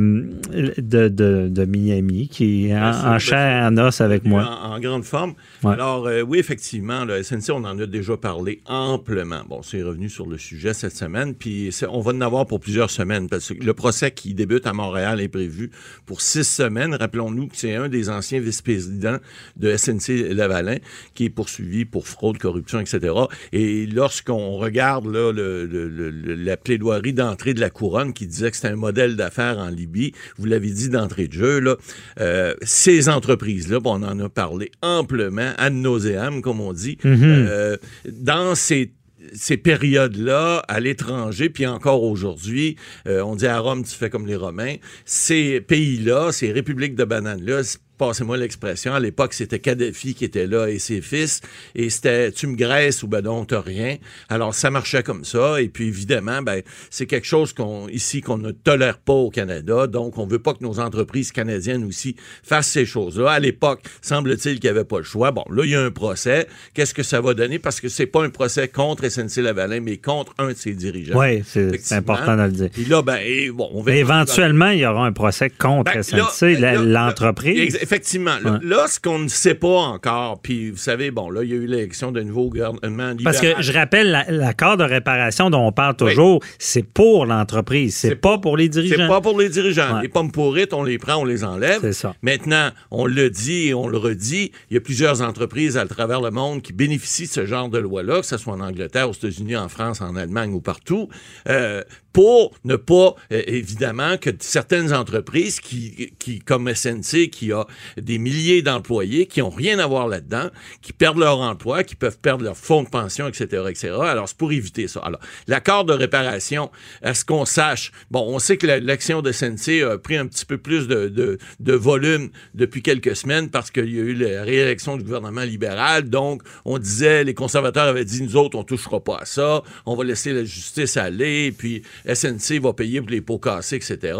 de, 0.77 1.09
de, 1.09 1.49
de 1.49 1.65
Miami, 1.65 2.29
qui 2.29 2.69
est 2.69 2.77
en, 2.77 3.19
chair 3.19 3.63
et 3.63 3.65
en 3.67 3.77
os 3.77 3.99
avec 3.99 4.23
moi. 4.23 4.47
En, 4.63 4.75
en 4.75 4.79
grande 4.79 5.03
forme. 5.03 5.33
Alors, 5.63 6.07
euh, 6.07 6.21
oui, 6.21 6.39
effectivement, 6.39 7.03
le 7.05 7.21
SNC, 7.21 7.49
on 7.51 7.63
en 7.65 7.77
a 7.79 7.85
déjà 7.85 8.15
parlé 8.15 8.61
amplement. 8.65 9.41
Bon, 9.47 9.61
c'est 9.61 9.83
revenu 9.83 10.09
sur 10.09 10.25
le 10.27 10.37
sujet 10.37 10.73
cette 10.73 10.95
semaine, 10.95 11.33
puis 11.35 11.69
on 11.89 11.99
va 11.99 12.11
en 12.13 12.21
avoir 12.21 12.45
pour 12.45 12.59
plusieurs 12.59 12.89
semaines, 12.89 13.27
parce 13.27 13.49
que 13.49 13.61
le 13.63 13.73
procès 13.73 14.11
qui 14.11 14.33
débute 14.33 14.65
à 14.67 14.73
Montréal 14.73 15.19
est 15.19 15.27
prévu 15.27 15.69
pour 16.05 16.21
six 16.21 16.43
semaines. 16.47 16.95
Rappelons-nous 16.95 17.47
que 17.47 17.57
c'est 17.57 17.75
un 17.75 17.89
des 17.89 18.09
anciens 18.09 18.39
vice-présidents 18.39 19.17
de 19.57 19.75
SNC 19.75 20.33
Lavalin 20.33 20.77
qui 21.13 21.25
est 21.25 21.29
poursuivi 21.29 21.83
pour 21.85 22.07
fraude, 22.07 22.37
corruption, 22.37 22.79
etc. 22.79 23.13
Et 23.51 23.85
lorsqu'on 23.85 24.51
regarde 24.57 25.07
là, 25.07 25.31
le- 25.33 25.65
le- 25.65 25.89
le- 25.89 26.35
la 26.35 26.55
plaidoirie 26.57 27.13
d'entrée 27.13 27.53
de 27.53 27.59
la 27.59 27.69
couronne 27.69 28.13
qui 28.13 28.27
disait 28.27 28.49
que 28.51 28.55
c'était 28.55 28.69
un 28.69 28.75
modèle 28.77 29.15
d'affaires 29.17 29.57
en 29.57 29.69
Libye, 29.69 30.13
vous 30.37 30.45
l'avez 30.45 30.69
dit 30.69 30.89
d'entrée 30.89 31.27
de 31.27 31.33
jeu, 31.33 31.59
là, 31.59 31.75
euh, 32.19 32.53
ces 32.61 33.09
entreprises-là, 33.09 33.79
bon, 33.79 34.01
on 34.01 34.07
en 34.07 34.19
a 34.19 34.29
parlé 34.29 34.71
amplement, 34.81 35.48
ad 35.57 35.73
nauseam, 35.73 36.41
comme 36.41 36.61
on 36.61 36.73
dit, 36.73 36.97
euh, 37.05 37.77
dans 38.11 38.55
ces 38.55 38.93
ces 39.33 39.57
périodes-là, 39.57 40.63
à 40.67 40.79
l'étranger, 40.79 41.49
puis 41.49 41.67
encore 41.67 42.03
aujourd'hui, 42.03 42.77
euh, 43.07 43.21
on 43.21 43.35
dit 43.35 43.47
à 43.47 43.59
Rome, 43.59 43.83
tu 43.83 43.93
fais 43.93 44.09
comme 44.09 44.25
les 44.25 44.35
Romains, 44.35 44.75
ces 45.05 45.61
pays-là, 45.61 46.31
ces 46.31 46.51
républiques 46.51 46.95
de 46.95 47.03
bananes-là, 47.03 47.61
passez-moi 47.99 48.37
l'expression, 48.37 48.95
à 48.95 48.99
l'époque, 48.99 49.33
c'était 49.33 49.59
Kadhafi 49.59 50.15
qui 50.15 50.25
était 50.25 50.47
là 50.47 50.67
et 50.67 50.79
ses 50.79 51.01
fils, 51.01 51.41
et 51.75 51.91
c'était 51.91 52.31
tu 52.31 52.47
me 52.47 52.55
graisses 52.55 53.03
ou 53.03 53.07
ben 53.07 53.21
non, 53.21 53.45
t'as 53.45 53.61
rien. 53.61 53.97
Alors, 54.29 54.55
ça 54.55 54.71
marchait 54.71 55.03
comme 55.03 55.25
ça, 55.25 55.61
et 55.61 55.67
puis 55.67 55.87
évidemment, 55.89 56.41
ben, 56.41 56.61
c'est 56.89 57.05
quelque 57.05 57.27
chose 57.27 57.53
qu'on 57.53 57.87
ici 57.89 58.21
qu'on 58.21 58.37
ne 58.37 58.51
tolère 58.51 58.97
pas 58.97 59.13
au 59.13 59.29
Canada, 59.29 59.85
donc 59.85 60.17
on 60.17 60.25
veut 60.25 60.39
pas 60.39 60.53
que 60.53 60.63
nos 60.63 60.79
entreprises 60.79 61.31
canadiennes 61.31 61.83
aussi 61.83 62.15
fassent 62.41 62.69
ces 62.69 62.85
choses-là. 62.85 63.31
À 63.31 63.39
l'époque, 63.39 63.81
semble-t-il 64.01 64.59
qu'il 64.59 64.71
n'y 64.71 64.77
avait 64.77 64.85
pas 64.85 64.97
le 64.99 65.03
choix. 65.03 65.31
Bon, 65.31 65.43
là, 65.51 65.63
il 65.65 65.71
y 65.71 65.75
a 65.75 65.81
un 65.81 65.91
procès. 65.91 66.47
Qu'est-ce 66.73 66.93
que 66.93 67.03
ça 67.03 67.19
va 67.19 67.33
donner? 67.33 67.59
Parce 67.59 67.81
que 67.81 67.89
c'est 67.89 68.05
pas 68.05 68.23
un 68.23 68.29
procès 68.29 68.69
contre 68.69 69.05
SNC-Lavalin, 69.07 69.81
mais 69.81 69.97
contre 69.97 70.33
un 70.37 70.49
de 70.49 70.57
ses 70.57 70.73
dirigeants. 70.73 71.19
Oui, 71.19 71.43
c'est 71.45 71.91
important 71.91 72.37
de 72.37 72.43
le 72.43 72.51
dire. 72.51 72.69
Puis 72.71 72.85
là, 72.85 73.01
ben, 73.01 73.19
et 73.21 73.51
bon, 73.51 73.69
on 73.73 73.83
Mais 73.83 74.03
verra. 74.03 74.21
éventuellement, 74.21 74.69
il 74.69 74.79
y 74.79 74.85
aura 74.85 75.05
un 75.05 75.11
procès 75.11 75.49
contre 75.49 75.91
Ben, 75.93 76.01
SNC, 76.01 76.59
là, 76.59 76.75
l'entreprise. 76.75 77.77
Effectivement. 77.89 78.35
Là, 78.43 78.51
Ouais. 78.51 78.59
là, 78.61 78.85
ce 78.87 78.99
qu'on 78.99 79.17
ne 79.17 79.27
sait 79.27 79.55
pas 79.55 79.67
encore, 79.67 80.39
puis 80.43 80.69
vous 80.69 80.77
savez, 80.77 81.09
bon, 81.09 81.31
là, 81.31 81.41
il 81.43 81.49
y 81.49 81.53
a 81.53 81.55
eu 81.55 81.65
l'élection 81.65 82.11
d'un 82.11 82.23
nouveau 82.23 82.49
gouvernement 82.49 83.15
Parce 83.23 83.37
que 83.39 83.45
libéral. 83.47 83.63
je 83.63 83.71
rappelle, 83.73 84.11
la- 84.11 84.29
l'accord 84.29 84.77
de 84.77 84.83
réparation 84.83 85.49
dont 85.49 85.65
on 85.65 85.71
parle 85.71 85.95
toujours, 85.95 86.39
c'est 86.59 86.83
pour 86.83 87.25
l'entreprise, 87.25 87.95
c'est 87.95 88.09
C'est- 88.09 88.15
pas 88.15 88.37
pour 88.37 88.57
les 88.57 88.65
C'est 88.65 88.81
dirigeants. 88.83 89.07
pas 89.07 89.21
pour 89.21 89.39
les 89.39 89.49
dirigeants. 89.49 89.95
Ouais. 89.95 90.03
Les 90.03 90.07
pommes 90.07 90.31
pourrites, 90.31 90.71
on 90.73 90.83
les 90.83 90.99
prend, 90.99 91.15
on 91.15 91.25
les 91.25 91.43
enlève. 91.43 91.79
C'est 91.81 91.93
ça. 91.93 92.13
Maintenant, 92.21 92.69
on 92.91 93.07
le 93.07 93.31
dit 93.31 93.69
et 93.69 93.73
on 93.73 93.87
le 93.87 93.97
redit, 93.97 94.51
il 94.69 94.75
y 94.75 94.77
a 94.77 94.81
plusieurs 94.81 95.23
entreprises 95.23 95.75
à 95.75 95.85
travers 95.87 96.21
le 96.21 96.29
monde 96.29 96.61
qui 96.61 96.73
bénéficient 96.73 97.25
de 97.27 97.31
ce 97.31 97.45
genre 97.47 97.69
de 97.69 97.79
loi-là, 97.79 98.19
que 98.21 98.25
ce 98.27 98.37
soit 98.37 98.53
en 98.53 98.59
Angleterre, 98.61 99.09
aux 99.09 99.13
États-Unis, 99.13 99.55
en 99.57 99.67
France, 99.67 99.99
en 100.01 100.15
Allemagne 100.15 100.53
ou 100.53 100.61
partout, 100.61 101.09
euh, 101.47 101.81
pour 102.13 102.53
ne 102.63 102.75
pas, 102.75 103.15
euh, 103.31 103.41
évidemment, 103.47 104.17
que 104.17 104.29
certaines 104.39 104.93
entreprises 104.93 105.59
qui, 105.59 106.13
qui 106.19 106.39
comme 106.39 106.73
SNC, 106.73 107.29
qui 107.29 107.51
a 107.51 107.65
des 107.97 108.17
milliers 108.17 108.61
d'employés 108.61 109.25
qui 109.27 109.41
ont 109.41 109.49
rien 109.49 109.79
à 109.79 109.87
voir 109.87 110.07
là-dedans, 110.07 110.49
qui 110.81 110.93
perdent 110.93 111.19
leur 111.19 111.39
emploi, 111.39 111.83
qui 111.83 111.95
peuvent 111.95 112.19
perdre 112.19 112.43
leur 112.43 112.57
fonds 112.57 112.83
de 112.83 112.89
pension, 112.89 113.27
etc., 113.27 113.63
etc. 113.69 113.93
Alors, 114.01 114.27
c'est 114.27 114.37
pour 114.37 114.51
éviter 114.51 114.87
ça. 114.87 115.01
Alors, 115.01 115.19
l'accord 115.47 115.85
de 115.85 115.93
réparation, 115.93 116.71
est-ce 117.01 117.25
qu'on 117.25 117.45
sache? 117.45 117.91
Bon, 118.11 118.25
on 118.27 118.39
sait 118.39 118.57
que 118.57 118.67
l'action 118.67 119.21
de 119.21 119.31
SNC 119.31 119.83
a 119.83 119.97
pris 119.97 120.17
un 120.17 120.27
petit 120.27 120.45
peu 120.45 120.57
plus 120.57 120.87
de, 120.87 121.07
de, 121.07 121.37
de 121.59 121.73
volume 121.73 122.29
depuis 122.53 122.81
quelques 122.81 123.15
semaines 123.15 123.49
parce 123.49 123.71
qu'il 123.71 123.93
y 123.93 123.99
a 123.99 124.03
eu 124.03 124.13
la 124.13 124.43
réélection 124.43 124.97
du 124.97 125.03
gouvernement 125.03 125.43
libéral. 125.43 126.09
Donc, 126.09 126.41
on 126.65 126.77
disait, 126.77 127.23
les 127.23 127.33
conservateurs 127.33 127.87
avaient 127.87 128.05
dit, 128.05 128.21
nous 128.23 128.35
autres, 128.35 128.57
on 128.57 128.63
touchera 128.63 128.99
pas 129.03 129.17
à 129.17 129.25
ça, 129.25 129.63
on 129.85 129.95
va 129.95 130.03
laisser 130.03 130.33
la 130.33 130.43
justice 130.43 130.97
aller, 130.97 131.51
puis 131.51 131.83
SNC 132.05 132.59
va 132.61 132.73
payer 132.73 133.01
pour 133.01 133.09
les 133.09 133.21
pots 133.21 133.39
cassés, 133.39 133.75
etc. 133.77 134.17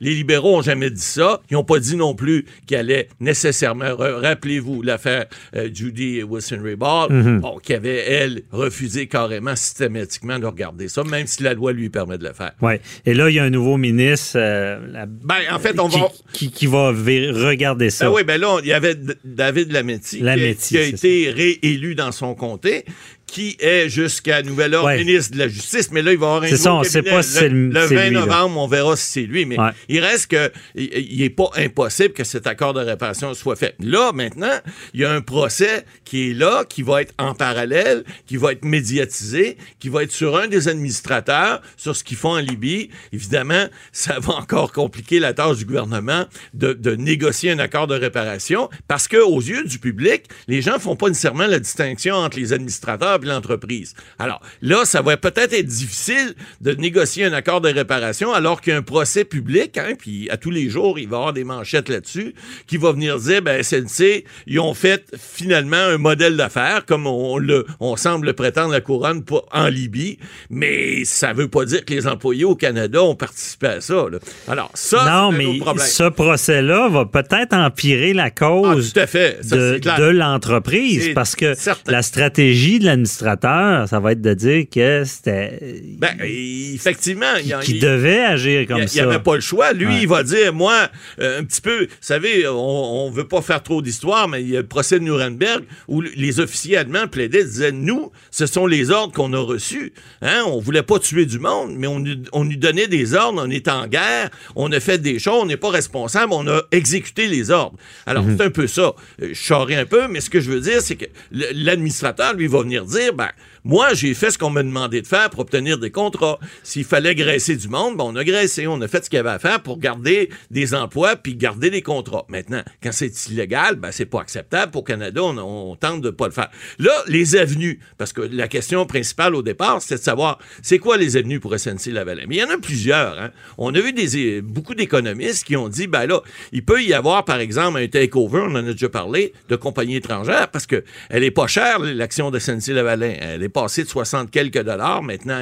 Les 0.00 0.14
libéraux 0.14 0.58
ont 0.58 0.62
jamais 0.62 0.90
dit 0.90 1.00
ça. 1.00 1.40
Ils 1.50 1.54
n'ont 1.54 1.64
pas 1.64 1.78
dit 1.78 1.96
non 1.96 2.14
plus 2.14 2.44
qu'il 2.66 2.76
allait 2.76 3.08
nécessairement, 3.20 3.96
rappelez-vous 3.96 4.82
l'affaire 4.82 5.26
euh, 5.56 5.68
Judy 5.72 6.22
Wilson-Raybould, 6.22 7.40
bon, 7.40 7.58
qui 7.62 7.74
avait, 7.74 7.98
elle, 7.98 8.42
refusé 8.50 9.06
carrément 9.06 9.56
systématiquement 9.56 10.38
de 10.38 10.46
regarder 10.46 10.88
ça, 10.88 11.04
même 11.04 11.26
si 11.26 11.42
la 11.42 11.54
loi 11.54 11.72
lui 11.72 11.90
permet 11.90 12.18
de 12.18 12.24
le 12.24 12.32
faire. 12.32 12.52
Oui. 12.60 12.74
Et 13.06 13.14
là, 13.14 13.28
il 13.30 13.36
y 13.36 13.38
a 13.38 13.44
un 13.44 13.50
nouveau 13.50 13.76
ministre 13.76 14.36
euh, 14.36 14.78
la- 14.92 15.06
Ben, 15.06 15.36
en 15.52 15.58
fait, 15.58 15.78
on 15.78 15.88
qui, 15.88 16.00
va... 16.00 16.08
qui, 16.32 16.50
qui 16.50 16.66
va 16.66 16.88
regarder 16.88 17.90
ça. 17.90 18.06
Ben 18.06 18.12
oui, 18.14 18.24
ben 18.24 18.40
là, 18.40 18.58
il 18.62 18.68
y 18.68 18.72
avait 18.72 18.96
David 19.24 19.72
Lametti, 19.72 20.18
qui 20.18 20.22
a- 20.22 20.36
Lametti, 20.36 20.68
qui 20.68 20.78
a, 20.78 20.82
été 20.82 21.30
réélu 21.30 21.94
dans 21.94 22.12
son 22.12 22.34
comté, 22.34 22.84
qui 23.30 23.56
est 23.60 23.88
jusqu'à 23.88 24.42
nouvel 24.42 24.74
ordre 24.74 24.88
Ouais. 24.88 24.98
ministre 24.98 25.32
de 25.34 25.38
la 25.38 25.48
Justice, 25.48 25.90
mais 25.92 26.02
là, 26.02 26.12
il 26.12 26.18
va 26.18 26.26
y 26.26 26.28
avoir 26.30 26.42
un 26.42 26.56
ça, 26.56 26.74
on 26.74 26.82
sait 26.84 27.02
pas 27.02 27.22
si 27.22 27.32
c'est 27.32 27.48
le- 27.48 27.68
le 27.68 27.86
c'est 27.88 27.94
20 27.94 28.08
lui, 28.08 28.14
là. 28.14 28.20
novembre, 28.20 28.58
on 28.60 28.66
verra 28.66 28.96
si 28.96 29.12
c'est 29.12 29.22
lui, 29.22 29.44
mais 29.46 29.58
Ouais. 29.58 29.70
il 29.88 30.00
reste 30.00 30.26
que 30.30 30.50
il- 30.74 30.90
il 31.12 31.18
n'est 31.20 31.30
pas 31.30 31.50
impossible 31.56 32.12
que 32.14 32.24
cet 32.24 32.46
accord 32.46 32.74
de 32.74 32.80
réparation 32.80 33.32
soit 33.34 33.56
fait. 33.56 33.74
Là, 33.80 34.12
maintenant, 34.12 34.58
il 34.94 35.00
y 35.00 35.04
a 35.04 35.12
un 35.12 35.20
procès 35.20 35.84
qui 36.04 36.30
est 36.30 36.34
là, 36.34 36.64
qui 36.68 36.82
va 36.82 37.02
être 37.02 37.14
en 37.18 37.34
parallèle, 37.34 38.04
qui 38.26 38.36
va 38.36 38.52
être 38.52 38.64
médiatisé, 38.64 39.56
qui 39.78 39.88
va 39.88 40.02
être 40.02 40.12
sur 40.12 40.36
un 40.36 40.48
des 40.48 40.66
administrateurs, 40.68 41.60
sur 41.76 41.94
ce 41.94 42.02
qu'ils 42.02 42.16
font 42.16 42.30
en 42.32 42.38
Libye. 42.40 42.90
Évidemment, 43.12 43.66
ça 43.92 44.18
va 44.18 44.34
encore 44.34 44.72
compliquer 44.72 45.20
la 45.20 45.32
tâche 45.34 45.58
du 45.58 45.64
gouvernement 45.64 46.26
de, 46.54 46.72
de 46.72 46.96
négocier 46.96 47.50
un 47.52 47.58
accord 47.60 47.86
de 47.86 47.94
réparation 47.94 48.68
parce 48.88 49.06
que 49.06 49.16
aux 49.18 49.40
yeux 49.40 49.64
du 49.64 49.78
public, 49.78 50.24
les 50.48 50.62
gens 50.62 50.78
font 50.80 50.96
pas 50.96 51.08
nécessairement 51.08 51.46
la 51.46 51.58
distinction 51.60 52.16
entre 52.16 52.38
les 52.38 52.52
administrateurs 52.52 53.19
l'entreprise. 53.28 53.94
Alors 54.18 54.40
là, 54.62 54.84
ça 54.84 55.02
va 55.02 55.16
peut-être 55.16 55.52
être 55.52 55.66
difficile 55.66 56.34
de 56.60 56.72
négocier 56.72 57.24
un 57.24 57.32
accord 57.32 57.60
de 57.60 57.68
réparation 57.68 58.32
alors 58.32 58.60
qu'il 58.60 58.72
y 58.72 58.76
a 58.76 58.78
un 58.78 58.82
procès 58.82 59.24
public, 59.24 59.78
hein, 59.78 59.94
puis 59.98 60.28
à 60.30 60.36
tous 60.36 60.50
les 60.50 60.68
jours, 60.68 60.98
il 60.98 61.08
va 61.08 61.16
y 61.16 61.18
avoir 61.20 61.32
des 61.32 61.44
manchettes 61.44 61.88
là-dessus, 61.88 62.34
qui 62.66 62.76
va 62.76 62.92
venir 62.92 63.18
dire, 63.18 63.42
ben 63.42 63.62
SNC, 63.62 64.24
ils 64.46 64.60
ont 64.60 64.74
fait 64.74 65.04
finalement 65.18 65.76
un 65.76 65.98
modèle 65.98 66.36
d'affaires, 66.36 66.84
comme 66.86 67.06
on, 67.06 67.38
le, 67.38 67.66
on 67.80 67.96
semble 67.96 68.34
prétendre 68.34 68.72
la 68.72 68.80
couronne 68.80 69.24
pour, 69.24 69.46
en 69.52 69.68
Libye, 69.68 70.18
mais 70.48 71.04
ça 71.04 71.32
veut 71.32 71.48
pas 71.48 71.64
dire 71.64 71.84
que 71.84 71.94
les 71.94 72.06
employés 72.06 72.44
au 72.44 72.54
Canada 72.54 73.02
ont 73.02 73.14
participé 73.14 73.66
à 73.66 73.80
ça. 73.80 74.06
là. 74.10 74.18
Alors 74.48 74.70
ça, 74.74 75.04
non, 75.04 75.32
mais 75.32 75.58
problème. 75.58 75.86
ce 75.86 76.08
procès-là 76.08 76.88
va 76.88 77.04
peut-être 77.04 77.54
empirer 77.54 78.12
la 78.12 78.30
Ah, 78.30 78.30
cause 78.30 78.92
tout 78.92 79.00
à 79.00 79.06
fait. 79.06 79.38
Ça, 79.42 79.56
de, 79.56 80.08
l'entreprise 80.10 81.10
parce 81.14 81.36
que 81.36 81.54
certain. 81.54 81.92
la 81.92 82.02
stratégie 82.02 82.78
de 82.78 82.86
l'administrateur, 83.20 83.88
ça 83.88 84.00
va 84.00 84.12
être 84.12 84.20
de 84.22 84.34
dire 84.34 84.64
que 84.72 85.04
c'était 85.04 85.82
Ben, 85.98 86.14
effectivement, 86.20 87.34
il 87.42 87.54
qui 87.62 87.76
il- 87.76 87.80
devait 87.80 88.20
agir 88.20 88.66
comme 88.66 88.78
il 88.82 88.88
ça. 88.88 88.94
n'y 88.94 89.00
avait 89.12 89.22
pas 89.22 89.34
le 89.34 89.40
choix. 89.40 89.72
Lui, 89.72 89.86
Ouais. 89.86 89.98
il 90.02 90.08
va 90.08 90.22
dire, 90.22 90.52
moi, 90.54 90.88
euh, 91.20 91.40
un 91.40 91.44
petit 91.44 91.60
peu, 91.60 91.82
vous 91.84 91.86
savez, 92.00 92.46
on 92.48 93.10
ne 93.10 93.14
veut 93.14 93.26
pas 93.28 93.42
faire 93.42 93.62
trop 93.62 93.82
d'histoire, 93.82 94.28
mais 94.28 94.42
il 94.42 94.50
y 94.50 94.56
a 94.56 94.60
le 94.60 94.66
procès 94.66 94.98
de 94.98 95.04
Nuremberg 95.04 95.62
où 95.88 96.00
les 96.00 96.40
officiers 96.40 96.76
allemands 96.76 97.06
plaidaient, 97.08 97.44
disaient, 97.44 97.72
nous, 97.72 98.10
ce 98.30 98.46
sont 98.46 98.66
les 98.66 98.90
ordres 98.90 99.12
qu'on 99.12 99.32
a 99.32 99.38
reçus. 99.38 99.92
Hein? 100.22 100.42
On 100.46 100.58
voulait 100.60 100.82
pas 100.82 100.98
tuer 100.98 101.26
du 101.26 101.38
monde, 101.38 101.74
mais 101.76 101.86
on, 101.86 102.02
on 102.32 102.44
nous 102.44 102.56
donnait 102.56 102.88
des 102.88 103.14
ordres, 103.14 103.42
on 103.44 103.50
est 103.50 103.68
en 103.68 103.86
guerre, 103.86 104.30
on 104.56 104.70
a 104.72 104.80
fait 104.80 104.98
des 104.98 105.18
choses, 105.18 105.40
on 105.42 105.46
n'est 105.46 105.56
pas 105.56 105.70
responsable, 105.70 106.32
on 106.32 106.46
a 106.48 106.62
exécuté 106.70 107.26
les 107.26 107.50
ordres. 107.50 107.76
Alors, 108.06 108.24
Mhm. 108.24 108.36
c'est 108.38 108.44
un 108.44 108.50
peu 108.50 108.66
ça. 108.66 108.92
Euh, 109.22 109.28
Je 109.32 109.54
un 109.60 109.84
peu, 109.84 110.08
mais 110.08 110.20
ce 110.20 110.30
que 110.30 110.40
je 110.40 110.50
veux 110.50 110.60
dire, 110.60 110.80
c'est 110.80 110.96
que 110.96 111.04
l'administrateur, 111.32 112.34
lui, 112.34 112.46
va 112.46 112.62
venir 112.62 112.84
dire, 112.84 112.99
ben, 113.08 113.32
moi, 113.64 113.92
j'ai 113.92 114.14
fait 114.14 114.30
ce 114.30 114.38
qu'on 114.38 114.50
m'a 114.50 114.62
demandé 114.62 115.02
de 115.02 115.06
faire 115.06 115.28
pour 115.28 115.40
obtenir 115.40 115.78
des 115.78 115.90
contrats. 115.90 116.38
S'il 116.62 116.84
fallait 116.84 117.14
graisser 117.14 117.56
du 117.56 117.68
monde, 117.68 117.96
ben, 117.96 118.04
on 118.04 118.16
a 118.16 118.24
graissé, 118.24 118.66
on 118.66 118.80
a 118.80 118.88
fait 118.88 119.04
ce 119.04 119.10
qu'il 119.10 119.18
y 119.18 119.20
avait 119.20 119.30
à 119.30 119.38
faire 119.38 119.62
pour 119.62 119.78
garder 119.78 120.30
des 120.50 120.74
emplois 120.74 121.16
puis 121.16 121.34
garder 121.34 121.70
des 121.70 121.82
contrats. 121.82 122.24
Maintenant, 122.28 122.62
quand 122.82 122.92
c'est 122.92 123.28
illégal, 123.28 123.76
ben, 123.76 123.92
c'est 123.92 124.06
pas 124.06 124.20
acceptable. 124.20 124.72
Pour 124.72 124.84
Canada, 124.84 125.22
on, 125.22 125.76
tente 125.76 126.00
de 126.00 126.10
pas 126.10 126.26
le 126.26 126.32
faire. 126.32 126.50
Là, 126.78 126.92
les 127.06 127.36
avenues, 127.36 127.80
parce 127.98 128.12
que 128.12 128.22
la 128.22 128.48
question 128.48 128.86
principale 128.86 129.34
au 129.34 129.42
départ, 129.42 129.82
c'était 129.82 129.96
de 129.96 130.00
savoir, 130.00 130.38
c'est 130.62 130.78
quoi 130.78 130.96
les 130.96 131.16
avenues 131.16 131.40
pour 131.40 131.58
SNC 131.58 131.86
Lavalin? 131.92 132.24
Mais 132.28 132.36
il 132.36 132.40
y 132.40 132.44
en 132.44 132.50
a 132.50 132.58
plusieurs. 132.58 133.18
Hein. 133.18 133.30
On 133.58 133.74
a 133.74 133.80
vu 133.80 133.92
des, 133.92 134.40
beaucoup 134.40 134.74
d'économistes 134.74 135.44
qui 135.44 135.56
ont 135.56 135.68
dit, 135.68 135.86
ben 135.86 136.06
là, 136.06 136.20
il 136.52 136.64
peut 136.64 136.82
y 136.82 136.94
avoir, 136.94 137.24
par 137.24 137.40
exemple, 137.40 137.78
un 137.78 137.88
takeover, 137.88 138.40
on 138.46 138.52
en 138.52 138.66
a 138.66 138.72
déjà 138.72 138.88
parlé, 138.88 139.32
de 139.48 139.56
compagnies 139.56 139.96
étrangères, 139.96 140.48
parce 140.50 140.66
que 140.66 140.82
elle 141.08 141.24
est 141.24 141.30
pas 141.30 141.46
chère, 141.46 141.78
l'action 141.78 142.30
de 142.30 142.38
SNC 142.38 142.68
Lavalin. 142.68 143.14
Elle 143.20 143.42
est 143.42 143.49
passée 143.50 143.84
de 143.84 143.88
60 143.88 144.30
quelques 144.30 144.62
dollars. 144.62 145.02
Maintenant, 145.02 145.40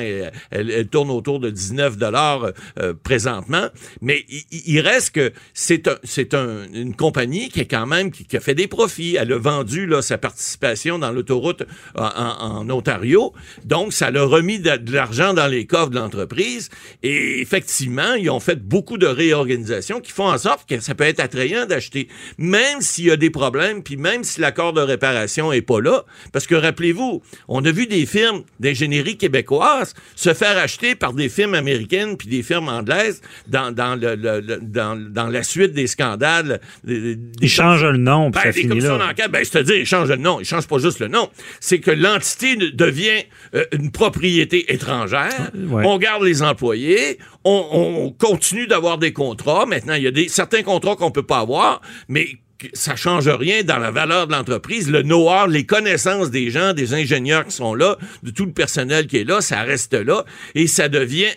elle, 0.51 0.89
tourne 0.89 1.11
autour 1.11 1.41
de 1.41 1.51
19 1.51 1.97
dollars 1.97 2.53
euh, 2.79 2.95
présentement. 3.03 3.69
Mais 4.01 4.25
il, 4.51 4.81
reste 4.81 5.15
que 5.15 5.33
c'est 5.55 5.89
un, 5.89 5.97
c'est 6.05 6.35
un- 6.35 6.65
une 6.73 6.95
compagnie 6.95 7.49
qui 7.49 7.61
est 7.61 7.67
quand 7.67 7.87
même 7.87 8.11
qui, 8.11 8.37
a 8.37 8.41
fait 8.41 8.55
des 8.55 8.69
profits. 8.69 9.17
Elle 9.17 9.33
a 9.33 9.39
vendu 9.39 9.87
là, 9.87 10.03
sa 10.03 10.19
participation 10.19 10.99
dans 10.99 11.13
l'autoroute 11.13 11.63
en, 11.97 12.69
Ontario. 12.71 13.33
Donc, 13.65 13.93
ça 13.93 14.11
l'a 14.11 14.25
remis 14.25 14.59
de, 14.59 14.77
de 14.77 14.93
l'argent 14.93 15.35
dans 15.35 15.47
les 15.47 15.67
coffres 15.67 15.91
de 15.91 15.97
l'entreprise. 15.99 16.69
Et 17.03 17.41
effectivement, 17.41 18.15
ils 18.15 18.31
ont 18.31 18.41
fait 18.41 18.57
beaucoup 18.63 18.99
de 18.99 19.07
réorganisations 19.07 20.01
qui 20.01 20.13
font 20.13 20.29
en 20.29 20.39
sorte 20.39 20.69
que 20.69 20.81
ça 20.81 20.95
peut 20.95 21.05
être 21.05 21.21
attrayant 21.21 21.67
d'acheter, 21.67 22.09
même 22.37 22.81
s'il 22.81 23.07
y 23.07 23.11
a 23.11 23.17
des 23.17 23.31
problèmes, 23.31 23.83
puis 23.83 23.97
même 23.97 24.25
si 24.25 24.41
l'accord 24.41 24.73
de 24.73 24.81
réparation 24.81 25.53
est 25.53 25.63
pas 25.63 25.81
là. 25.81 26.05
Parce 26.33 26.47
que 26.47 26.55
rappelez-vous, 26.55 27.23
on 27.49 27.65
a 27.65 27.71
vu 27.71 27.87
des 27.87 27.98
firmes 28.07 28.43
d'ingénierie 28.61 29.17
québécoises 29.17 29.95
se 30.17 30.35
faire 30.35 30.57
acheter 30.59 30.95
par 30.95 31.13
des 31.13 31.29
firmes 31.29 31.55
américaines 31.55 32.17
puis 32.17 32.29
des 32.29 32.43
firmes 32.43 32.69
anglaises 32.69 33.21
dans, 33.47 33.73
dans, 33.73 33.95
le, 33.95 34.15
le- 34.15 34.41
le- 34.41 34.59
dans, 34.63 34.97
dans 34.97 35.29
la 35.29 35.43
suite 35.43 35.73
des 35.73 35.87
scandales. 35.87 36.61
des- 36.85 37.17
des- 37.17 37.19
Ils 37.43 37.49
changent 37.49 37.85
le 37.85 37.97
nom, 37.97 38.31
ben, 38.31 38.41
ça 38.41 38.53
des 38.53 38.61
finit 38.61 38.81
là. 38.81 39.13
ben, 39.31 39.45
je 39.45 39.51
te 39.51 39.59
dis, 39.59 39.73
ils 39.81 39.87
changent 39.87 40.09
le 40.11 40.17
nom. 40.17 40.41
Ils 40.41 40.47
changent 40.47 40.67
pas 40.69 40.79
juste 40.79 41.01
le 41.01 41.09
nom. 41.09 41.29
C'est 41.61 41.81
que 41.81 41.91
l'entité 41.91 42.57
ne- 42.57 42.69
devient 42.71 43.25
euh, 43.55 43.65
une 43.73 43.91
propriété 43.91 44.73
étrangère. 44.73 45.51
ouais. 45.55 45.83
On 45.87 45.99
garde 45.99 46.23
les 46.25 46.43
employés. 46.43 47.19
On, 47.45 47.67
on 47.73 48.11
continue 48.11 48.67
d'avoir 48.67 48.99
des 48.99 49.13
contrats. 49.13 49.67
Maintenant, 49.67 49.95
il 49.95 50.03
y 50.03 50.07
a 50.07 50.11
des, 50.11 50.29
certains 50.29 50.63
contrats 50.63 50.97
qu'on 50.97 51.11
peut 51.11 51.23
pas 51.23 51.39
avoir, 51.39 51.81
mais 52.09 52.29
ça 52.73 52.97
change 52.97 53.29
rien 53.29 53.63
dans 53.63 53.79
la 53.79 53.91
valeur 53.91 54.27
de 54.27 54.33
l'entreprise. 54.33 54.91
Le 54.91 55.03
know-how, 55.03 55.47
les 55.47 55.65
connaissances 55.67 56.31
des 56.31 56.51
gens, 56.51 56.73
des 56.73 56.95
ingénieurs 56.95 57.47
qui 57.47 57.53
sont 57.53 57.75
là, 57.75 57.97
de 58.23 58.31
tout 58.31 58.47
le 58.47 58.53
personnel 58.53 59.07
qui 59.07 59.19
est 59.19 59.25
là, 59.25 59.41
ça 59.41 59.63
reste 59.63 59.95
là. 59.95 60.25
Et 60.55 60.67
ça 60.67 60.89
devient 60.89 61.31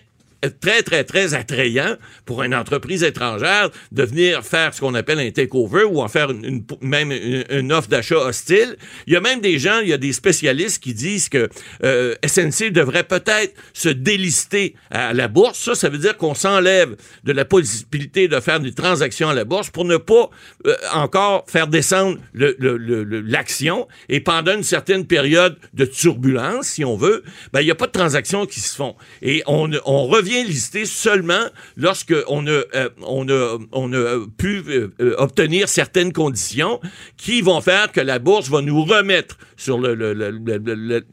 très, 0.50 0.82
très, 0.82 1.04
très 1.04 1.34
attrayant 1.34 1.96
pour 2.26 2.44
une 2.44 2.56
entreprise 2.56 3.04
étrangère 3.04 3.70
de 3.92 4.04
venir 4.04 4.44
faire 4.44 4.74
ce 4.74 4.82
qu'on 4.82 4.96
appelle 4.96 5.20
un 5.20 5.30
takeover 5.32 5.84
ou 5.84 6.02
en 6.02 6.08
faire 6.08 6.30
même 6.82 7.12
une, 7.12 7.72
offre 7.72 7.90
d'achat 7.90 8.18
hostile. 8.18 8.76
Il 9.06 9.14
y 9.14 9.16
a 9.16 9.22
même 9.22 9.40
des 9.40 9.60
gens, 9.60 9.80
il 9.80 9.90
y 9.90 9.94
a 9.94 9.98
des 9.98 10.14
spécialistes 10.14 10.82
qui 10.82 10.94
disent 10.94 11.30
que 11.30 11.50
euh, 11.84 12.16
SNC 12.26 12.72
devrait 12.72 13.04
peut-être 13.04 13.54
se 13.74 13.90
délister 13.90 14.76
à 14.90 15.14
la 15.14 15.28
bourse. 15.28 15.60
Ça, 15.60 15.76
ça 15.76 15.90
veut 15.90 16.00
dire 16.00 16.18
qu'on 16.18 16.34
s'enlève 16.34 16.96
de 17.24 17.32
la 17.32 17.46
possibilité 17.46 18.28
de 18.28 18.40
faire 18.40 18.60
des 18.60 18.74
transactions 18.74 19.30
à 19.30 19.34
la 19.34 19.46
bourse 19.46 19.70
pour 19.70 19.86
ne 19.86 19.98
pas 19.98 20.30
euh, 20.66 20.76
encore 20.94 21.46
faire 21.48 21.68
descendre 21.68 22.18
l'action. 22.34 23.88
Et 24.10 24.22
pendant 24.22 24.56
une 24.56 24.64
certaine 24.64 25.06
période 25.06 25.58
de 25.74 25.86
turbulence, 25.86 26.68
si 26.68 26.84
on 26.84 26.98
veut, 26.98 27.24
ben, 27.54 27.62
il 27.62 27.66
n'y 27.66 27.72
a 27.72 27.76
pas 27.76 27.88
de 27.88 27.92
transactions 27.92 28.46
qui 28.46 28.60
se 28.60 28.76
font. 28.76 28.96
Et 29.22 29.44
on 29.46 30.08
revient 30.08 30.31
lister 30.44 30.86
seulement 30.86 31.44
lorsque 31.78 32.14
on 32.28 32.46
a, 32.48 32.50
euh, 32.50 32.90
on 33.06 33.28
a, 33.30 33.58
on 33.72 33.94
a 33.94 34.20
pu 34.38 34.64
euh, 34.68 34.88
euh, 35.02 35.16
obtenir 35.18 35.70
certaines 35.70 36.14
conditions 36.14 36.80
qui 37.18 37.42
vont 37.42 37.62
faire 37.62 37.92
que 37.92 38.02
la 38.02 38.20
bourse 38.20 38.50
va 38.50 38.62
nous 38.62 38.84
remettre 38.84 39.38
sur 39.58 39.78
le, 39.78 39.94
le, 39.94 40.14
le, 40.14 40.32
le, 40.32 40.58
le- 40.58 40.74
le- 40.76 41.04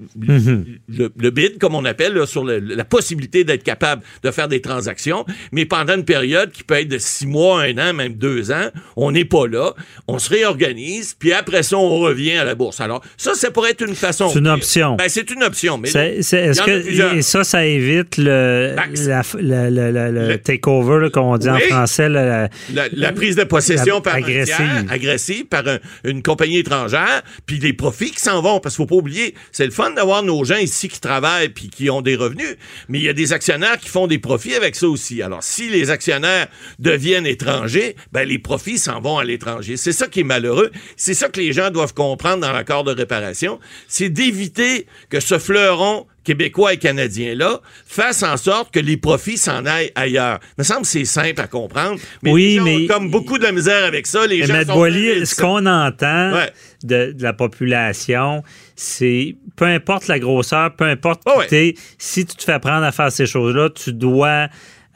le- 0.89 1.11
le 1.17 1.31
bid, 1.31 1.59
comme 1.59 1.75
on 1.75 1.85
appelle, 1.85 2.15
là, 2.15 2.27
sur 2.27 2.45
le- 2.45 2.59
la 2.59 2.85
possibilité 2.85 3.45
d'être 3.45 3.63
capable 3.63 4.03
de 4.23 4.31
faire 4.31 4.49
des 4.49 4.61
transactions. 4.63 5.27
Mais 5.53 5.67
pendant 5.67 5.95
une 5.97 6.05
période 6.05 6.51
qui 6.51 6.63
peut 6.65 6.75
être 6.77 6.89
de 6.89 6.99
six 6.99 7.27
mois, 7.27 7.63
un 7.63 7.77
an, 7.79 7.93
même 7.93 8.15
deux 8.15 8.51
ans, 8.51 8.71
on 8.97 9.13
n'est 9.13 9.25
pas 9.27 9.47
là. 9.47 9.75
On 10.07 10.19
se 10.19 10.31
réorganise, 10.31 11.15
puis 11.19 11.33
après 11.33 11.63
ça, 11.63 11.77
on 11.77 11.99
revient 11.99 12.37
à 12.37 12.45
la 12.45 12.55
bourse. 12.55 12.81
Alors, 12.81 13.03
ça, 13.17 13.35
ça 13.35 13.51
pourrait 13.51 13.73
être 13.73 13.87
une 13.87 13.95
façon. 13.95 14.31
C'est 14.31 14.39
une 14.39 14.49
option. 14.49 14.97
Ben, 14.97 15.09
c'est 15.09 15.31
une 15.31 15.43
option. 15.43 15.77
Mais 15.79 15.89
C'est- 15.89 16.17
y 16.17 16.49
Est-ce 16.49 16.63
que 16.63 17.17
et 17.17 17.23
ça, 17.23 17.45
ça 17.45 17.67
évite 17.67 18.17
le, 18.17 18.75
Ben, 18.77 18.91
la, 19.09 19.23
la- 19.41 19.71
la- 19.71 19.91
la- 19.91 20.11
le 20.11 20.29
Le- 20.29 20.39
takeover, 20.39 21.09
qu'on 21.13 21.37
dit 21.39 21.49
en 21.49 21.59
français, 21.59 22.09
la- 22.09 22.49
La, 22.73 22.85
la 22.93 23.13
prise 23.13 23.37
de 23.37 23.45
possession 23.45 24.01
par 24.01 24.15
un 24.15 24.19
agressive. 24.19 24.55
tiers, 24.57 24.85
agressive 24.91 25.45
par 25.47 25.67
un- 25.67 25.79
une 26.05 26.23
compagnie 26.23 26.59
étrangère, 26.59 27.23
puis 27.47 27.59
les 27.59 27.73
profits 27.73 28.11
qui 28.11 28.21
s'en 28.21 28.41
vont. 28.43 28.61
Parce 28.61 28.77
qu'il 28.77 28.83
faut 28.85 28.87
pas 28.87 28.97
oublier, 28.97 29.35
c'est 29.53 29.65
le 29.65 29.71
fun 29.71 29.91
d'avoir 29.91 30.23
nos 30.23 30.45
gens 30.45 30.57
ici 30.57 30.89
qui 30.89 31.01
travaillent 31.01 31.49
puis 31.49 31.69
qui 31.69 31.91
ont 31.91 32.03
des 32.03 32.17
revenus, 32.17 32.57
mais 32.89 32.99
il 32.99 33.05
y 33.05 33.09
a 33.09 33.13
des 33.13 33.33
actionnaires 33.33 33.79
qui 33.79 33.89
font 33.89 34.07
des 34.07 34.19
profits 34.19 34.55
avec 34.55 34.77
ça 34.77 34.89
aussi. 34.89 35.23
Alors, 35.23 35.43
si 35.43 35.69
les 35.69 35.91
actionnaires 35.91 36.47
deviennent 36.79 37.27
étrangers, 37.27 37.97
ben 38.13 38.27
les 38.29 38.39
profits 38.39 38.79
s'en 38.79 39.01
vont 39.01 39.19
à 39.19 39.25
l'étranger. 39.25 39.77
C'est 39.77 39.93
ça 39.93 40.07
qui 40.07 40.21
est 40.21 40.25
malheureux. 40.25 40.71
C'est 40.97 41.15
ça 41.15 41.29
que 41.29 41.41
les 41.41 41.53
gens 41.53 41.71
doivent 41.71 41.95
comprendre 41.95 42.41
dans 42.43 42.53
l'accord 42.53 42.85
de 42.85 42.93
réparation. 42.93 43.59
C'est 43.89 44.09
d'éviter 44.11 44.87
que 45.11 45.21
ce 45.21 45.39
fleuron 45.39 46.07
québécois 46.29 46.75
et 46.75 46.77
canadien-là 46.77 47.61
fasse 47.87 48.23
en 48.23 48.37
sorte 48.37 48.73
que 48.73 48.81
les 48.81 48.97
profits 48.99 49.39
s'en 49.39 49.65
aillent 49.65 49.91
ailleurs. 49.95 50.39
Il 50.59 50.61
me 50.61 50.65
semble 50.65 50.83
que 50.83 50.87
c'est 50.89 51.05
simple 51.07 51.41
à 51.41 51.47
comprendre. 51.47 51.99
Mais 52.23 52.31
Oui, 52.31 52.57
gens 52.57 52.65
mais- 52.65 52.87
comme 52.87 53.11
beaucoup 53.11 53.39
de 53.39 53.45
la 53.45 53.53
misère 53.53 53.85
avec 53.85 54.07
ça. 54.07 54.27
Les 54.27 54.41
Mais 54.41 54.47
gens 54.47 54.53
Maître 54.55 54.73
sont 54.75 54.81
très 54.81 55.25
ce 55.25 55.35
qu'on 55.35 55.65
entend 55.67 56.33
Ouais. 56.35 56.51
de, 56.85 57.13
de 57.13 57.23
la 57.23 57.33
population, 57.33 58.43
c'est 58.77 59.37
peu 59.57 59.65
importe 59.65 60.07
la 60.09 60.19
grosseur, 60.19 60.75
peu 60.77 60.85
importe 60.85 61.23
qui 61.25 61.39
ouais. 61.39 61.47
t'es, 61.47 61.75
si 61.99 62.27
tu 62.27 62.37
te 62.37 62.45
fais 62.45 62.59
prendre 62.59 62.85
à 62.85 62.93
faire 62.93 63.11
ces 63.11 63.27
choses-là, 63.27 63.71
tu 63.71 63.93
dois. 63.93 64.49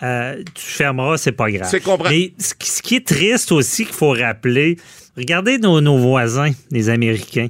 euh, 0.02 0.42
tu 0.54 0.64
fermeras, 0.64 1.16
c'est 1.16 1.30
pas 1.32 1.48
grave. 1.50 1.68
C'est 1.70 1.80
compris. 1.80 2.34
Mais 2.38 2.44
ce 2.44 2.54
qui, 2.54 2.68
ce 2.70 2.82
qui 2.82 2.96
est 2.96 3.06
triste 3.06 3.52
aussi 3.52 3.84
qu'il 3.86 3.94
faut 3.94 4.10
rappeler, 4.10 4.76
regardez 5.16 5.58
nos, 5.58 5.80
nos 5.80 5.96
voisins, 5.96 6.50
les 6.72 6.88
Américains. 6.88 7.46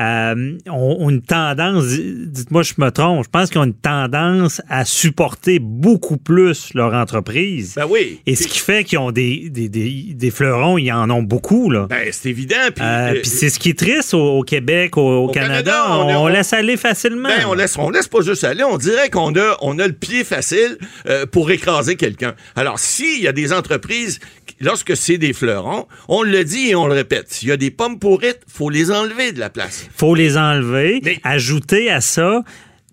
Euh, 0.00 0.58
ont, 0.68 0.96
ont 1.00 1.10
une 1.10 1.22
tendance, 1.22 1.84
dites-moi 1.86 2.62
je 2.62 2.72
me 2.78 2.90
trompe, 2.90 3.24
je 3.24 3.30
pense 3.30 3.50
qu'ils 3.50 3.60
ont 3.60 3.64
une 3.64 3.74
tendance 3.74 4.60
à 4.68 4.84
supporter 4.84 5.58
beaucoup 5.60 6.16
plus 6.16 6.72
leur 6.74 6.94
entreprise. 6.94 7.74
Ben 7.76 7.86
oui. 7.88 8.20
Et 8.26 8.34
ce 8.34 8.46
qui 8.48 8.58
fait 8.58 8.84
qu'ils 8.84 8.98
ont 8.98 9.12
des, 9.12 9.48
des, 9.50 9.68
des, 9.68 10.08
des 10.14 10.30
fleurons, 10.30 10.78
ils 10.78 10.90
en 10.92 11.08
ont 11.10 11.22
beaucoup, 11.22 11.70
là. 11.70 11.86
Ben, 11.88 12.08
c'est 12.12 12.30
évident. 12.30 12.56
Puis, 12.74 12.84
Euh, 12.84 13.12
euh, 13.14 13.20
Puis 13.22 13.30
c'est 13.30 13.50
ce 13.50 13.58
qui 13.58 13.70
est 13.70 13.78
triste 13.78 14.14
au, 14.14 14.38
au 14.38 14.42
Québec, 14.42 14.96
au, 14.96 15.28
Canada. 15.28 15.54
Canada, 15.72 15.84
on 15.90 16.04
on, 16.06 16.08
est- 16.10 16.14
on- 16.16 16.28
laisse 16.28 16.52
aller 16.52 16.76
facilement. 16.76 17.28
Ben, 17.28 17.46
on 17.46 17.54
laisse, 17.54 17.76
on 17.78 17.90
laisse 17.90 18.08
pas 18.08 18.20
juste 18.22 18.44
aller. 18.44 18.64
On 18.64 18.78
dirait 18.78 19.10
qu'on 19.10 19.34
a, 19.36 19.56
on 19.62 19.78
a 19.78 19.86
le 19.86 19.92
pied 19.92 20.24
facile 20.24 20.76
euh, 21.06 21.26
pour 21.26 21.50
écraser 21.50 21.96
quelqu'un. 21.96 22.34
Alors, 22.56 22.78
s'il 22.78 23.22
y 23.22 23.28
a 23.28 23.32
des 23.32 23.52
entreprises, 23.52 24.18
lorsque 24.60 24.96
c'est 24.96 25.18
des 25.18 25.32
fleurons, 25.32 25.86
on 26.08 26.22
le 26.22 26.42
dit 26.44 26.68
et 26.70 26.74
on 26.74 26.86
le 26.86 26.94
répète. 26.94 27.26
S'il 27.32 27.48
y 27.48 27.52
a 27.52 27.56
des 27.56 27.70
pommes 27.70 27.98
pourrites, 27.98 28.40
faut 28.48 28.70
les 28.70 28.90
enlever 28.90 29.32
de 29.32 29.38
la 29.40 29.50
place. 29.50 29.83
Faut 29.96 30.14
les 30.14 30.36
enlever. 30.36 31.00
Mais- 31.04 31.18
Ajouter 31.24 31.90
à 31.90 32.00
ça, 32.00 32.42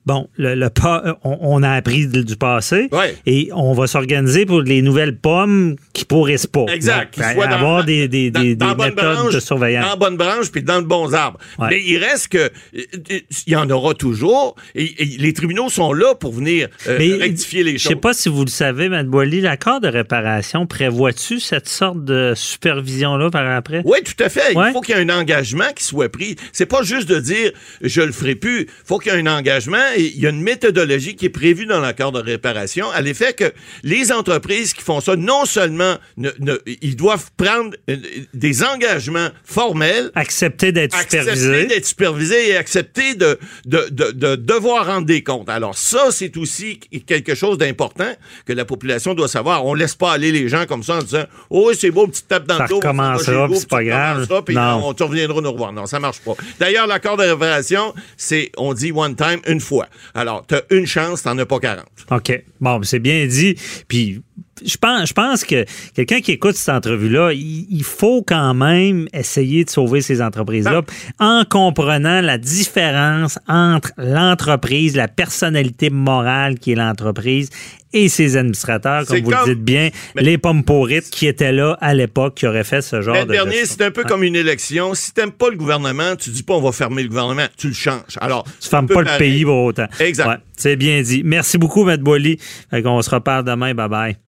bon, 0.06 0.28
le, 0.38 0.56
le 0.56 0.70
pas- 0.70 1.04
euh, 1.06 1.14
on, 1.24 1.38
on 1.42 1.64
a 1.64 1.72
appris 1.72 2.08
du 2.08 2.36
passé 2.36 2.88
Ouais. 2.92 3.16
et 3.26 3.50
on 3.54 3.74
va 3.74 3.88
s'organiser 3.88 4.46
pour 4.46 4.62
les 4.62 4.82
nouvelles 4.82 5.18
pommes 5.18 5.76
qui 5.94 6.06
pourrissent 6.06 6.48
pas. 6.48 6.66
Exact. 6.74 7.18
Donc, 7.20 7.32
soient 7.34 7.48
dans- 7.48 7.56
avoir 7.56 7.86
des, 7.86 8.08
des, 8.08 8.32
dans- 8.32 8.42
des, 8.42 8.56
dans 8.56 8.66
des 8.66 8.70
la 8.72 8.76
bonne 8.76 8.90
méthodes 8.96 9.16
branche, 9.18 9.34
de 9.34 9.40
surveillance. 9.40 9.84
Dans 9.86 9.90
la 9.92 9.96
bonne 9.96 10.18
branche 10.18 10.52
puis 10.52 10.64
dans 10.64 10.78
le 10.80 10.86
bon 10.86 11.14
arbre. 11.14 11.40
Ouais. 11.60 11.68
Mais 11.72 11.82
il 11.86 11.98
reste 11.98 12.30
que 12.30 12.52
il 12.74 13.24
y 13.54 13.56
en 13.56 13.70
aura 13.70 13.94
toujours 13.94 14.56
et, 14.76 15.04
et 15.04 15.18
les 15.18 15.34
tribunaux 15.34 15.70
sont 15.70 15.94
là 15.94 16.16
pour 16.16 16.34
venir 16.34 16.68
euh, 16.88 16.96
Mais 17.00 17.14
rectifier 17.16 17.64
les 17.64 17.74
Je 17.74 17.78
choses. 17.80 17.90
sais 17.90 17.96
pas 17.96 18.14
si 18.14 18.30
vous 18.30 18.44
le 18.44 18.50
savez, 18.50 18.90
Mme 18.90 19.12
l'accord 19.42 19.82
de 19.82 19.88
réparation 19.88 20.66
prévoit-tu 20.66 21.40
cette 21.40 21.68
sorte 21.70 22.04
de 22.04 22.34
supervision-là 22.36 23.30
par 23.30 23.50
après? 23.50 23.82
Oui, 23.86 24.00
tout 24.04 24.22
à 24.24 24.30
fait. 24.30 24.56
Ouais. 24.56 24.70
Il 24.70 24.74
faut 24.74 24.82
qu'il 24.82 24.96
y 24.96 24.98
ait 24.98 25.02
un 25.02 25.10
engagement 25.10 25.72
qui 25.76 25.84
soit 25.84 26.10
pris. 26.10 26.36
C'est 26.54 26.66
pas 26.66 26.84
juste 26.84 27.08
de 27.10 27.20
dire 27.20 27.52
je 27.82 28.02
le 28.02 28.12
ferai 28.12 28.36
plus. 28.36 28.62
Il 28.62 28.68
faut 28.86 28.98
qu'il 29.00 29.12
y 29.12 29.16
ait 29.16 29.20
un 29.20 29.28
engagement 29.38 29.78
il 29.98 30.20
y 30.20 30.26
a 30.26 30.30
une 30.30 30.42
méthodologie 30.42 31.16
qui 31.16 31.26
est 31.26 31.30
prévue 31.30 31.66
dans 31.66 31.80
l'accord 31.80 32.12
de 32.12 32.20
réparation 32.20 32.90
à 32.92 33.02
l'effet 33.02 33.34
que 33.34 33.52
les 33.84 34.12
entreprises 34.12 34.74
qui 34.74 34.82
font 34.82 35.02
ça, 35.02 35.16
non 35.16 35.46
seulement 35.46 35.96
ne- 36.18 36.32
ne- 36.40 36.60
ils 36.82 36.96
doivent 36.96 37.30
prendre 37.38 37.76
euh, 37.90 37.98
des 38.34 38.64
engagements 38.64 39.30
formels, 39.44 40.12
Accepter 40.16 40.72
d'être 40.72 40.96
accepter 40.96 41.20
supervisé. 41.36 41.66
d'être 41.68 41.86
supervisé 41.86 42.50
et 42.50 42.58
accepter 42.58 43.16
de, 43.16 43.38
de, 43.66 43.88
de, 43.92 44.12
de 44.12 44.36
devoir 44.36 44.86
rendre 44.86 45.06
des 45.06 45.24
comptes. 45.24 45.50
Alors 45.50 45.78
ça, 45.78 46.08
c'est 46.12 46.36
aussi 46.38 46.80
quelque 47.06 47.36
chose 47.36 47.58
d'important 47.58 48.12
que 48.46 48.54
la 48.54 48.66
population 48.66 49.14
doit 49.14 49.28
savoir. 49.28 49.66
On 49.66 49.74
laisse 49.74 49.96
pas 49.96 50.12
aller 50.14 50.32
les 50.32 50.48
gens 50.50 50.66
comme 50.66 50.84
ça 50.84 50.96
en 50.98 51.02
disant 51.04 51.24
«Oh, 51.50 51.72
c'est 51.78 51.92
beau, 51.92 52.08
petite 52.08 52.28
tape 52.28 52.48
dans 52.48 52.58
Ça 52.58 52.64
le 52.64 52.70
dos. 52.70 52.76
recommencera, 52.78 53.48
c'est 53.54 53.68
pas 53.68 53.84
grave. 53.84 54.22
recommenceras, 54.22 54.42
puis 54.44 54.56
Non. 54.56 54.82
on, 54.88 54.94
tu 54.94 55.04
reviendras 55.04 55.42
nous 55.42 55.52
revoir.» 55.52 55.72
Non, 55.74 55.86
ça 55.86 56.00
marche 56.00 56.20
pas. 56.20 56.34
D'ailleurs, 56.60 56.88
l'accord 56.88 57.18
de 57.18 57.24
réparation, 57.24 57.94
c'est, 58.18 58.52
on 58.58 58.74
dit 58.74 58.92
one 58.92 59.16
time, 59.16 59.40
une 59.48 59.60
fois. 59.60 59.81
Alors, 60.14 60.46
tu 60.46 60.56
as 60.56 60.64
une 60.70 60.86
chance, 60.86 61.24
t'en 61.24 61.38
as 61.38 61.46
pas 61.46 61.60
40. 61.60 61.86
OK. 62.12 62.44
Bon, 62.60 62.78
ben, 62.78 62.84
c'est 62.84 63.00
bien 63.00 63.26
dit. 63.28 63.56
Puis 63.88 64.22
je 64.66 64.78
pense, 64.78 65.10
je 65.10 65.14
pense 65.14 65.44
que 65.44 65.66
quelqu'un 65.96 66.22
qui 66.22 66.32
écoute 66.34 66.56
cette 66.56 66.74
entrevue-là, 66.76 67.32
il, 67.34 67.68
il 67.70 67.84
faut 67.84 68.24
quand 68.26 68.54
même 68.54 69.08
essayer 69.14 69.64
de 69.66 69.70
sauver 69.70 70.02
ces 70.02 70.22
entreprises-là 70.22 70.82
en 71.20 71.44
comprenant 71.50 72.22
la 72.22 72.38
différence 72.38 73.40
entre 73.48 73.92
l'entreprise, 73.98 74.96
la 74.96 75.08
personnalité 75.08 75.90
morale 75.90 76.60
qui 76.60 76.74
est 76.74 76.76
l'entreprise 76.76 77.50
et 77.94 78.08
ses 78.08 78.38
administrateurs, 78.38 79.06
comme 79.06 79.18
vous 79.20 79.32
comme- 79.32 79.50
le 79.50 79.54
dites 79.56 79.64
bien, 79.66 79.90
Mais- 80.16 80.22
les 80.22 80.38
pommes 80.38 80.64
pourrites 80.64 81.10
qui 81.10 81.28
étaient 81.28 81.52
là 81.52 81.78
à 81.82 81.94
l'époque, 81.94 82.36
qui 82.36 82.48
auraient 82.48 82.64
fait 82.64 82.82
ce 82.82 83.02
genre 83.02 83.14
L'année 83.16 83.28
de 83.28 83.32
dernière, 83.34 83.54
gestion. 83.54 83.76
c'est 83.80 83.86
un 83.86 83.92
peu 83.92 84.04
comme 84.04 84.24
une 84.24 84.38
élection. 84.38 84.94
Si 84.94 85.14
t'aimes 85.14 85.32
pas 85.34 85.50
le 85.50 85.58
gouvernement, 85.58 86.16
tu 86.16 86.30
dis 86.30 86.44
pas 86.44 86.54
on 86.54 86.62
va 86.62 86.72
fermer 86.72 87.04
le 87.04 87.10
gouvernement, 87.10 87.48
tu 87.58 87.68
le 87.68 87.74
changes. 87.74 88.18
Alors, 88.22 88.46
Tu 88.62 88.70
fermes 88.70 88.88
pas 88.88 89.02
le 89.02 89.18
pays 89.18 89.44
pour 89.44 89.66
autant. 89.66 89.88
Exact. 90.00 90.28
Ouais, 90.28 90.38
c'est 90.56 90.78
bien 90.78 91.02
dit. 91.02 91.22
Merci 91.26 91.58
beaucoup, 91.58 91.88
M. 91.90 91.98
Boily. 91.98 92.38
On 92.72 93.02
se 93.02 93.10
reparle 93.10 93.44
demain. 93.44 93.74
Bye-bye. 93.74 94.31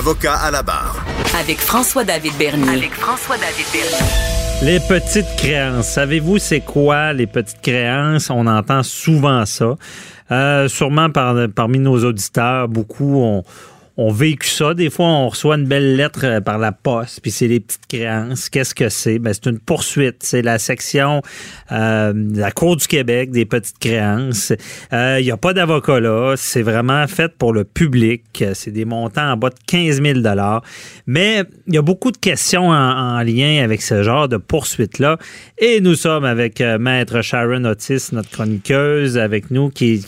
Avocat 0.00 0.32
à 0.32 0.50
la 0.50 0.62
barre. 0.62 1.04
Avec 1.38 1.58
François-David 1.58 2.32
Bernier. 2.38 2.70
Avec 2.70 2.94
François-David 2.94 3.66
Bernier. 3.70 4.06
Les 4.62 4.80
petites 4.80 5.36
créances. 5.36 5.88
Savez-vous 5.88 6.38
c'est 6.38 6.60
quoi 6.60 7.12
les 7.12 7.26
petites 7.26 7.60
créances? 7.60 8.30
On 8.30 8.46
entend 8.46 8.82
souvent 8.82 9.44
ça. 9.44 9.74
Euh, 10.30 10.68
sûrement 10.68 11.10
par, 11.10 11.36
parmi 11.54 11.80
nos 11.80 12.02
auditeurs, 12.02 12.66
beaucoup 12.66 13.20
ont, 13.20 13.44
ont 14.00 14.10
vécu 14.12 14.48
ça. 14.48 14.72
Des 14.74 14.88
fois, 14.90 15.06
on 15.06 15.28
reçoit 15.28 15.56
une 15.56 15.66
belle 15.66 15.94
lettre 15.96 16.20
euh, 16.24 16.40
par 16.40 16.58
la 16.58 16.72
poste, 16.72 17.20
puis 17.20 17.30
c'est 17.30 17.48
les 17.48 17.60
petites 17.60 17.86
créances. 17.86 18.48
Qu'est-ce 18.48 18.74
que 18.74 18.88
c'est? 18.88 19.18
Ben, 19.18 19.32
c'est 19.34 19.46
une 19.50 19.58
poursuite. 19.58 20.16
C'est 20.20 20.42
la 20.42 20.58
section 20.58 21.22
euh, 21.72 22.12
la 22.34 22.50
Cour 22.50 22.76
du 22.76 22.86
Québec 22.86 23.30
des 23.30 23.44
petites 23.44 23.78
créances. 23.78 24.52
Euh, 24.92 25.18
Il 25.20 25.24
n'y 25.24 25.30
a 25.30 25.36
pas 25.36 25.52
d'avocat 25.52 26.00
là. 26.00 26.34
C'est 26.36 26.62
vraiment 26.62 27.06
fait 27.06 27.32
pour 27.36 27.52
le 27.52 27.64
public. 27.64 28.44
C'est 28.54 28.70
des 28.70 28.84
montants 28.84 29.32
en 29.32 29.36
bas 29.36 29.50
de 29.50 29.54
15 29.66 30.02
000 30.02 30.20
Mais 31.06 31.44
il 31.66 31.74
y 31.74 31.78
a 31.78 31.82
beaucoup 31.82 32.10
de 32.10 32.16
questions 32.16 32.68
en, 32.68 32.74
en 33.18 33.22
lien 33.22 33.62
avec 33.62 33.82
ce 33.82 34.02
genre 34.02 34.28
de 34.28 34.36
poursuite-là. 34.38 35.18
Et 35.58 35.80
nous 35.80 35.94
sommes 35.94 36.24
avec 36.24 36.60
euh, 36.60 36.78
Maître 36.78 37.20
Sharon 37.22 37.64
Otis, 37.64 38.08
notre 38.12 38.30
chroniqueuse, 38.30 39.18
avec 39.18 39.50
nous, 39.50 39.68
qui, 39.70 40.02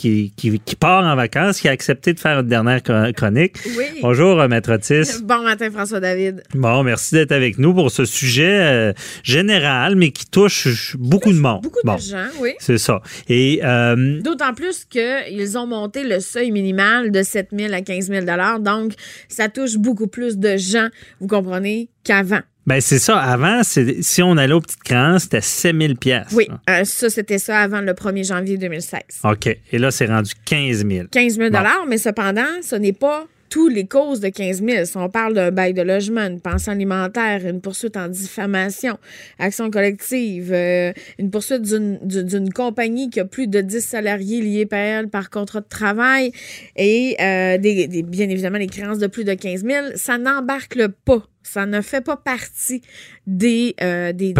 part 0.80 1.04
en 1.04 1.14
vacances, 1.14 1.60
qui 1.60 1.68
a 1.68 1.72
accepté 1.72 2.14
de 2.14 2.20
faire 2.20 2.40
une 2.40 2.48
dernière 2.48 2.82
chron- 2.82 3.12
chronique. 3.12 3.56
Bonjour, 4.02 4.40
euh, 4.40 4.48
Maître 4.48 4.72
Otis. 4.72 5.22
Bon 5.22 5.42
matin, 5.42 5.70
François-David. 5.70 6.42
Bon, 6.54 6.82
merci 6.82 7.14
d'être 7.14 7.32
avec 7.32 7.58
nous 7.58 7.74
pour 7.74 7.90
ce 7.90 8.04
sujet 8.04 8.60
euh, 8.60 8.92
général, 9.22 9.96
mais 9.96 10.10
qui 10.10 10.26
touche 10.26 10.96
beaucoup 10.98 11.32
de 11.32 11.38
monde. 11.38 11.62
Beaucoup 11.62 11.80
Bon, 11.84 11.94
de 11.96 12.00
gens, 12.00 12.26
oui. 12.40 12.52
C'est 12.58 12.78
ça. 12.78 13.00
Et 13.28 13.60
euh, 13.64 14.20
D'autant 14.20 14.54
plus 14.54 14.84
qu'ils 14.84 15.58
ont 15.58 15.66
monté 15.66 16.04
le 16.04 16.20
seuil 16.20 16.50
minimal 16.50 17.10
de 17.10 17.22
7 17.22 17.48
000 17.56 17.72
à 17.72 17.80
15 17.82 18.08
000 18.08 18.26
Donc, 18.60 18.92
ça 19.28 19.48
touche 19.48 19.76
beaucoup 19.76 20.06
plus 20.06 20.38
de 20.38 20.56
gens, 20.56 20.88
vous 21.20 21.26
comprenez, 21.26 21.88
qu'avant. 22.04 22.40
ben 22.66 22.80
c'est 22.80 22.98
ça. 22.98 23.18
Avant, 23.18 23.62
si 23.64 24.22
on 24.22 24.36
allait 24.36 24.52
aux 24.54 24.60
petites 24.60 24.82
créances, 24.82 25.22
c'était 25.24 25.40
7000 25.40 25.96
pièces. 25.96 26.28
Oui, 26.32 26.48
euh, 26.70 26.84
ça, 26.84 27.10
c'était 27.10 27.38
ça 27.38 27.58
avant 27.60 27.80
le 27.80 27.92
1er 27.92 28.26
janvier 28.26 28.56
2016. 28.58 29.00
OK. 29.24 29.46
Et 29.72 29.78
là, 29.78 29.90
c'est 29.90 30.06
rendu 30.06 30.32
15 30.44 30.86
000. 30.86 31.06
15 31.10 31.36
000 31.36 31.50
Bon. 31.50 31.58
mais 31.88 31.98
cependant, 31.98 32.42
ce 32.62 32.76
n'est 32.76 32.92
pas 32.92 33.26
tous 33.52 33.68
les 33.68 33.86
causes 33.86 34.20
de 34.20 34.30
15 34.30 34.62
000. 34.64 34.84
Si 34.86 34.96
on 34.96 35.10
parle 35.10 35.34
d'un 35.34 35.50
bail 35.50 35.74
de 35.74 35.82
logement, 35.82 36.22
une 36.22 36.40
pension 36.40 36.72
alimentaire, 36.72 37.46
une 37.46 37.60
poursuite 37.60 37.98
en 37.98 38.08
diffamation, 38.08 38.96
action 39.38 39.70
collective, 39.70 40.50
euh, 40.54 40.90
une 41.18 41.30
poursuite 41.30 41.60
d'une- 41.60 42.50
compagnie 42.54 43.10
qui 43.10 43.20
a 43.20 43.26
plus 43.26 43.48
de 43.48 43.60
10 43.60 43.82
salariés 43.82 44.40
liés 44.40 44.64
par 44.64 44.78
elle 44.78 45.08
par 45.08 45.28
contrat 45.28 45.60
de 45.60 45.68
travail 45.68 46.32
et 46.76 47.14
euh, 47.20 47.58
des, 47.58 47.86
des- 47.88 48.02
bien 48.02 48.30
évidemment 48.30 48.56
les 48.56 48.68
créances 48.68 48.98
de 48.98 49.06
plus 49.06 49.24
de 49.24 49.34
15 49.34 49.64
000, 49.66 49.86
ça 49.96 50.16
n'embarque 50.16 50.86
pas. 51.04 51.22
Ça 51.44 51.66
ne 51.66 51.80
fait 51.80 52.00
pas 52.00 52.16
partie 52.16 52.82
des, 53.26 53.74
euh, 53.82 54.12
des 54.12 54.32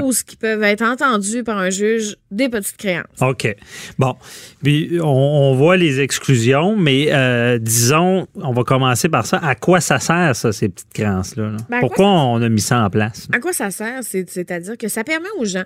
causes 0.00 0.22
qui 0.22 0.36
peuvent 0.36 0.62
être 0.62 0.82
entendues 0.82 1.42
par 1.44 1.58
un 1.58 1.70
juge 1.70 2.16
des 2.30 2.48
petites 2.48 2.76
créances. 2.76 3.06
OK. 3.20 3.54
Bon. 3.98 4.14
Puis 4.62 4.98
on, 5.00 5.06
on 5.06 5.54
voit 5.54 5.76
les 5.76 6.00
exclusions, 6.00 6.76
mais 6.76 7.06
euh, 7.12 7.58
disons, 7.58 8.26
on 8.34 8.52
va 8.52 8.64
commencer 8.64 9.08
par 9.08 9.24
ça. 9.26 9.38
À 9.38 9.54
quoi 9.54 9.80
ça 9.80 9.98
sert, 10.00 10.34
ça, 10.34 10.52
ces 10.52 10.68
petites 10.68 10.92
créances-là? 10.92 11.50
là? 11.50 11.56
Ben, 11.68 11.80
Pourquoi 11.80 11.96
quoi 12.06 12.06
on 12.24 12.42
a 12.42 12.48
mis 12.48 12.60
ça 12.60 12.84
en 12.84 12.90
place? 12.90 13.28
À 13.32 13.38
quoi 13.38 13.52
ça 13.52 13.70
sert? 13.70 14.00
C'est- 14.02 14.28
C'est-à-dire 14.28 14.76
que 14.76 14.88
ça 14.88 15.04
permet 15.04 15.28
aux 15.38 15.44
gens 15.44 15.64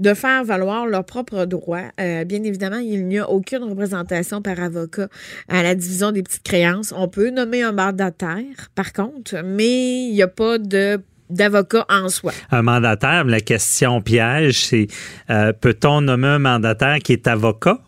de 0.00 0.14
faire 0.14 0.44
valoir 0.44 0.86
leurs 0.86 1.04
propres 1.04 1.44
droits. 1.44 1.82
Euh, 2.00 2.24
bien 2.24 2.42
évidemment, 2.44 2.78
il 2.78 3.06
n'y 3.06 3.18
a 3.18 3.28
aucune 3.28 3.64
représentation 3.64 4.42
par 4.42 4.60
avocat 4.60 5.08
à 5.48 5.62
la 5.62 5.74
division 5.74 6.12
des 6.12 6.22
petites 6.22 6.42
créances. 6.44 6.94
On 6.96 7.08
peut 7.08 7.30
nommer 7.30 7.62
un 7.62 7.72
mandataire, 7.72 8.44
par 8.74 8.92
contre, 8.92 9.42
mais 9.44 10.04
il 10.08 10.12
n'y 10.12 10.22
a 10.22 10.28
pas 10.28 10.58
de 10.58 11.00
d'avocat 11.30 11.84
en 11.88 12.08
soi. 12.08 12.32
Un 12.50 12.62
mandataire, 12.62 13.24
la 13.24 13.40
question 13.40 14.00
piège, 14.00 14.66
c'est 14.66 14.86
euh, 15.30 15.52
peut-on 15.52 16.00
nommer 16.00 16.28
un 16.28 16.38
mandataire 16.38 16.98
qui 17.02 17.12
est 17.12 17.26
avocat? 17.26 17.78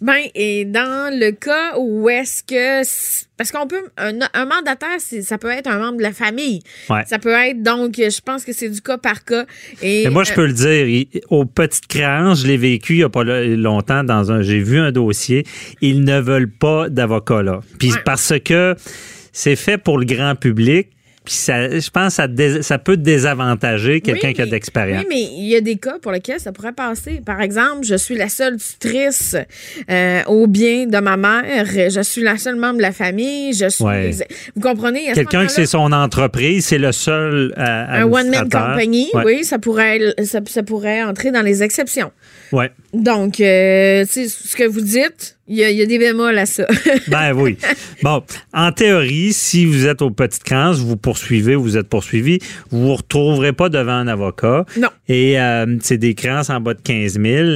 Ben, 0.00 0.20
et 0.36 0.64
dans 0.64 1.12
le 1.12 1.32
cas 1.32 1.76
où 1.76 2.08
est-ce 2.08 2.42
que. 2.44 2.82
Parce 3.36 3.50
qu'on 3.50 3.66
peut. 3.66 3.82
Un, 3.98 4.20
un 4.32 4.44
mandataire, 4.46 5.00
ça 5.00 5.38
peut 5.38 5.50
être 5.50 5.66
un 5.66 5.78
membre 5.80 5.98
de 5.98 6.02
la 6.02 6.12
famille. 6.12 6.62
Ouais. 6.88 7.02
Ça 7.06 7.18
peut 7.18 7.32
être. 7.32 7.62
Donc, 7.62 7.96
je 7.96 8.20
pense 8.20 8.44
que 8.44 8.52
c'est 8.52 8.68
du 8.68 8.80
cas 8.80 8.96
par 8.96 9.24
cas. 9.24 9.44
Et, 9.82 10.04
Mais 10.04 10.10
moi, 10.10 10.22
je 10.24 10.32
euh, 10.32 10.36
peux 10.36 10.46
le 10.46 10.52
dire, 10.52 10.86
il- 10.86 11.08
aux 11.30 11.44
petites 11.44 11.88
créances, 11.88 12.42
je 12.42 12.46
l'ai 12.46 12.56
vécu 12.56 12.94
il 12.94 12.98
n'y 12.98 13.02
a 13.02 13.08
pas 13.10 13.24
lo- 13.24 13.56
longtemps 13.56 14.04
dans 14.04 14.30
un. 14.30 14.40
J'ai 14.42 14.60
vu 14.60 14.78
un 14.78 14.92
dossier. 14.92 15.44
Ils 15.80 16.04
ne 16.04 16.20
veulent 16.20 16.50
pas 16.50 16.88
d'avocat 16.88 17.42
là. 17.42 17.60
Puis 17.80 17.90
Ouais. 17.92 17.98
parce 18.04 18.32
que 18.44 18.76
c'est 19.32 19.56
fait 19.56 19.78
pour 19.78 19.98
le 19.98 20.04
grand 20.06 20.36
public. 20.36 20.88
Puis 21.24 21.34
ça, 21.34 21.68
je 21.78 21.88
pense 21.90 22.16
que 22.16 22.62
ça, 22.62 22.78
peut 22.78 22.96
désavantager 22.96 24.00
quelqu'un 24.00 24.28
Oui, 24.28 24.34
qui 24.34 24.42
a 24.42 24.44
mais- 24.44 24.50
d'expérience. 24.50 25.02
Oui, 25.02 25.06
mais 25.08 25.20
il 25.38 25.46
y 25.48 25.54
a 25.56 25.60
des 25.60 25.76
cas 25.76 25.98
pour 26.02 26.10
lesquels 26.10 26.40
ça 26.40 26.50
pourrait 26.52 26.72
passer. 26.72 27.22
Par 27.24 27.40
exemple, 27.40 27.84
je 27.84 27.94
suis 27.94 28.16
la 28.16 28.28
seule 28.28 28.56
tutrice 28.56 29.36
euh, 29.90 30.22
au 30.26 30.46
bien 30.48 30.86
de 30.86 30.98
ma 30.98 31.16
mère. 31.16 31.64
Je 31.66 32.00
suis 32.02 32.22
la 32.22 32.38
seule 32.38 32.56
membre 32.56 32.78
de 32.78 32.82
la 32.82 32.92
famille. 32.92 33.52
Je 33.52 33.68
suis. 33.68 33.84
Ouais. 33.84 34.10
Vous 34.56 34.60
comprenez? 34.62 35.12
Quelqu'un 35.12 35.46
qui 35.46 35.54
c'est 35.54 35.66
son 35.66 35.92
entreprise, 35.92 36.66
c'est 36.66 36.78
le 36.78 36.90
seul 36.92 37.54
euh, 37.56 37.84
un 37.88 38.04
one-man 38.04 38.48
company, 38.48 39.08
Ouais. 39.14 39.22
oui, 39.24 39.44
ça 39.44 39.58
pourrait, 39.58 40.00
ça, 40.24 40.40
ça 40.46 40.62
pourrait 40.62 41.02
entrer 41.04 41.30
dans 41.30 41.42
les 41.42 41.62
exceptions. 41.62 42.10
Ouais. 42.52 42.70
Donc, 42.92 43.40
euh, 43.40 44.04
ce 44.06 44.54
que 44.56 44.64
vous 44.68 44.82
dites, 44.82 45.38
il 45.48 45.56
y, 45.56 45.64
a- 45.64 45.70
il 45.70 45.76
y 45.78 45.82
a 45.82 45.86
des 45.86 45.98
bémols 45.98 46.36
à 46.36 46.44
ça. 46.46 46.66
Ben 47.08 47.32
oui. 47.32 47.56
Bon, 48.02 48.22
en 48.52 48.70
théorie, 48.72 49.32
si 49.32 49.64
vous 49.64 49.86
êtes 49.86 50.02
aux 50.02 50.10
petites 50.10 50.42
créances, 50.44 50.78
vous 50.78 50.96
poursuivez, 50.98 51.54
vous 51.56 51.76
êtes 51.78 51.88
poursuivi, 51.88 52.38
vous 52.70 52.82
vous 52.88 52.94
retrouverez 52.96 53.52
pas 53.54 53.68
devant 53.70 53.92
un 53.92 54.06
avocat. 54.08 54.64
Non. 54.78 54.88
Et 55.08 55.40
euh, 55.40 55.78
c'est 55.80 55.98
des 55.98 56.14
créances 56.14 56.50
en 56.50 56.60
bas 56.60 56.74
de 56.74 56.80
15 56.82 57.18
000. 57.20 57.48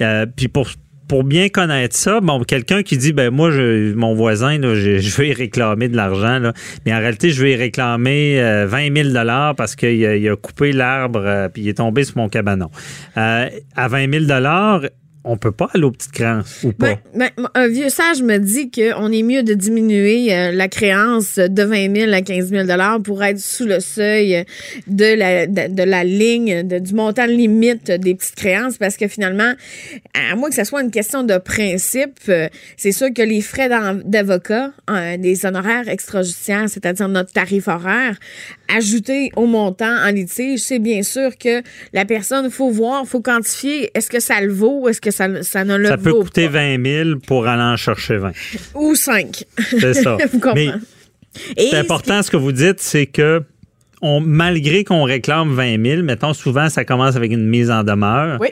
Euh, 0.00 0.26
puis 0.34 0.48
pour 0.48 0.66
pour 1.10 1.24
bien 1.24 1.48
connaître 1.48 1.96
ça, 1.96 2.20
bon, 2.20 2.40
quelqu'un 2.44 2.84
qui 2.84 2.96
dit, 2.96 3.12
ben 3.12 3.30
moi, 3.30 3.50
je, 3.50 3.92
mon 3.94 4.14
voisin, 4.14 4.58
là, 4.58 4.76
je, 4.76 4.98
je 4.98 5.16
veux 5.16 5.26
y 5.26 5.32
réclamer 5.32 5.88
de 5.88 5.96
l'argent, 5.96 6.52
mais 6.86 6.94
en 6.94 7.00
réalité, 7.00 7.30
je 7.30 7.42
veux 7.42 7.50
y 7.50 7.56
réclamer 7.56 8.40
euh, 8.40 8.64
20 8.66 8.96
000 8.96 9.08
dollars 9.08 9.56
parce 9.56 9.74
qu'il 9.74 10.28
a, 10.28 10.36
coupé 10.36 10.70
l'arbre 10.70 11.22
euh, 11.24 11.48
puis 11.48 11.62
il 11.62 11.68
est 11.68 11.78
tombé 11.78 12.04
sur 12.04 12.16
mon 12.16 12.28
cabanon. 12.28 12.70
Euh, 13.16 13.48
à 13.74 13.88
20 13.88 14.12
000 14.12 14.24
dollars, 14.26 14.82
on 15.24 15.36
peut 15.36 15.52
pas 15.52 15.68
aller 15.74 15.84
aux 15.84 15.90
petites 15.90 16.12
créances 16.12 16.62
ou 16.64 16.72
pas? 16.72 16.98
Ben, 17.14 17.28
ben, 17.36 17.48
un 17.54 17.68
vieux 17.68 17.90
sage 17.90 18.22
me 18.22 18.38
dit 18.38 18.70
qu'on 18.70 19.12
est 19.12 19.22
mieux 19.22 19.42
de 19.42 19.54
diminuer 19.54 20.34
euh, 20.34 20.52
la 20.52 20.68
créance 20.68 21.36
de 21.36 21.62
20 21.62 21.94
000 21.94 22.12
à 22.12 22.22
15 22.22 22.48
000 22.50 22.66
pour 23.04 23.22
être 23.22 23.38
sous 23.38 23.66
le 23.66 23.80
seuil 23.80 24.44
de 24.86 25.84
la, 25.84 26.04
ligne, 26.04 26.66
de- 26.66 26.78
du 26.78 26.94
montant 26.94 27.26
limite 27.26 27.90
des 27.90 28.14
petites 28.14 28.34
créances, 28.36 28.78
parce 28.78 28.96
que 28.96 29.08
finalement, 29.08 29.52
à 30.14 30.36
moins 30.36 30.48
que 30.48 30.54
ce 30.54 30.64
soit 30.64 30.82
une 30.82 30.90
question 30.90 31.22
de 31.22 31.36
principe, 31.38 32.18
euh, 32.28 32.48
c'est 32.76 32.92
sûr 32.92 33.08
que 33.14 33.22
les 33.22 33.42
frais 33.42 33.68
d'avocat, 34.04 34.72
euh, 34.88 35.16
des 35.16 35.44
honoraires 35.44 35.88
extrajudiciaires, 35.88 36.68
c'est-à-dire 36.68 37.08
notre 37.08 37.32
tarif 37.32 37.68
horaire, 37.68 38.18
ajouté 38.74 39.30
au 39.36 39.46
montant 39.46 39.96
en 40.02 40.10
litige, 40.12 40.60
c'est 40.60 40.78
bien 40.78 41.02
sûr 41.02 41.36
que 41.36 41.62
la 41.92 42.04
personne, 42.04 42.50
faut 42.50 42.70
voir, 42.70 43.02
il 43.04 43.08
faut 43.08 43.20
quantifier, 43.20 43.90
est-ce 43.94 44.08
que 44.08 44.20
ça 44.20 44.40
le 44.40 44.52
vaut, 44.52 44.88
ça, 45.10 45.42
ça 45.42 45.64
ne 45.64 45.76
le 45.76 45.86
Ça 45.86 45.96
peut 45.96 46.10
vaut 46.10 46.22
coûter 46.24 46.46
pas? 46.46 46.74
20 46.76 46.84
000 47.04 47.18
pour 47.26 47.46
aller 47.46 47.62
en 47.62 47.76
chercher 47.76 48.16
20. 48.18 48.32
ou 48.74 48.94
5. 48.94 49.44
C'est 49.78 49.94
ça. 49.94 50.16
Vous 50.32 50.40
comprenez? 50.40 50.72
C'est 51.56 51.76
important 51.76 52.22
ce 52.22 52.30
que 52.30 52.36
vous 52.36 52.52
dites, 52.52 52.80
c'est 52.80 53.06
que 53.06 53.42
on, 54.02 54.20
malgré 54.20 54.82
qu'on 54.84 55.04
réclame 55.04 55.52
20 55.54 55.84
000, 55.84 56.02
mettons 56.02 56.32
souvent 56.34 56.68
ça 56.68 56.84
commence 56.84 57.16
avec 57.16 57.30
une 57.32 57.46
mise 57.46 57.70
en 57.70 57.84
demeure, 57.84 58.38
Oui. 58.40 58.48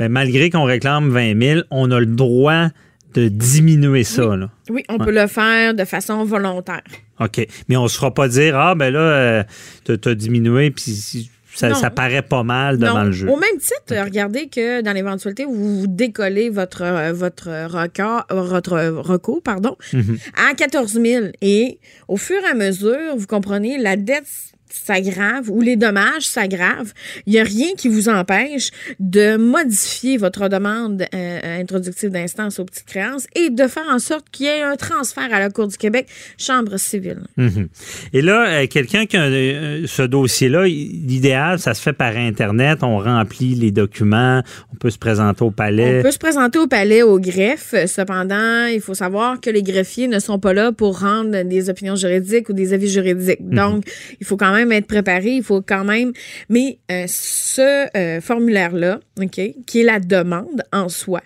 mais 0.00 0.08
malgré 0.08 0.48
qu'on 0.50 0.64
réclame 0.64 1.10
20 1.10 1.40
000, 1.42 1.60
on 1.70 1.90
a 1.90 2.00
le 2.00 2.06
droit 2.06 2.68
de 3.14 3.28
diminuer 3.28 4.04
ça. 4.04 4.36
Là. 4.36 4.48
Oui, 4.70 4.82
on 4.88 4.98
peut 4.98 5.12
le 5.12 5.26
faire 5.26 5.74
de 5.74 5.84
façon 5.84 6.24
volontaire. 6.24 6.82
OK. 7.20 7.46
Mais 7.68 7.76
on 7.76 7.84
ne 7.84 7.88
se 7.88 7.96
fera 7.96 8.12
pas 8.14 8.26
dire 8.28 8.56
Ah, 8.58 8.74
ben 8.74 8.90
là, 8.92 8.98
euh, 9.00 9.44
t'as- 9.84 9.96
t'as 9.98 10.14
diminué, 10.14 10.70
puis 10.70 10.84
si- 10.92 11.30
ça, 11.54 11.68
Non. 11.70 11.74
ça 11.74 11.90
paraît 11.90 12.22
pas 12.22 12.42
mal 12.42 12.78
devant 12.78 12.98
Non. 12.98 13.04
le 13.04 13.12
jeu. 13.12 13.28
Au 13.28 13.36
même 13.36 13.58
titre, 13.58 13.94
regardez 14.04 14.48
que 14.48 14.80
dans 14.82 14.92
l'éventualité 14.92 15.44
où 15.44 15.54
vous 15.54 15.86
décollez 15.86 16.50
votre, 16.50 16.82
euh, 16.82 17.12
votre, 17.12 17.48
record, 17.66 18.24
votre 18.30 18.76
recours 19.00 19.42
pardon, 19.42 19.76
Mhm. 19.92 20.18
à 20.50 20.54
14 20.54 20.92
000 21.00 21.26
et 21.40 21.78
au 22.08 22.16
fur 22.16 22.36
et 22.42 22.50
à 22.50 22.54
mesure, 22.54 23.16
vous 23.16 23.26
comprenez, 23.26 23.78
la 23.78 23.96
dette 23.96 24.26
s'aggrave 24.74 25.50
ou 25.50 25.60
les 25.60 25.76
dommages 25.76 26.26
s'aggravent, 26.26 26.92
il 27.26 27.32
n'y 27.32 27.38
a 27.38 27.44
rien 27.44 27.74
qui 27.76 27.88
vous 27.88 28.08
empêche 28.08 28.70
de 29.00 29.36
modifier 29.36 30.16
votre 30.16 30.48
demande 30.48 31.04
euh, 31.14 31.60
introductive 31.60 32.10
d'instance 32.10 32.58
aux 32.58 32.64
petites 32.64 32.86
créances 32.86 33.26
et 33.34 33.50
de 33.50 33.66
faire 33.66 33.86
en 33.90 33.98
sorte 33.98 34.26
qu'il 34.30 34.46
y 34.46 34.48
ait 34.48 34.62
un 34.62 34.76
transfert 34.76 35.28
à 35.32 35.38
la 35.38 35.50
Cour 35.50 35.68
du 35.68 35.76
Québec, 35.76 36.08
Chambre 36.38 36.76
civile. 36.76 37.22
Mhm. 37.36 37.68
Et 38.12 38.22
là, 38.22 38.48
euh, 38.48 38.66
quelqu'un 38.66 39.06
qui 39.06 39.16
a 39.16 39.22
euh, 39.22 39.86
ce 39.86 40.02
dossier-là, 40.02 40.66
l'idéal, 40.66 41.58
ça 41.58 41.74
se 41.74 41.82
fait 41.82 41.92
par 41.92 42.16
Internet. 42.16 42.80
On 42.82 42.98
remplit 42.98 43.54
les 43.54 43.70
documents, 43.70 44.42
on 44.72 44.76
peut 44.76 44.90
se 44.90 44.98
présenter 44.98 45.44
au 45.44 45.50
palais. 45.50 46.00
On 46.00 46.02
peut 46.02 46.10
se 46.10 46.18
présenter 46.18 46.58
au 46.58 46.66
palais 46.66 47.02
au 47.02 47.18
greffe. 47.18 47.74
Cependant, 47.86 48.66
il 48.66 48.80
faut 48.80 48.94
savoir 48.94 49.40
que 49.40 49.50
les 49.50 49.62
greffiers 49.62 50.08
ne 50.08 50.18
sont 50.18 50.38
pas 50.38 50.52
là 50.52 50.72
pour 50.72 51.00
rendre 51.00 51.42
des 51.42 51.70
opinions 51.70 51.96
juridiques 51.96 52.48
ou 52.48 52.52
des 52.52 52.72
avis 52.72 52.88
juridiques. 52.88 53.48
Donc, 53.48 53.84
il 54.20 54.26
faut 54.26 54.36
quand 54.36 54.52
même 54.52 54.63
être 54.72 54.86
préparé. 54.86 55.30
Il 55.36 55.42
faut 55.42 55.62
quand 55.62 55.84
même. 55.84 56.12
Mais 56.48 56.78
euh, 56.90 57.04
ce 57.06 57.86
euh, 57.96 58.20
formulaire-là, 58.20 59.00
OK, 59.20 59.40
qui 59.66 59.80
est 59.80 59.84
la 59.84 60.00
demande 60.00 60.62
en 60.72 60.88
soi, 60.88 61.22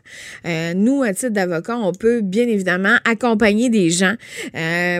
euh, 0.46 0.74
nous, 0.74 1.02
à 1.02 1.12
titre 1.12 1.32
d'avocat, 1.32 1.76
on 1.76 1.92
peut 1.92 2.20
bien 2.20 2.46
évidemment 2.46 2.96
accompagner 3.04 3.70
des 3.70 3.90
gens 3.90 4.14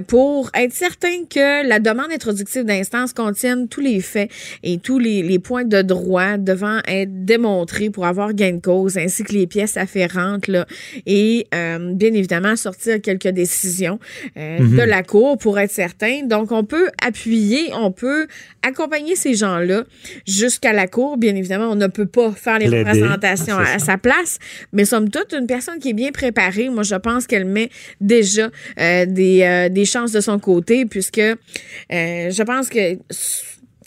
pour 0.07 0.51
être 0.55 0.73
certain 0.73 1.25
que 1.29 1.67
la 1.67 1.79
demande 1.79 2.11
introductive 2.13 2.65
d'instance 2.65 3.13
contienne 3.13 3.69
tous 3.69 3.81
les 3.81 4.01
faits 4.01 4.31
et 4.63 4.79
tous 4.79 4.99
les, 4.99 5.23
les 5.23 5.39
points 5.39 5.65
de 5.65 5.83
droit 5.83 6.37
devant 6.37 6.79
être 6.87 7.25
démontrés 7.25 7.91
pour 7.91 8.07
avoir 8.07 8.33
gain 8.33 8.53
de 8.53 8.61
cause, 8.61 8.97
ainsi 8.97 9.25
que 9.25 9.33
les 9.33 9.47
pièces 9.47 9.77
afférentes, 9.77 10.49
là, 10.49 10.67
et 11.07 11.47
bien 11.53 12.13
évidemment 12.13 12.57
sortir 12.57 13.01
quelques 13.01 13.29
décisions 13.29 13.99
euh, 14.37 14.59
de 14.59 14.83
la 14.83 15.03
Cour 15.03 15.39
pour 15.39 15.59
être 15.59 15.71
certain. 15.71 16.25
Donc, 16.25 16.53
on 16.53 16.65
peut 16.65 16.89
appuyer, 17.05 17.71
on 17.75 17.93
peut 17.93 18.18
accompagner 18.63 19.17
ces 19.17 19.35
gens-là 19.35 19.85
jusqu'à 20.27 20.73
la 20.73 20.87
Cour. 20.87 21.17
Bien 21.17 21.35
évidemment, 21.37 21.71
on 21.71 21.75
ne 21.77 21.87
peut 21.87 22.07
pas 22.07 22.33
faire 22.33 22.59
les 22.59 22.67
Plaider. 22.69 22.91
représentations 22.91 23.57
Ah, 23.59 23.75
à, 23.75 23.79
ça. 23.79 23.87
sa 23.87 23.99
place, 23.99 24.39
mais 24.73 24.85
somme 24.85 25.11
toute, 25.11 25.33
une 25.33 25.47
personne 25.47 25.79
qui 25.79 25.91
est 25.91 25.95
bien 25.95 26.11
préparée, 26.13 26.69
moi, 26.69 26.83
je 26.83 26.95
pense 26.97 27.27
qu'elle 27.27 27.45
met 27.45 27.71
déjà 28.01 28.51
euh, 28.81 29.07
des, 29.07 29.43
euh, 29.43 29.69
des 29.69 29.85
chances 29.85 30.13
de 30.13 30.21
son 30.21 30.39
côté, 30.39 30.85
puisque 30.87 31.19
euh, 31.19 31.37
je 31.91 32.43
pense 32.43 32.69
que 32.69 32.99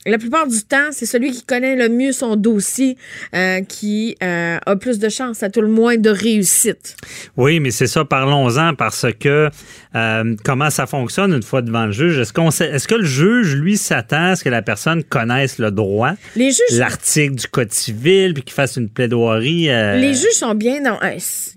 la 0.06 0.18
plupart 0.18 0.48
du 0.48 0.64
temps, 0.64 0.90
c'est 0.92 1.06
celui 1.06 1.32
qui 1.32 1.44
connaît 1.44 1.76
le 1.76 1.88
mieux 1.90 2.12
son 2.12 2.36
dossier 2.36 2.98
euh, 3.36 3.62
qui 3.62 4.16
euh, 4.24 4.58
a 4.66 4.76
plus 4.76 4.98
de 4.98 5.10
chances, 5.10 5.44
à 5.44 5.50
tout 5.50 5.62
le 5.62 5.68
moins, 5.68 5.98
de 5.98 6.10
réussite. 6.10 6.96
Oui, 7.38 7.60
mais 7.60 7.70
c'est 7.72 7.88
ça, 7.88 8.04
parlons-en 8.04 8.74
parce 8.74 9.06
que 9.20 9.50
euh, 9.96 10.36
comment 10.44 10.70
ça 10.70 10.88
fonctionne 10.88 11.34
une 11.34 11.44
fois 11.44 11.62
devant 11.62 11.86
le 11.86 11.92
juge? 11.92 12.18
Est-ce 12.18 12.34
qu'on 12.34 12.50
sait- 12.50 12.70
est-ce 12.70 12.88
que 12.88 12.96
le 12.96 13.06
juge, 13.06 13.56
lui, 13.56 13.78
s'attend 13.78 14.32
à 14.32 14.36
ce 14.36 14.44
que 14.44 14.50
la 14.50 14.62
personne 14.62 15.04
connaisse 15.04 15.60
le 15.60 15.70
droit, 15.70 16.14
Les 16.36 16.50
juges 16.52 16.78
l'article 16.80 17.36
du 17.36 17.48
Code 17.48 17.72
civil, 17.72 18.34
puis 18.34 18.44
qu'il 18.44 18.54
fasse 18.54 18.78
une 18.78 18.90
plaidoirie? 18.90 19.66
Les 19.66 20.14
juges 20.14 20.34
sont 20.34 20.56
bien 20.56 20.82
dans, 20.82 20.98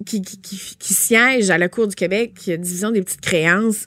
qui, 0.05 0.21
qui, 0.21 0.39
qui, 0.39 0.77
qui 0.79 0.95
siègent 0.95 1.51
à 1.51 1.59
la 1.59 1.69
Cour 1.69 1.87
du 1.89 1.95
Québec, 1.95 2.33
division 2.47 2.91
des 2.91 3.01
petites 3.03 3.21
créances, 3.21 3.85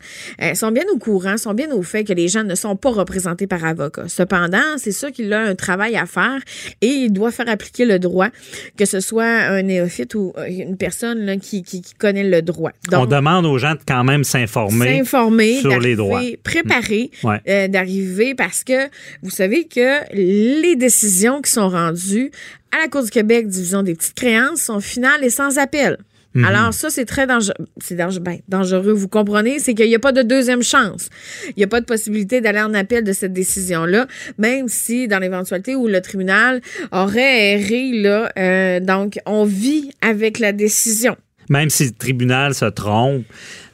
sont 0.56 0.72
bien 0.72 0.86
au 0.94 0.98
courant, 0.98 1.38
sont 1.38 1.54
bien 1.54 1.70
au 1.72 1.84
fait 1.84 2.04
que 2.04 2.14
les 2.14 2.28
gens 2.28 2.44
ne 2.44 2.56
sont 2.56 2.76
pas 2.76 2.90
représentés 2.90 3.48
par 3.48 3.64
avocat. 3.66 4.06
Cependant, 4.08 4.47
c'est 4.78 4.92
sûr 4.92 5.12
qu'il 5.12 5.32
a 5.34 5.42
un 5.42 5.56
travail 5.56 5.96
à 5.96 6.06
faire 6.06 6.40
et 6.82 6.88
il 6.88 7.12
doit 7.12 7.32
faire 7.32 7.50
appliquer 7.50 7.86
le 7.86 8.00
droit, 8.00 8.30
que 8.78 8.86
ce 8.86 9.00
soit 9.00 9.26
un 9.26 9.62
néophyte 9.64 10.16
ou 10.16 10.34
euh, 10.38 10.46
une 10.48 10.78
personne 10.78 11.26
là, 11.26 11.38
qui, 11.38 11.64
qui, 11.64 11.82
qui 11.82 11.94
connaît 11.96 12.24
le 12.24 12.42
droit. 12.42 12.72
on 12.94 13.06
demande 13.06 13.46
aux 13.46 13.58
gens 13.58 13.74
de 13.74 13.80
quand 13.88 14.04
même 14.04 14.24
s'informer. 14.24 14.98
s'informer, 14.98 15.60
sur 15.60 15.80
les 15.80 15.96
droits. 15.96 16.22
préparer, 16.44 17.12
Ouais. 17.24 17.42
euh, 17.48 17.68
d'arriver 17.68 18.36
parce 18.36 18.64
que 18.64 18.88
vous 19.22 19.30
savez 19.30 19.66
que 19.66 20.14
les 20.14 20.76
décisions 20.76 21.42
qui 21.42 21.52
sont 21.52 21.70
rendues 21.70 22.32
à 22.72 22.82
la 22.84 22.88
Cour 22.90 23.04
du 23.04 23.10
Québec, 23.10 23.48
division 23.48 23.82
des 23.84 23.96
petites 23.96 24.14
créances, 24.16 24.62
sont 24.62 24.80
finales 24.80 25.24
et 25.24 25.30
sans 25.30 25.58
appel. 25.58 25.98
Mhm. 26.38 26.46
Alors 26.46 26.72
ça, 26.72 26.92
c'est 26.92 27.06
très 27.06 27.26
dangereux. 27.26 27.56
C'est 27.82 27.96
dangereux, 27.96 28.22
ben, 28.24 28.38
dangereux, 28.48 28.92
vous 28.92 29.08
comprenez, 29.08 29.58
c'est 29.58 29.74
qu'il 29.74 29.88
n'y 29.88 29.96
a 29.96 30.00
pas 30.00 30.12
de 30.12 30.22
deuxième 30.22 30.62
chance. 30.62 31.10
Il 31.48 31.54
n'y 31.58 31.64
a 31.64 31.68
pas 31.68 31.82
de 31.82 31.86
possibilité 31.86 32.42
d'aller 32.42 32.62
en 32.62 32.76
appel 32.76 33.04
de 33.04 33.12
cette 33.12 33.34
décision-là, 33.34 34.06
même 34.38 34.68
si 34.68 35.08
dans 35.08 35.18
l'éventualité 35.18 35.76
où 35.76 35.88
le 35.88 36.00
tribunal 36.00 36.62
aurait 36.92 37.54
erré, 37.54 37.92
là, 37.92 38.32
euh, 38.38 38.80
donc 38.80 39.18
on 39.26 39.46
vit 39.46 39.90
avec 40.02 40.38
la 40.38 40.52
décision. 40.52 41.18
Même 41.50 41.72
si 41.72 41.86
le 41.86 41.92
tribunal 41.92 42.54
se 42.54 42.66
trompe, 42.66 43.26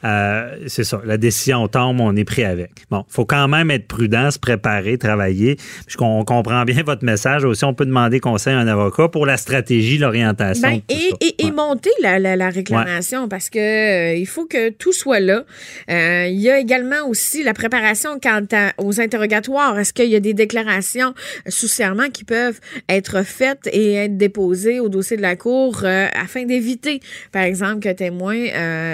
euh, 0.05 0.55
c'est 0.67 0.83
ça, 0.83 1.01
la 1.05 1.17
décision 1.17 1.67
tombe, 1.67 1.99
on 2.01 2.15
est 2.15 2.23
pris 2.25 2.43
avec. 2.43 2.71
Bon, 2.89 3.03
faut 3.07 3.25
quand 3.25 3.47
même 3.47 3.71
être 3.71 3.87
prudent, 3.87 4.29
se 4.31 4.39
préparer, 4.39 4.97
travailler. 4.97 5.55
Puis 5.87 5.95
on 5.99 6.23
comprend 6.25 6.63
bien 6.65 6.83
votre 6.83 7.03
message. 7.05 7.45
Aussi, 7.45 7.63
on 7.65 7.73
peut 7.73 7.85
demander 7.85 8.19
conseil 8.19 8.53
à 8.53 8.59
un 8.59 8.67
avocat 8.67 9.07
pour 9.09 9.25
la 9.25 9.37
stratégie, 9.37 9.97
l'orientation. 9.97 10.67
Ben, 10.67 10.81
et, 10.89 11.09
ça. 11.11 11.17
et, 11.21 11.35
et 11.43 11.45
Ouais. 11.45 11.51
monter 11.51 11.89
la, 12.01 12.19
la, 12.19 12.35
la 12.35 12.49
réclamation 12.49 13.27
parce 13.27 13.49
que 13.49 13.59
euh, 13.59 14.15
il 14.15 14.25
faut 14.25 14.45
que 14.45 14.69
tout 14.69 14.93
soit 14.93 15.19
là. 15.19 15.43
Euh, 15.89 16.25
il 16.27 16.39
y 16.39 16.49
a 16.49 16.57
également 16.59 17.07
aussi 17.07 17.43
la 17.43 17.53
préparation 17.53 18.19
quant 18.21 18.45
à- 18.53 18.71
aux 18.81 18.99
interrogatoires. 18.99 19.77
Est-ce 19.79 19.93
qu'il 19.93 20.09
y 20.09 20.15
a 20.15 20.19
des 20.19 20.33
déclarations 20.33 21.13
sous 21.47 21.67
serment 21.67 22.09
qui 22.09 22.23
peuvent 22.23 22.59
être 22.89 23.23
faites 23.25 23.67
et 23.71 23.93
être 23.93 24.17
déposées 24.17 24.79
au 24.79 24.89
dossier 24.89 25.17
de 25.17 25.21
la 25.21 25.35
Cour 25.35 25.81
euh, 25.83 26.07
afin 26.15 26.43
d'éviter, 26.45 26.99
par 27.31 27.43
exemple, 27.43 27.79
qu'un 27.79 27.93
témoin 27.93 28.35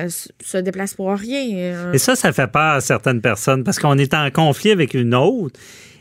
se 0.08 0.58
déplace 0.58 0.94
pour 1.00 1.14
rien. 1.14 1.48
euh. 1.56 1.94
Et 1.94 1.98
ça, 1.98 2.18
ça 2.18 2.34
fait 2.34 2.52
peur 2.52 2.74
à 2.76 2.82
certaines 2.82 3.22
personnes 3.22 3.64
parce 3.64 3.80
qu'on 3.80 3.98
est 3.98 4.14
en 4.14 4.30
conflit 4.32 4.72
avec 4.72 4.94
une 4.94 5.16
autre. 5.16 5.58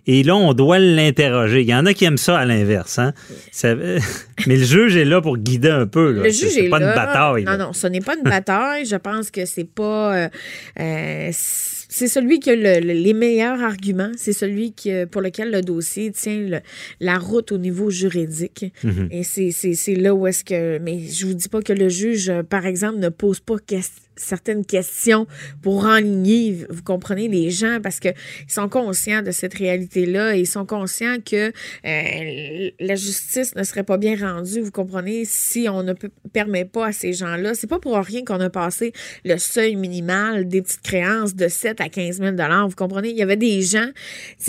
Et 0.09 0.25
là, 0.25 0.35
on 0.35 0.55
doit 0.55 0.81
l'interroger. 0.81 1.61
Il 1.61 1.69
y 1.69 1.75
en 1.75 1.87
a 1.87 1.95
qui 1.95 2.05
aiment 2.05 2.17
ça 2.17 2.37
à 2.39 2.45
l'inverse. 2.45 2.99
Hein? 2.99 3.13
Ça- 3.53 3.77
Mais 4.47 4.57
le 4.57 4.65
juge 4.65 4.97
est 4.97 5.05
là 5.05 5.21
pour 5.21 5.37
guider 5.37 5.69
un 5.71 5.87
peu. 5.87 6.11
là. 6.11 6.23
Le 6.25 6.31
juge 6.31 6.49
c'est 6.49 6.65
est 6.65 6.69
pas 6.69 6.81
là. 6.81 6.89
une 6.91 6.95
bataille. 6.97 7.45
Non, 7.45 7.53
là. 7.53 7.57
non, 7.59 7.73
ce 7.73 7.87
n'est 7.87 8.01
pas 8.01 8.17
une 8.17 8.23
bataille. 8.29 8.87
Je 8.87 8.97
pense 8.97 9.31
que 9.31 9.45
c'est 9.45 9.69
pas. 9.71 10.17
euh, 10.17 10.29
euh, 10.81 11.29
c'est 11.91 12.07
celui 12.09 12.39
qui 12.41 12.51
a 12.51 12.55
le- 12.57 12.81
le- 12.87 12.93
les 12.95 13.13
meilleurs 13.15 13.63
arguments. 13.63 14.11
C'est 14.17 14.33
celui 14.33 14.73
qui, 14.73 14.91
euh, 14.93 15.07
pour 15.07 15.21
lequel 15.23 15.51
le 15.51 15.61
dossier 15.63 16.11
tient 16.11 16.39
le- 16.39 16.61
la 17.01 17.19
route 17.19 17.53
au 17.53 17.59
niveau 17.59 17.91
juridique. 17.91 18.65
Mhm. 18.85 19.09
Et 19.11 19.23
c'est- 19.25 19.95
là 19.97 20.15
où 20.15 20.27
est-ce 20.27 20.43
que. 20.45 20.79
Mais 20.79 21.01
je 21.07 21.27
vous 21.27 21.35
dis 21.35 21.49
pas 21.49 21.61
que 21.63 21.73
le 21.75 21.89
juge, 21.91 22.33
par 22.49 22.65
exemple, 22.67 22.99
ne 22.99 23.09
pose 23.11 23.41
pas 23.41 23.57
ques- 23.67 23.91
certaines 24.19 24.65
questions 24.65 25.27
pour 25.63 25.85
enligner, 25.85 26.67
vous 26.71 26.83
comprenez, 26.83 27.29
les 27.29 27.51
gens, 27.51 27.79
parce 27.83 28.01
qu'ils 28.01 28.15
sont 28.47 28.69
conscients 28.69 29.23
de 29.23 29.31
cette 29.31 29.55
réalité-là 29.55 30.37
et 30.37 30.41
ils 30.41 30.47
sont 30.47 30.67
conscients 30.67 31.17
que 31.25 31.53
euh, 31.87 32.71
la 32.81 32.95
justice 32.95 33.55
ne 33.57 33.63
serait 33.63 33.83
pas 33.85 33.97
bien 33.97 34.17
rendue, 34.17 34.61
vous 34.61 34.71
comprenez, 34.71 35.25
si 35.25 35.69
on 35.69 35.83
ne 35.83 35.93
peut- 35.93 36.11
permet 36.33 36.65
pas 36.65 36.87
à 36.89 36.93
ces 36.93 37.13
gens-là. 37.13 37.55
C'est 37.55 37.67
pas 37.67 37.79
pour 37.79 37.97
rien 37.97 38.25
qu'on 38.25 38.41
a 38.41 38.51
passé 38.51 38.93
le 39.25 39.37
seuil 39.39 39.77
minimal 39.77 40.47
des 40.49 40.63
petites 40.63 40.83
créances 40.83 41.35
de 41.35 41.49
7 41.49 41.81
à 41.81 41.89
15 41.89 42.19
000 42.19 42.37
vous 42.69 42.75
comprenez? 42.77 43.11
Il 43.11 43.17
y 43.17 43.23
avait 43.23 43.37
des 43.37 43.63
gens 43.63 43.89
qui 44.39 44.45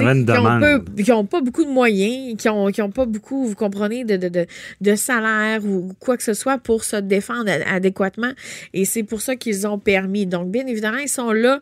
peu- 0.60 1.04
n'ont 1.12 1.26
pas 1.26 1.42
beaucoup 1.42 1.64
de 1.66 1.70
moyens, 1.70 2.38
qui 2.38 2.50
ont, 2.50 2.68
qui 2.72 2.82
ont 2.82 2.92
pas 2.92 3.06
beaucoup, 3.06 3.46
vous 3.46 3.56
comprenez, 3.56 4.04
de, 4.04 4.18
de, 4.18 4.30
de, 4.30 4.46
de 4.82 4.96
salaire 4.96 5.64
ou 5.66 5.94
quoi 6.00 6.18
que 6.18 6.24
ce 6.24 6.34
soit 6.34 6.58
pour 6.58 6.84
se 6.84 6.96
défendre 6.98 7.50
ad- 7.50 7.64
adéquatement. 7.68 8.32
Et 8.74 8.86
c'est 8.86 9.04
pour 9.04 9.22
ça 9.22 9.36
qu'ils 9.36 9.59
ont 9.68 9.80
permis. 9.80 10.26
Donc, 10.26 10.52
bien 10.52 10.66
évidemment, 10.68 10.98
ils 10.98 11.10
sont 11.10 11.32
là, 11.32 11.60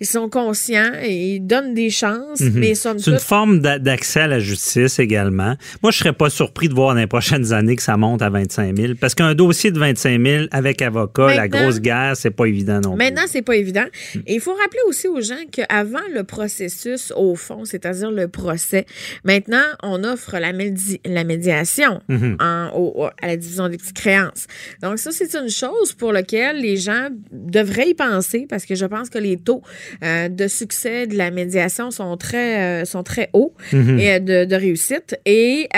ils 0.00 0.06
sont 0.06 0.28
conscients 0.28 0.92
et 1.02 1.34
ils 1.36 1.40
donnent 1.40 1.74
des 1.74 1.90
chances, 1.90 2.40
Mhm. 2.40 2.52
mais 2.54 2.74
somme 2.74 2.98
C'est 2.98 3.10
une 3.10 3.18
forme 3.18 3.60
d'a- 3.60 3.78
d'accès 3.78 4.20
à 4.20 4.26
la 4.26 4.38
justice 4.40 4.98
également. 4.98 5.54
Moi, 5.82 5.92
je 5.92 5.98
serais 5.98 6.12
pas 6.12 6.30
surpris 6.30 6.68
de 6.68 6.74
voir 6.74 6.94
dans 6.94 7.00
les 7.00 7.06
prochaines 7.06 7.52
années 7.52 7.76
que 7.76 7.82
ça 7.82 7.96
monte 7.96 8.22
à 8.22 8.30
25 8.30 8.76
000 8.76 8.92
parce 9.00 9.14
qu'un 9.14 9.34
dossier 9.34 9.70
de 9.70 9.78
25 9.78 10.20
000 10.24 10.44
avec 10.50 10.82
avocat, 10.82 11.34
la 11.34 11.48
grosse 11.48 11.80
guerre, 11.80 12.16
c'est 12.16 12.30
pas 12.30 12.46
évident 12.46 12.80
non 12.80 12.96
plus. 12.96 13.04
Maintenant, 13.04 13.22
c'est 13.26 13.42
pas 13.42 13.56
évident. 13.56 13.84
Et 14.26 14.34
il 14.34 14.40
faut 14.40 14.54
rappeler 14.54 14.80
aussi 14.88 15.08
aux 15.08 15.20
gens 15.20 15.36
qu'avant 15.50 15.98
le 16.14 16.24
processus 16.24 17.12
au 17.16 17.34
fond, 17.34 17.64
c'est-à-dire 17.64 18.10
le 18.10 18.28
procès, 18.28 18.86
maintenant, 19.24 19.62
on 19.82 20.04
offre 20.04 20.38
la, 20.38 20.52
médi- 20.52 21.00
la 21.04 21.24
médiation 21.24 22.00
Mhm. 22.08 22.36
en- 22.40 22.70
au- 22.74 23.04
au- 23.04 23.06
à 23.06 23.26
la 23.26 23.36
division 23.36 23.68
des 23.68 23.76
petites 23.76 23.96
créances. 23.96 24.46
Donc, 24.82 24.98
ça, 24.98 25.10
c'est 25.12 25.34
une 25.34 25.50
chose 25.50 25.92
pour 25.92 26.12
laquelle 26.12 26.60
les 26.60 26.76
gens 26.76 27.08
devraient 27.46 27.88
y 27.90 27.94
penser 27.94 28.46
parce 28.48 28.64
que 28.66 28.74
je 28.74 28.84
pense 28.86 29.08
que 29.10 29.18
les 29.18 29.36
taux 29.36 29.62
euh, 30.04 30.28
de 30.28 30.48
succès 30.48 31.06
de 31.06 31.16
la 31.16 31.30
médiation 31.30 31.90
sont 31.90 32.16
très, 32.16 32.82
euh, 32.82 32.84
sont 32.84 33.02
très 33.02 33.30
hauts 33.32 33.54
Mhm. 33.72 33.98
et 33.98 34.12
euh, 34.14 34.18
de, 34.18 34.44
de 34.44 34.54
réussite. 34.56 35.16
Et 35.24 35.68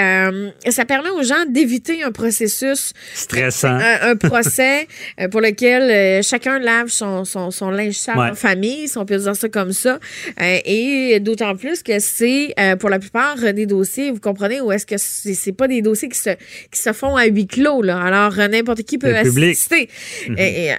ça 0.69 0.85
permet 0.87 1.11
aux 1.11 1.23
gens 1.23 1.45
d'éviter 1.49 2.03
un 2.03 2.13
processus 2.13 2.93
Stressant. 3.15 3.69
un, 3.69 4.11
un 4.11 4.17
procès 4.17 4.87
pour 5.31 5.41
lequel 5.41 6.23
chacun 6.23 6.59
lave 6.59 6.89
son, 6.89 7.25
son, 7.25 7.51
son 7.51 7.71
linge 7.71 7.95
sale 7.95 8.19
Ouais. 8.19 8.31
en 8.31 8.35
famille, 8.35 8.89
si 8.89 8.99
on 8.99 9.07
peut 9.07 9.17
dire 9.19 9.37
ça 9.37 9.49
comme 9.49 9.73
ça. 9.73 9.99
Et 10.65 11.19
d'autant 11.21 11.55
plus 11.57 11.83
que 11.83 11.99
c'est, 11.99 12.55
pour 12.79 12.91
la 12.91 12.99
plupart 12.99 13.37
des 13.53 13.67
dossiers, 13.67 14.11
vous 14.11 14.21
comprenez, 14.21 14.61
où 14.61 14.73
est-ce 14.73 14.87
que 14.87 14.97
c'est 14.99 15.35
c'est 15.35 15.53
pas 15.53 15.69
des 15.69 15.81
dossiers 15.83 16.09
qui 16.09 16.19
se, 16.19 16.31
qui 16.71 16.81
se 16.81 16.93
font 16.93 17.17
à 17.17 17.25
huis 17.27 17.47
clos. 17.47 17.83
Là. 17.83 18.01
Alors, 18.03 18.37
n'importe 18.49 18.83
qui 18.83 18.99
peut 18.99 19.11
Le 19.11 19.17
assister. 19.17 19.89
Et- 20.37 20.67
et, 20.67 20.73
euh, 20.73 20.77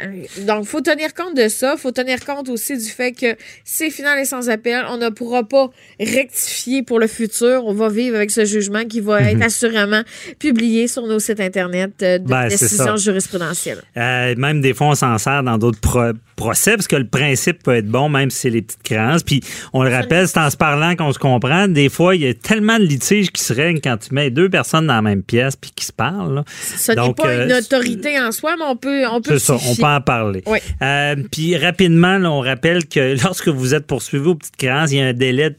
donc, 0.62 0.68
faut 0.70 0.82
tenir 0.82 1.16
compte 1.16 1.36
de 1.36 1.48
ça. 1.48 1.76
faut 1.76 1.92
tenir 1.92 2.24
compte 2.24 2.48
aussi 2.50 2.78
du 2.78 2.86
fait 2.86 3.14
que 3.14 3.36
c'est 3.64 3.90
final 3.90 4.20
et 4.20 4.26
sans 4.26 4.48
appel. 4.50 4.86
On 4.90 4.98
ne 4.98 5.10
pourra 5.10 5.44
pas 5.44 5.72
rectifier 6.00 6.84
pour 6.84 7.00
le 7.00 7.08
futur. 7.08 7.66
On 7.66 7.74
va 7.74 7.90
vivre 7.90 8.16
avec 8.16 8.30
ce 8.30 8.46
jugement 8.46 8.86
qui 8.86 9.00
va 9.00 9.22
être 9.24 9.42
assurément 9.42 10.04
publié 10.38 10.88
sur 10.88 11.08
nos 11.08 11.18
sites 11.18 11.40
Internet 11.40 11.94
euh, 12.04 12.20
de 12.20 12.28
Ben, 12.28 12.48
décisions 12.48 12.96
jurisprudentielles. 12.96 13.82
Euh, 13.98 14.36
même 14.38 14.62
des 14.62 14.76
fois, 14.76 14.88
on 14.88 14.96
s'en 14.96 15.18
sert 15.18 15.42
dans 15.42 15.58
d'autres 15.58 16.14
procès 16.42 16.76
parce 16.76 16.88
que 16.88 16.96
le 16.96 17.08
principe 17.08 17.64
peut 17.64 17.76
être 17.76 17.88
bon, 17.88 18.10
même 18.10 18.32
si 18.32 18.40
c'est 18.40 18.50
les 18.50 18.62
petites 18.62 18.84
créances. 18.84 19.24
Puis, 19.24 19.42
on 19.74 19.84
le 19.84 19.92
rappelle, 19.92 20.28
c'est 20.28 20.40
en 20.40 20.50
se 20.50 20.58
parlant 20.58 20.96
qu'on 20.96 21.14
se 21.14 21.20
comprend. 21.20 21.68
Des 21.68 21.90
fois, 21.90 22.16
il 22.16 22.24
y 22.24 22.28
a 22.28 22.34
tellement 22.34 22.80
de 22.80 22.84
litiges 22.84 23.32
qui 23.32 23.44
se 23.44 23.54
règlent 23.54 23.82
quand 23.82 23.98
tu 23.98 24.14
mets 24.14 24.32
deux 24.32 24.50
personnes 24.50 24.88
dans 24.88 24.96
la 24.96 25.02
même 25.02 25.22
pièce 25.22 25.56
puis 25.56 25.72
qui 25.76 25.86
se 25.86 25.94
parlent. 25.94 26.36
là. 26.36 26.44
Ce 26.48 26.92
n'est 26.92 27.14
pas 27.14 27.28
euh, 27.28 27.46
une 27.46 27.54
autorité 27.54 28.20
en 28.20 28.32
soi, 28.32 28.56
mais 28.58 28.66
on 28.68 28.76
peut, 28.76 29.06
on 29.08 29.22
peut 29.22 29.38
C'est 29.38 29.46
ça, 29.46 29.58
on 29.68 29.76
peut 29.76 29.84
en 29.84 30.02
parler. 30.02 30.44
Oui. 30.48 30.60
Euh, 30.82 31.16
puis 31.32 31.56
rapidement, 31.58 32.18
là, 32.18 32.32
on 32.32 32.40
rappelle 32.40 32.88
que 32.88 33.16
lorsque 33.24 33.48
vous 33.48 33.76
êtes 33.76 33.86
poursuivi 33.86 34.28
aux 34.28 34.36
petites 34.36 34.58
créances, 34.58 34.92
il 34.92 34.98
y 34.98 35.02
a 35.02 35.08
un 35.08 35.14
délai 35.14 35.52
de, 35.52 35.56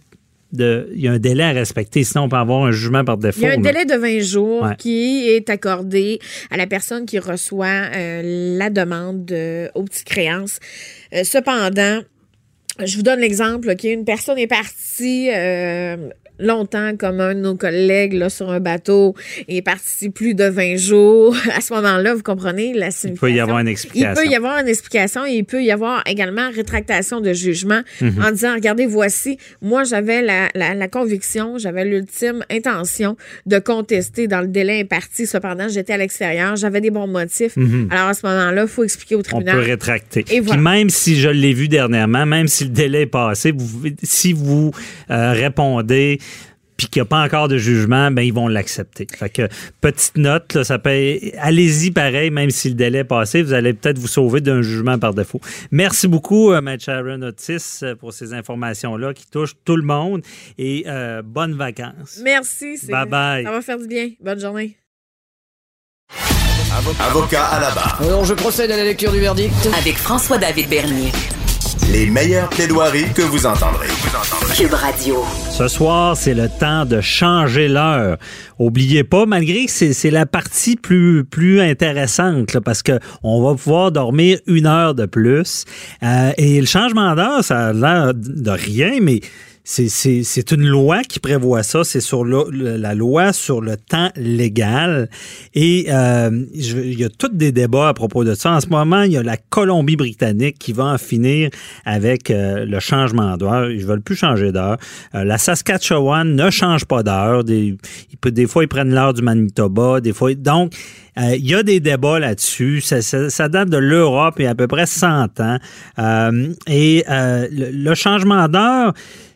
il 0.52 1.00
y 1.00 1.08
a 1.08 1.12
un 1.12 1.18
délai 1.18 1.44
à 1.44 1.50
respecter, 1.52 2.04
sinon 2.04 2.24
on 2.24 2.28
peut 2.28 2.36
avoir 2.36 2.64
un 2.64 2.70
jugement 2.72 3.04
par 3.04 3.16
défaut. 3.16 3.40
Il 3.40 3.44
y 3.44 3.46
a 3.48 3.52
un 3.52 3.58
délai 3.58 3.84
de 3.84 3.94
20 3.94 4.20
jours 4.20 4.62
Ouais. 4.62 4.76
qui 4.78 5.28
est 5.28 5.48
accordé 5.50 6.18
à 6.50 6.56
la 6.56 6.66
personne 6.66 7.06
qui 7.06 7.18
reçoit 7.18 7.66
euh, 7.94 8.56
la 8.58 8.70
demande 8.70 9.24
de, 9.24 9.70
aux 9.74 9.82
petites 9.84 10.04
créances. 10.04 10.58
Euh, 11.14 11.24
cependant, 11.24 12.00
je 12.84 12.96
vous 12.96 13.02
donne 13.02 13.20
l'exemple, 13.20 13.70
OK? 13.70 13.84
Une 13.84 14.04
personne 14.04 14.38
est 14.38 14.46
partie 14.46 15.28
euh, 15.32 15.96
longtemps, 16.38 16.96
comme 16.98 17.20
un 17.20 17.34
de 17.34 17.40
nos 17.40 17.54
collègues 17.54 18.14
là, 18.14 18.28
sur 18.28 18.50
un 18.50 18.58
bateau, 18.58 19.14
et 19.46 19.58
est 19.58 19.62
parti 19.62 20.08
plus 20.08 20.34
de 20.34 20.44
20 20.44 20.76
jours. 20.76 21.36
À 21.56 21.60
ce 21.60 21.72
moment-là, 21.74 22.14
vous 22.14 22.22
comprenez 22.22 22.72
la 22.72 22.88
Il 23.04 23.12
peut 23.14 23.30
y 23.30 23.38
avoir 23.38 23.58
une 23.60 23.68
Il 23.68 23.70
explication. 23.72 24.14
peut 24.14 24.26
y 24.28 24.34
avoir 24.34 24.58
une 24.58 24.66
explication 24.68 25.24
et 25.26 25.32
il 25.34 25.44
peut 25.44 25.62
y 25.62 25.70
avoir 25.70 26.02
également 26.06 26.50
rétractation 26.50 27.20
de 27.20 27.32
jugement 27.32 27.82
Mhm. 28.00 28.22
en 28.24 28.30
disant, 28.32 28.54
regardez, 28.54 28.86
voici, 28.86 29.36
moi 29.60 29.84
j'avais 29.84 30.22
la, 30.22 30.48
la, 30.54 30.74
la 30.74 30.88
conviction, 30.88 31.58
j'avais 31.58 31.84
l'ultime 31.84 32.42
intention 32.50 33.16
de 33.46 33.58
contester 33.58 34.26
dans 34.26 34.40
le 34.40 34.48
délai 34.48 34.80
imparti. 34.80 35.26
Cependant, 35.26 35.68
j'étais 35.68 35.92
à 35.92 35.98
l'extérieur, 35.98 36.56
j'avais 36.56 36.80
des 36.80 36.90
bons 36.90 37.06
motifs. 37.06 37.56
Mhm. 37.56 37.88
Alors 37.92 38.08
à 38.08 38.14
ce 38.14 38.26
moment-là, 38.26 38.62
il 38.62 38.68
faut 38.68 38.82
expliquer 38.82 39.14
au 39.14 39.20
On 39.20 39.22
tribunal. 39.22 39.56
peut 39.56 39.62
rétracter. 39.62 40.24
Et 40.30 40.40
voilà. 40.40 40.54
Puis 40.54 40.62
même 40.64 40.90
si 40.90 41.20
je 41.20 41.28
l'ai 41.28 41.52
vu 41.52 41.68
dernièrement, 41.68 42.26
même 42.26 42.48
si 42.48 42.61
le 42.64 42.70
délai 42.70 43.02
est 43.02 43.06
passé, 43.06 43.52
vous- 43.52 43.88
si 44.02 44.32
vous 44.32 44.70
euh, 45.10 45.32
répondez 45.32 46.18
puis 46.78 46.88
qu'il 46.88 47.00
n'y 47.00 47.06
a 47.06 47.08
pas 47.08 47.22
encore 47.22 47.46
de 47.46 47.58
jugement, 47.58 48.10
ben 48.10 48.22
ils 48.22 48.32
vont 48.32 48.48
l'accepter. 48.48 49.06
Fait 49.16 49.28
que 49.28 49.46
petite 49.80 50.16
note, 50.16 50.54
là, 50.54 50.64
ça 50.64 50.78
peut 50.80 51.18
allez-y 51.38 51.90
pareil, 51.92 52.30
même 52.30 52.50
si 52.50 52.70
le 52.70 52.74
délai 52.74 53.00
est 53.00 53.04
passé, 53.04 53.42
vous 53.42 53.52
allez 53.52 53.72
peut-être 53.72 53.98
vous 53.98 54.08
sauver 54.08 54.40
d'un 54.40 54.62
jugement 54.62 54.98
par 54.98 55.14
défaut. 55.14 55.40
Merci 55.70 56.08
beaucoup, 56.08 56.50
euh, 56.50 56.60
Maître 56.60 56.82
Sharon 56.84 57.22
Otis, 57.22 57.80
euh, 57.84 57.94
pour 57.94 58.12
ces 58.12 58.32
informations-là 58.34 59.14
qui 59.14 59.26
touchent 59.30 59.54
tout 59.64 59.76
le 59.76 59.84
monde 59.84 60.22
et 60.58 60.84
euh, 60.88 61.22
bonnes 61.22 61.54
vacances. 61.54 62.18
Merci. 62.24 62.78
Bye 62.88 63.06
bye. 63.08 63.44
Ça 63.44 63.52
va 63.52 63.60
faire 63.60 63.78
du 63.78 63.86
bien. 63.86 64.08
Bonne 64.20 64.40
journée. 64.40 64.76
Avocat 67.00 67.44
à 67.44 67.60
la 67.60 67.70
barre. 67.70 68.00
Alors, 68.02 68.24
je 68.24 68.34
procède 68.34 68.70
à 68.70 68.76
la 68.76 68.84
lecture 68.84 69.12
du 69.12 69.20
verdict. 69.20 69.52
Avec 69.78 69.94
François-David 69.96 70.68
Bernier. 70.68 71.12
Les 71.92 72.06
meilleures 72.06 72.48
plaidoiries 72.48 73.12
que 73.14 73.20
vous 73.20 73.44
entendrez. 73.44 73.88
Cube 74.56 74.72
Radio. 74.72 75.16
Ce 75.50 75.68
soir, 75.68 76.16
c'est 76.16 76.32
le 76.32 76.48
temps 76.48 76.86
de 76.86 77.02
changer 77.02 77.68
l'heure. 77.68 78.16
Oubliez 78.58 79.04
pas, 79.04 79.26
malgré 79.26 79.66
que 79.66 79.70
c'est 79.70 79.92
c'est 79.92 80.10
la 80.10 80.24
partie 80.24 80.76
plus, 80.76 81.22
plus 81.22 81.60
intéressante, 81.60 82.54
là, 82.54 82.62
parce 82.62 82.82
que 82.82 82.98
on 83.22 83.42
va 83.42 83.54
pouvoir 83.56 83.92
dormir 83.92 84.38
une 84.46 84.66
heure 84.66 84.94
de 84.94 85.04
plus. 85.04 85.66
Euh, 86.02 86.32
et 86.38 86.58
le 86.60 86.66
changement 86.66 87.14
d'heure, 87.14 87.44
ça 87.44 87.68
a 87.68 87.72
l'air 87.74 88.14
de 88.14 88.50
rien, 88.50 88.92
mais 89.02 89.20
c'est- 89.64 90.52
une 90.52 90.66
loi 90.66 91.02
qui 91.02 91.20
prévoit 91.20 91.62
ça. 91.62 91.84
C'est 91.84 92.00
sur 92.00 92.24
la 92.24 92.94
loi 92.94 93.32
sur 93.32 93.60
le 93.60 93.76
temps 93.76 94.10
légal. 94.16 95.08
Et 95.54 95.86
euh, 95.88 96.30
il 96.54 96.98
y 96.98 97.04
a 97.04 97.08
tous 97.08 97.28
des 97.32 97.52
débats 97.52 97.88
à 97.88 97.94
propos 97.94 98.24
de 98.24 98.34
ça. 98.34 98.52
En 98.52 98.60
ce 98.60 98.66
moment, 98.68 99.02
il 99.02 99.12
y 99.12 99.16
a 99.16 99.22
la 99.22 99.36
Colombie-Britannique 99.36 100.58
qui 100.58 100.72
va 100.72 100.84
en 100.86 100.98
finir 100.98 101.50
avec 101.84 102.30
euh, 102.30 102.64
le 102.64 102.80
changement 102.80 103.36
d'heure. 103.36 103.70
Ils 103.70 103.86
veulent 103.86 104.02
plus 104.02 104.16
changer 104.16 104.50
d'heure. 104.52 104.78
Euh, 105.14 105.24
la 105.24 105.38
Saskatchewan 105.38 106.34
ne 106.34 106.50
change 106.50 106.84
pas 106.84 107.02
d'heure. 107.02 107.44
Des, 107.44 107.76
des 108.24 108.46
fois, 108.46 108.64
ils 108.64 108.68
prennent 108.68 108.92
l'heure 108.92 109.14
du 109.14 109.22
Manitoba. 109.22 110.00
Des 110.00 110.12
fois, 110.12 110.34
donc, 110.34 110.72
il 111.16 111.46
y 111.48 111.54
a 111.54 111.62
des 111.62 111.78
débats 111.78 112.18
là-dessus. 112.18 112.80
Ça, 112.80 113.48
date 113.48 113.68
de 113.68 113.76
l'Europe 113.76 114.40
et 114.40 114.46
à 114.46 114.54
peu 114.54 114.66
près 114.66 114.86
100 114.86 115.40
ans. 115.40 115.58
Et 116.66 117.04
le 117.08 117.94
changement 117.94 118.48
d'heure, 118.48 118.92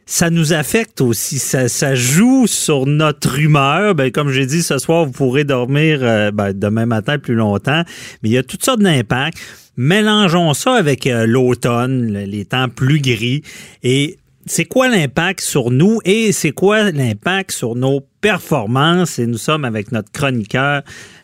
ça 0.08 0.30
nous 0.30 0.52
affecte 0.52 1.00
aussi. 1.00 1.38
Ça, 1.40 1.68
ça 1.68 1.94
joue 1.96 2.46
sur 2.46 2.86
notre 2.86 3.38
humeur. 3.38 3.94
Ben, 3.96 4.10
comme 4.12 4.30
j'ai 4.30 4.46
dit, 4.46 4.62
ce 4.62 4.78
soir, 4.78 5.04
vous 5.04 5.10
pourrez 5.12 5.42
dormir 5.44 5.98
euh, 6.02 6.30
ben, 6.30 6.52
demain 6.52 6.86
matin 6.86 7.18
plus 7.18 7.34
longtemps. 7.34 7.82
Mais 8.22 8.28
il 8.28 8.32
y 8.32 8.38
a 8.38 8.42
toutes 8.44 8.64
sortes 8.64 8.80
d'impacts. 8.80 9.38
Mélangeons 9.76 10.54
ça 10.54 10.74
avec 10.74 11.06
euh, 11.06 11.26
l'automne, 11.26 12.12
le- 12.12 12.24
les 12.24 12.44
temps 12.44 12.68
plus 12.68 13.00
gris. 13.00 13.42
Et 13.82 14.16
c'est 14.46 14.64
quoi 14.64 14.88
l'impact 14.88 15.40
sur 15.40 15.72
nous 15.72 15.98
et 16.04 16.30
c'est 16.30 16.52
quoi 16.52 16.92
l'impact 16.92 17.50
sur 17.50 17.74
nos 17.74 18.00
performances? 18.20 19.18
Et 19.18 19.26
nous 19.26 19.38
sommes 19.38 19.64
avec 19.64 19.90
notre 19.90 20.12
chroniqueur 20.12 20.82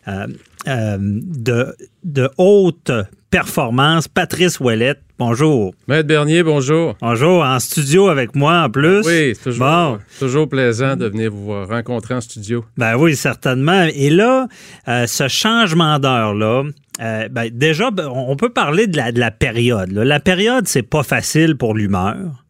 euh, 0.08 0.26
euh, 0.66 0.98
de, 1.00 1.74
de 2.02 2.28
haute 2.36 2.90
performance, 3.32 4.08
Patrice 4.08 4.60
Ouellette. 4.60 5.00
Bonjour. 5.18 5.74
Maître 5.88 6.06
Bernier, 6.06 6.42
bonjour. 6.42 6.94
Bonjour, 7.00 7.42
en 7.42 7.58
studio 7.60 8.08
avec 8.08 8.34
moi 8.36 8.64
en 8.64 8.70
plus. 8.70 8.98
Oui, 9.06 9.32
c'est 9.34 9.42
toujours, 9.44 9.66
Bon. 9.66 9.98
toujours 10.18 10.48
plaisant 10.48 10.96
de 10.96 11.06
venir 11.06 11.30
vous 11.32 11.44
voir- 11.46 11.66
rencontrer 11.68 12.14
en 12.14 12.20
studio. 12.20 12.64
Ben 12.76 12.96
oui, 12.96 13.16
certainement. 13.16 13.86
Et 13.94 14.10
là, 14.10 14.48
euh, 14.88 15.06
ce 15.06 15.28
changement 15.28 15.98
d'heure-là, 15.98 16.64
euh, 17.00 17.28
ben 17.30 17.48
déjà, 17.50 17.90
ben, 17.90 18.08
on 18.14 18.36
peut 18.36 18.50
parler 18.50 18.86
de 18.86 18.98
la, 18.98 19.12
de 19.12 19.18
la 19.20 19.30
période. 19.30 19.90
là. 19.92 20.04
La 20.04 20.20
période, 20.20 20.68
c'est 20.68 20.82
pas 20.82 21.02
facile 21.02 21.56
pour 21.56 21.74
l'humeur. 21.74 22.41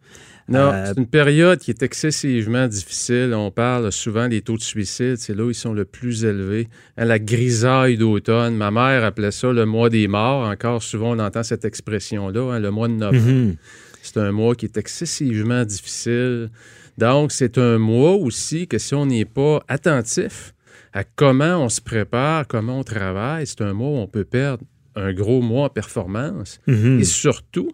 Non, 0.53 0.71
Euh, 0.73 0.87
c'est 0.87 0.99
une 0.99 1.07
période 1.07 1.59
qui 1.59 1.71
est 1.71 1.83
excessivement 1.83 2.67
difficile. 2.69 3.33
On 3.35 3.51
parle 3.51 3.91
souvent 3.93 4.29
des 4.29 4.43
taux 4.43 4.57
de 4.57 4.63
suicide, 4.63 5.17
c'est 5.17 5.35
là 5.35 5.45
où 5.45 5.51
ils 5.51 5.55
sont 5.55 5.73
le 5.73 5.85
plus 5.85 6.25
élevés. 6.25 6.69
Hein, 6.97 7.07
la 7.07 7.19
grisaille 7.19 7.97
d'automne, 7.97 8.55
ma 8.57 8.71
mère 8.71 9.05
appelait 9.05 9.31
ça 9.31 9.53
le 9.53 9.65
mois 9.67 9.89
des 9.91 10.09
morts. 10.09 10.47
Encore 10.47 10.83
souvent, 10.83 11.17
on 11.17 11.19
entend 11.19 11.43
cette 11.43 11.65
expression-là, 11.65 12.53
hein, 12.55 12.59
le 12.61 12.71
mois 12.71 12.89
de 12.89 12.95
novembre. 12.95 13.25
Mhm. 13.27 13.57
C'est 14.03 14.17
un 14.19 14.33
mois 14.33 14.55
qui 14.55 14.67
est 14.67 14.77
excessivement 14.77 15.65
difficile. 15.65 16.51
Donc, 16.99 17.33
c'est 17.33 17.57
un 17.59 17.79
mois 17.79 18.13
aussi 18.15 18.67
que 18.67 18.79
si 18.79 18.95
on 18.95 19.07
n'est 19.07 19.25
pas 19.25 19.63
attentif 19.69 20.55
à 20.93 21.05
comment 21.05 21.65
on 21.65 21.69
se 21.69 21.81
prépare, 21.81 22.47
comment 22.47 22.81
on 22.81 22.85
travaille, 22.85 23.47
c'est 23.47 23.63
un 23.63 23.73
mois 23.73 23.89
où 23.91 23.97
on 24.03 24.07
peut 24.07 24.25
perdre 24.25 24.65
un 24.95 25.15
gros 25.15 25.41
mois 25.41 25.67
en 25.67 25.69
performance. 25.71 26.61
Mhm. 26.67 27.01
Et 27.01 27.05
surtout, 27.05 27.71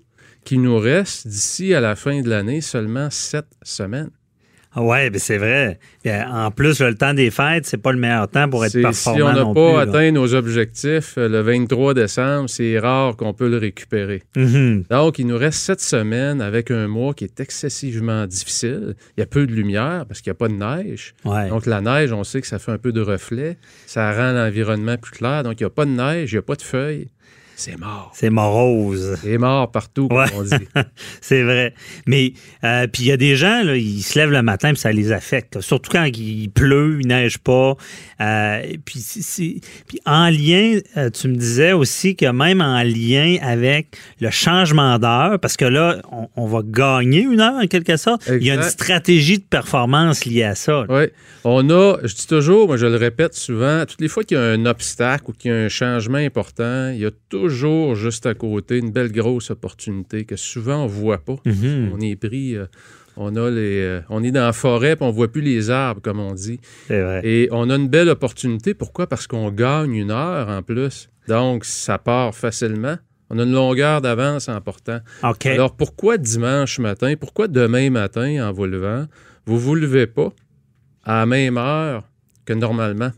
qu'il 0.49 0.63
nous 0.63 0.79
reste 0.79 1.29
d'ici 1.29 1.75
à 1.75 1.81
la 1.81 1.95
fin 1.95 2.23
de 2.23 2.31
l'année 2.31 2.63
seulement 2.63 3.11
sept 3.11 3.45
semaines. 3.63 4.09
Ah 4.73 4.83
ouais, 4.83 5.11
ben 5.11 5.19
c'est 5.19 5.37
vrai. 5.37 5.79
Euh, 6.07 6.23
En 6.25 6.51
plus, 6.51 6.81
le 6.81 6.95
temps 6.95 7.13
des 7.13 7.31
fêtes, 7.31 7.67
c'est 7.67 7.77
pas 7.77 7.93
le 7.93 7.99
meilleur 7.99 8.29
temps 8.29 8.49
pour 8.49 8.65
être 8.65 8.81
performant 8.81 9.17
si 9.17 9.23
on 9.23 9.33
n'a 9.33 9.45
pas 9.45 9.53
plus, 9.53 9.77
là. 9.77 9.81
atteint 9.81 10.11
nos 10.11 10.35
objectifs 10.35 11.19
euh, 11.19 11.29
le 11.29 11.43
23 11.43 11.93
décembre, 11.93 12.49
c'est 12.49 12.79
rare 12.79 13.17
qu'on 13.17 13.35
peut 13.35 13.51
le 13.51 13.59
récupérer. 13.59 14.23
Mhm. 14.37 14.85
Donc, 14.89 15.19
il 15.19 15.27
nous 15.27 15.37
reste 15.37 15.59
sept 15.59 15.83
semaines 15.83 16.41
avec 16.41 16.71
un 16.71 16.89
mois 16.89 17.13
qui 17.13 17.25
est 17.25 17.41
excessivement 17.41 18.27
difficile. 18.27 18.95
Il 19.19 19.21
y 19.21 19.23
a 19.23 19.27
peu 19.27 19.47
de 19.47 19.53
lumière 19.53 20.07
parce 20.09 20.23
qu'il 20.23 20.31
n'y 20.31 20.37
a 20.37 20.39
pas 20.39 20.49
de 20.49 20.55
neige. 20.55 21.15
Ouais. 21.27 21.51
Donc, 21.51 21.67
la 21.67 21.83
neige, 21.83 22.11
on 22.13 22.25
sait 22.25 22.41
que 22.41 22.47
ça 22.47 22.59
fait 22.59 22.73
un 22.73 22.79
peu 22.79 22.93
de 22.93 23.03
reflet. 23.03 23.59
Ça 23.87 24.13
rend 24.13 24.33
l'environnement 24.33 24.97
plus 24.97 25.13
clair. 25.13 25.43
Donc, 25.43 25.61
il 25.61 25.65
n'y 25.65 25.67
a 25.67 25.71
pas 25.71 25.85
de 25.85 25.91
neige, 25.91 26.33
il 26.33 26.37
n'y 26.37 26.39
a 26.39 26.43
pas 26.43 26.57
de 26.57 26.63
feuilles. 26.63 27.09
C'est 27.61 27.77
mort. 27.77 28.13
C'est 28.15 28.31
morose. 28.31 29.17
C'est 29.21 29.37
mort 29.37 29.71
partout, 29.73 30.07
comme 30.07 30.19
Ouais. 30.19 30.27
on 30.37 30.43
dit. 30.43 30.69
c'est 31.21 31.43
vrai. 31.43 31.75
Mais 32.07 32.33
euh, 32.63 32.87
puis 32.87 33.03
il 33.03 33.07
y 33.09 33.13
a 33.13 33.17
des 33.17 33.35
gens, 33.35 33.65
là, 33.65 33.77
ils 33.77 34.03
se 34.03 34.17
lèvent 34.17 34.31
le 34.31 34.43
matin 34.43 34.69
puis 34.71 34.79
ça 34.79 34.93
les 34.93 35.11
affecte. 35.11 35.61
Surtout 35.61 35.91
quand 35.91 36.05
il 36.05 36.49
pleut, 36.51 36.99
il 37.01 37.09
neige 37.09 37.39
pas. 37.39 37.75
Euh, 38.21 38.63
puis, 38.85 40.01
en 40.07 40.29
lien, 40.31 40.79
euh, 40.97 41.11
tu 41.11 41.27
me 41.29 41.35
disais 41.37 41.73
aussi 41.73 42.15
que 42.15 42.27
même 42.31 42.61
en 42.61 42.83
lien 42.85 43.37
avec 43.43 43.97
le 44.21 44.31
changement 44.31 44.99
d'heure, 45.01 45.39
parce 45.41 45.57
que 45.57 45.65
là, 45.65 46.01
on, 46.13 46.29
on 46.37 46.47
va 46.47 46.61
gagner 46.65 47.23
une 47.23 47.41
heure 47.41 47.55
en 47.63 47.67
quelque 47.67 47.97
sorte. 47.97 48.23
Il 48.29 48.45
y 48.47 48.51
a 48.51 48.55
une 48.55 48.63
stratégie 48.63 49.39
de 49.39 49.45
performance 49.45 50.25
liée 50.25 50.45
à 50.45 50.55
ça. 50.55 50.85
là. 50.89 51.01
Oui. 51.01 51.05
On 51.45 51.71
a, 51.71 51.97
je 52.05 52.15
dis 52.15 52.27
toujours, 52.27 52.67
moi 52.69 52.77
je 52.77 52.87
le 52.87 52.97
répète 52.97 53.35
souvent, 53.35 53.85
toutes 53.87 54.01
les 54.01 54.09
fois 54.09 54.23
qu'il 54.23 54.37
y 54.37 54.41
a 54.41 54.45
un 54.45 54.67
obstacle 54.67 55.25
ou 55.29 55.33
qu'il 55.33 55.51
y 55.51 55.55
a 55.55 55.57
un 55.57 55.69
changement 55.69 56.19
important, 56.19 56.91
il 56.93 56.99
y 57.01 57.07
a 57.07 57.11
toujours 57.29 57.48
juste 57.49 58.27
à 58.27 58.35
côté 58.35 58.79
une 58.79 58.91
belle 58.91 59.13
grosse 59.13 59.51
opportunité 59.51 60.25
que 60.25 60.37
souvent 60.37 60.83
on 60.83 60.85
ne 60.85 60.91
voit 60.91 61.19
pas. 61.19 61.37
Mhm. 61.45 61.91
On 61.95 62.01
est 62.01 62.17
pris, 62.17 62.57
euh, 62.57 62.67
on, 63.17 63.35
a 63.37 63.51
les, 63.51 63.81
euh, 63.81 64.01
on 64.09 64.23
est 64.23 64.31
dans 64.31 64.45
la 64.45 64.53
forêt 64.53 64.97
puis 64.97 65.05
on 65.05 65.09
ne 65.09 65.15
voit 65.15 65.29
plus 65.29 65.43
les 65.43 65.71
arbres, 65.71 66.01
comme 66.01 66.21
on 66.21 66.33
dit. 66.35 66.61
Vrai. 66.89 67.21
Et 67.25 67.49
on 67.51 67.71
a 67.71 67.77
une 67.77 67.89
belle 67.89 68.09
opportunité. 68.09 68.75
Pourquoi? 68.75 69.07
Parce 69.07 69.27
qu'on 69.27 69.51
gagne 69.51 69.95
une 69.95 70.11
heure 70.11 70.49
en 70.49 70.63
plus. 70.63 71.09
Donc, 71.29 71.65
ça 71.65 71.99
part 71.99 72.35
facilement. 72.35 72.97
On 73.31 73.39
a 73.39 73.43
une 73.43 73.53
longueur 73.53 74.01
d'avance 74.01 74.49
en 74.49 74.61
portant. 74.61 75.01
OK. 75.23 75.47
Alors, 75.47 75.77
pourquoi 75.77 76.17
dimanche 76.17 76.79
matin? 76.79 77.15
Pourquoi 77.21 77.47
demain 77.49 77.91
matin, 77.91 78.49
en 78.49 78.53
vous 78.53 78.65
levant, 78.65 79.07
vous 79.45 79.59
vous 79.59 79.75
levez 79.75 80.07
pas 80.07 80.33
à 81.05 81.21
la 81.21 81.27
même 81.27 81.59
heure 81.59 82.05
que 82.47 82.55
normalement? 82.55 83.11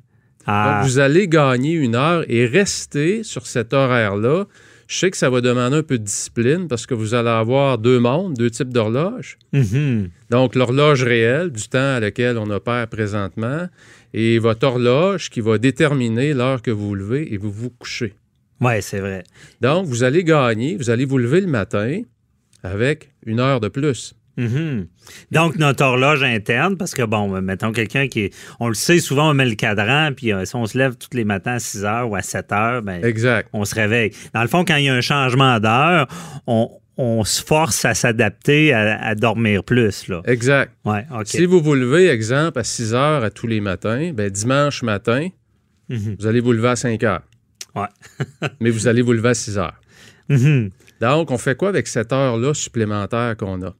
Ah. 0.46 0.80
Donc, 0.80 0.90
vous 0.90 0.98
allez 0.98 1.28
gagner 1.28 1.72
une 1.72 1.94
heure 1.94 2.24
et 2.28 2.46
rester 2.46 3.22
sur 3.22 3.46
cet 3.46 3.72
horaire-là. 3.72 4.46
Je 4.88 4.98
sais 4.98 5.10
que 5.10 5.16
ça 5.16 5.30
va 5.30 5.40
demander 5.40 5.76
un 5.76 5.82
peu 5.84 5.98
de 5.98 6.04
discipline 6.04 6.66
parce 6.66 6.84
que 6.84 6.94
vous 6.94 7.14
allez 7.14 7.28
avoir 7.28 7.78
deux 7.78 8.00
mondes, 8.00 8.34
deux 8.34 8.50
types 8.50 8.72
d'horloges. 8.72 9.38
Mhm. 9.52 10.08
Donc, 10.30 10.56
l'horloge 10.56 11.04
réelle 11.04 11.50
du 11.50 11.68
temps 11.68 11.94
à 11.94 12.00
lequel 12.00 12.38
on 12.38 12.50
opère 12.50 12.88
présentement 12.88 13.68
et 14.12 14.38
votre 14.40 14.66
horloge 14.66 15.30
qui 15.30 15.40
va 15.40 15.58
déterminer 15.58 16.34
l'heure 16.34 16.60
que 16.62 16.72
vous 16.72 16.88
vous 16.88 16.94
levez 16.96 17.32
et 17.32 17.36
vous 17.36 17.52
vous 17.52 17.70
couchez. 17.70 18.14
Ouais, 18.60 18.80
c'est 18.80 18.98
vrai. 18.98 19.22
Donc, 19.60 19.86
vous 19.86 20.02
allez 20.02 20.24
gagner, 20.24 20.76
vous 20.76 20.90
allez 20.90 21.04
vous 21.04 21.18
lever 21.18 21.40
le 21.40 21.46
matin 21.46 22.02
avec 22.62 23.12
une 23.24 23.40
heure 23.40 23.60
de 23.60 23.68
plus. 23.68 24.14
Mhm. 24.36 24.86
Donc, 25.32 25.56
notre 25.56 25.84
horloge 25.84 26.22
interne, 26.22 26.76
parce 26.76 26.94
que, 26.94 27.02
bon, 27.02 27.40
mettons 27.42 27.72
quelqu'un 27.72 28.08
qui 28.08 28.20
est. 28.20 28.34
On 28.60 28.68
le 28.68 28.74
sait, 28.74 28.98
souvent, 29.00 29.30
on 29.30 29.34
met 29.34 29.44
le 29.46 29.54
cadran, 29.54 30.10
puis 30.16 30.32
euh, 30.32 30.44
si 30.44 30.56
on 30.56 30.66
se 30.66 30.78
lève 30.78 30.96
tous 30.96 31.14
les 31.16 31.24
matins 31.24 31.54
à 31.54 31.58
6 31.58 31.84
heures 31.84 32.08
ou 32.10 32.14
à 32.16 32.22
7 32.22 32.52
heures, 32.52 32.82
ben, 32.82 33.04
Exact. 33.04 33.48
on 33.52 33.64
se 33.64 33.74
réveille. 33.74 34.12
Dans 34.32 34.42
le 34.42 34.48
fond, 34.48 34.64
quand 34.64 34.76
il 34.76 34.84
y 34.84 34.88
a 34.88 34.94
un 34.94 35.00
changement 35.00 35.58
d'heure, 35.60 36.06
on, 36.46 36.70
on 36.96 37.24
se 37.24 37.42
force 37.42 37.84
à 37.84 37.94
s'adapter 37.94 38.72
à, 38.72 39.02
à 39.04 39.14
dormir 39.14 39.64
plus, 39.64 40.08
là. 40.08 40.22
Exact. 40.26 40.72
Ouais. 40.84 41.04
Si 41.24 41.44
vous 41.46 41.60
vous 41.60 41.74
levez, 41.74 42.08
exemple, 42.08 42.58
à 42.58 42.64
6 42.64 42.94
heures 42.94 43.24
à 43.24 43.30
tous 43.30 43.46
les 43.46 43.60
matins, 43.60 44.12
ben, 44.14 44.30
dimanche 44.30 44.82
matin, 44.82 45.28
Mhm. 45.88 46.16
vous 46.20 46.26
allez 46.28 46.38
vous 46.40 46.52
lever 46.52 46.68
à 46.68 46.76
5 46.76 47.02
heures. 47.02 47.22
Ouais. 47.74 47.88
Mais 48.60 48.70
vous 48.70 48.86
allez 48.86 49.02
vous 49.02 49.12
lever 49.12 49.30
à 49.30 49.34
6 49.34 49.58
heures. 49.58 49.74
Mhm. 50.28 50.70
Donc, 51.00 51.30
on 51.32 51.38
fait 51.38 51.56
quoi 51.56 51.68
avec 51.70 51.88
cette 51.88 52.12
heure-là 52.12 52.54
supplémentaire 52.54 53.36
qu'on 53.36 53.60
a? 53.62 53.74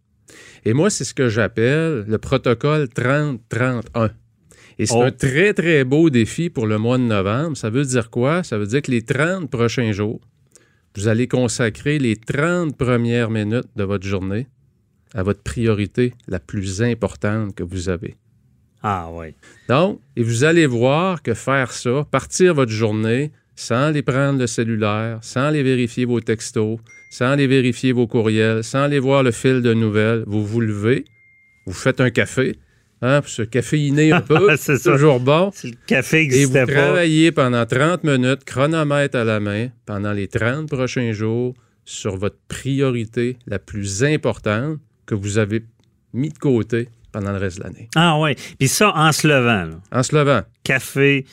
Et 0.65 0.73
moi, 0.73 0.91
c'est 0.91 1.05
ce 1.05 1.15
que 1.15 1.29
j'appelle 1.29 2.05
le 2.07 2.19
protocole 2.19 2.89
30-31. 2.89 4.11
Et 4.79 4.87
c'est 4.87 4.95
Oh. 4.95 5.03
un 5.03 5.11
très, 5.11 5.53
très 5.53 5.85
beau 5.85 6.09
défi 6.11 6.49
pour 6.51 6.67
le 6.67 6.79
mois 6.79 6.97
de 6.99 7.03
novembre. 7.03 7.57
Ça 7.57 7.71
veut 7.71 7.85
dire 7.85 8.11
quoi? 8.11 8.43
Ça 8.43 8.57
veut 8.59 8.67
dire 8.67 8.83
que 8.83 8.91
les 8.91 9.03
30 9.03 9.51
prochains 9.51 9.93
jours, 9.93 10.21
vous 10.97 11.09
allez 11.09 11.29
consacrer 11.29 11.99
les 11.99 12.17
30 12.17 12.77
premières 12.77 13.31
minutes 13.31 13.69
de 13.77 13.85
votre 13.85 14.07
journée 14.07 14.47
à 15.15 15.23
votre 15.23 15.43
priorité 15.43 16.15
la 16.29 16.39
plus 16.41 16.83
importante 16.83 17.55
que 17.55 17.63
vous 17.63 17.89
avez. 17.89 18.17
Ah, 18.83 19.11
oui. 19.13 19.35
Donc, 19.69 20.01
et 20.17 20.23
vous 20.23 20.45
allez 20.45 20.67
voir 20.67 21.23
que 21.23 21.35
faire 21.35 21.73
ça, 21.73 22.07
partir 22.11 22.55
votre 22.55 22.73
journée 22.73 23.33
sans 23.57 23.89
aller 23.89 24.03
prendre 24.03 24.39
le 24.39 24.47
cellulaire, 24.47 25.19
sans 25.21 25.43
aller 25.43 25.63
vérifier 25.63 26.07
vos 26.07 26.21
textos, 26.21 26.79
sans 27.11 27.27
aller 27.33 27.47
vérifier 27.47 27.93
vos 27.93 28.07
courriels, 28.07 28.65
sans 28.65 28.85
aller 28.85 28.99
voir 28.99 29.23
le 29.23 29.31
fil 29.33 29.61
de 29.61 29.75
nouvelles, 29.75 30.25
vous 30.27 30.47
vous 30.47 30.61
levez, 30.61 31.05
vous 31.67 31.73
faites 31.75 32.01
un 32.01 32.11
café, 32.11 32.57
hein, 33.03 33.21
pour 33.21 33.29
se 33.31 33.43
caféiner 33.43 34.13
un 34.13 34.21
peu, 34.23 34.49
C'est 34.57 34.57
c'est 34.77 34.79
ça. 34.79 34.93
toujours 34.93 35.21
bon. 35.21 35.51
Si 35.53 35.69
le 35.73 35.77
café 35.87 36.23
Et 36.31 36.45
vous 36.47 36.53
pas. 36.55 36.67
travaillez 36.67 37.33
pendant 37.33 37.67
30 37.67 38.05
minutes, 38.05 38.45
chronomètre 38.45 39.17
à 39.19 39.25
la 39.25 39.41
main, 39.41 39.69
pendant 39.87 40.13
les 40.13 40.29
30 40.29 40.69
prochains 40.69 41.13
jours, 41.13 41.55
sur 41.85 42.17
votre 42.17 42.39
priorité 42.47 43.37
la 43.47 43.59
plus 43.59 44.05
importante 44.05 44.79
que 45.07 45.15
vous 45.17 45.39
avez 45.39 45.65
mis 46.13 46.29
de 46.29 46.39
côté 46.39 46.89
pendant 47.11 47.33
le 47.33 47.39
reste 47.39 47.59
de 47.59 47.65
l'année. 47.65 47.89
Ah, 47.97 48.17
oui. 48.21 48.37
Puis 48.59 48.69
ça, 48.69 48.93
en 48.95 49.11
se 49.11 49.27
levant, 49.27 49.65
là. 49.65 49.81
En 49.91 50.03
se 50.05 50.15
levant. 50.15 50.43
Café, 50.63 51.25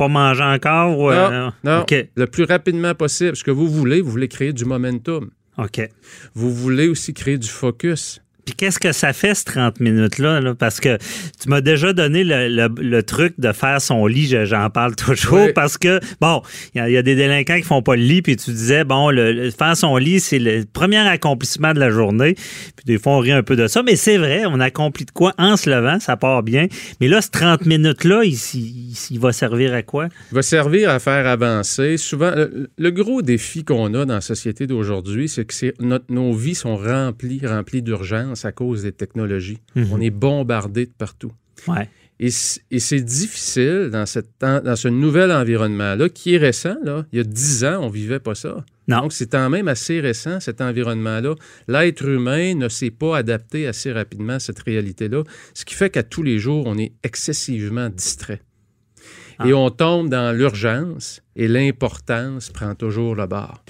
pas 0.00 0.08
manger 0.08 0.42
encore? 0.44 0.98
ou, 0.98 1.10
euh, 1.10 1.30
Non, 1.30 1.52
non. 1.62 1.80
OK. 1.82 1.94
Le 2.14 2.26
plus 2.26 2.44
rapidement 2.44 2.94
possible. 2.94 3.36
Ce 3.36 3.44
que 3.44 3.50
vous 3.50 3.68
voulez, 3.68 4.00
vous 4.00 4.10
voulez 4.10 4.28
créer 4.28 4.54
du 4.54 4.64
momentum. 4.64 5.30
OK. 5.58 5.86
Vous 6.34 6.50
voulez 6.54 6.88
aussi 6.88 7.12
créer 7.12 7.36
du 7.36 7.48
focus. 7.48 8.22
Puis 8.44 8.54
qu'est-ce 8.54 8.78
que 8.78 8.92
ça 8.92 9.12
fait, 9.12 9.34
ce 9.34 9.44
30 9.44 9.80
minutes-là? 9.80 10.40
là? 10.40 10.54
Parce 10.54 10.80
que 10.80 10.96
tu 11.40 11.48
m'as 11.48 11.60
déjà 11.60 11.92
donné 11.92 12.24
le, 12.24 12.48
le- 12.48 12.68
le 12.82 13.02
truc 13.02 13.34
de 13.38 13.52
faire 13.52 13.80
son 13.80 14.06
lit, 14.06 14.26
je- 14.26 14.44
j'en 14.44 14.70
parle 14.70 14.94
toujours, 14.96 15.46
Oui. 15.46 15.52
parce 15.54 15.78
que, 15.78 16.00
bon, 16.20 16.42
il 16.74 16.78
y, 16.78 16.80
a- 16.80 16.88
il 16.88 16.92
y 16.92 16.96
a 16.96 17.02
des 17.02 17.14
délinquants 17.16 17.56
qui 17.56 17.62
font 17.62 17.82
pas 17.82 17.96
le 17.96 18.02
lit, 18.02 18.22
puis 18.22 18.36
tu 18.36 18.50
disais, 18.50 18.84
bon, 18.84 19.10
le, 19.10 19.32
le- 19.32 19.50
faire 19.50 19.76
son 19.76 19.96
lit, 19.96 20.20
c'est 20.20 20.38
le 20.38 20.64
premier 20.70 20.98
accomplissement 20.98 21.72
de 21.74 21.80
la 21.80 21.90
journée. 21.90 22.34
Puis 22.34 22.84
des 22.86 22.98
fois, 22.98 23.12
on 23.14 23.18
rit 23.18 23.32
un 23.32 23.42
peu 23.42 23.56
de 23.56 23.66
ça, 23.66 23.82
mais 23.82 23.96
c'est 23.96 24.16
vrai, 24.18 24.42
on 24.46 24.60
accomplit 24.60 25.04
de 25.04 25.10
quoi 25.10 25.32
en 25.38 25.56
se 25.56 25.68
levant, 25.70 26.00
ça 26.00 26.16
part 26.16 26.42
bien. 26.42 26.66
Mais 27.00 27.08
là, 27.08 27.20
ce 27.22 27.30
30 27.30 27.66
minutes-là, 27.66 28.22
il, 28.24 28.34
il- 28.54 28.94
il 29.10 29.18
va 29.20 29.32
servir 29.32 29.74
à 29.74 29.82
quoi? 29.82 30.08
Il 30.32 30.34
va 30.34 30.42
servir 30.42 30.90
à 30.90 30.98
faire 30.98 31.26
avancer. 31.26 31.96
Souvent, 31.96 32.32
le, 32.78 32.90
gros 32.90 33.22
défi 33.22 33.64
qu'on 33.64 33.94
a 33.94 34.04
dans 34.04 34.14
la 34.14 34.20
société 34.20 34.66
d'aujourd'hui, 34.66 35.28
c'est 35.28 35.44
que 35.44 35.54
notre- 35.80 36.06
nos 36.08 36.32
vies 36.32 36.54
sont 36.54 36.76
remplies, 36.76 37.40
remplies 37.46 37.82
d'urgence 37.82 38.29
à 38.44 38.52
cause 38.52 38.82
des 38.82 38.92
technologies. 38.92 39.58
Mhm. 39.76 39.88
On 39.92 40.00
est 40.00 40.10
bombardé 40.10 40.86
de 40.86 40.92
partout. 40.96 41.32
Ouais. 41.68 41.88
Et, 42.18 42.28
et 42.70 42.78
c'est 42.80 43.00
difficile 43.00 43.88
dans, 43.90 44.04
cette, 44.06 44.28
dans 44.40 44.76
ce 44.76 44.88
nouvel 44.88 45.32
environnement-là, 45.32 46.08
qui 46.10 46.34
est 46.34 46.38
récent. 46.38 46.76
Là. 46.84 47.06
Il 47.12 47.16
y 47.16 47.20
a 47.20 47.24
10 47.24 47.64
ans, 47.64 47.78
on 47.82 47.86
ne 47.88 47.92
vivait 47.92 48.18
pas 48.20 48.34
ça. 48.34 48.64
Non. 48.88 49.02
Donc, 49.02 49.12
c'est 49.12 49.30
quand 49.30 49.48
même 49.48 49.68
assez 49.68 50.00
récent, 50.00 50.38
cet 50.40 50.60
environnement-là. 50.60 51.34
L'être 51.68 52.04
humain 52.06 52.54
ne 52.56 52.68
s'est 52.68 52.90
pas 52.90 53.16
adapté 53.16 53.66
assez 53.66 53.90
rapidement 53.92 54.34
à 54.34 54.38
cette 54.40 54.58
réalité-là, 54.58 55.22
ce 55.54 55.64
qui 55.64 55.74
fait 55.74 55.88
qu'à 55.90 56.02
tous 56.02 56.22
les 56.22 56.38
jours, 56.38 56.64
on 56.66 56.76
est 56.76 56.92
excessivement 57.02 57.88
distrait. 57.88 58.42
Et 59.42 59.52
Ah. 59.52 59.56
on 59.56 59.70
tombe 59.70 60.10
dans 60.10 60.36
l'urgence 60.36 61.22
et 61.36 61.48
l'importance 61.48 62.50
prend 62.50 62.74
toujours 62.74 63.14
le 63.14 63.26
bord. 63.26 63.64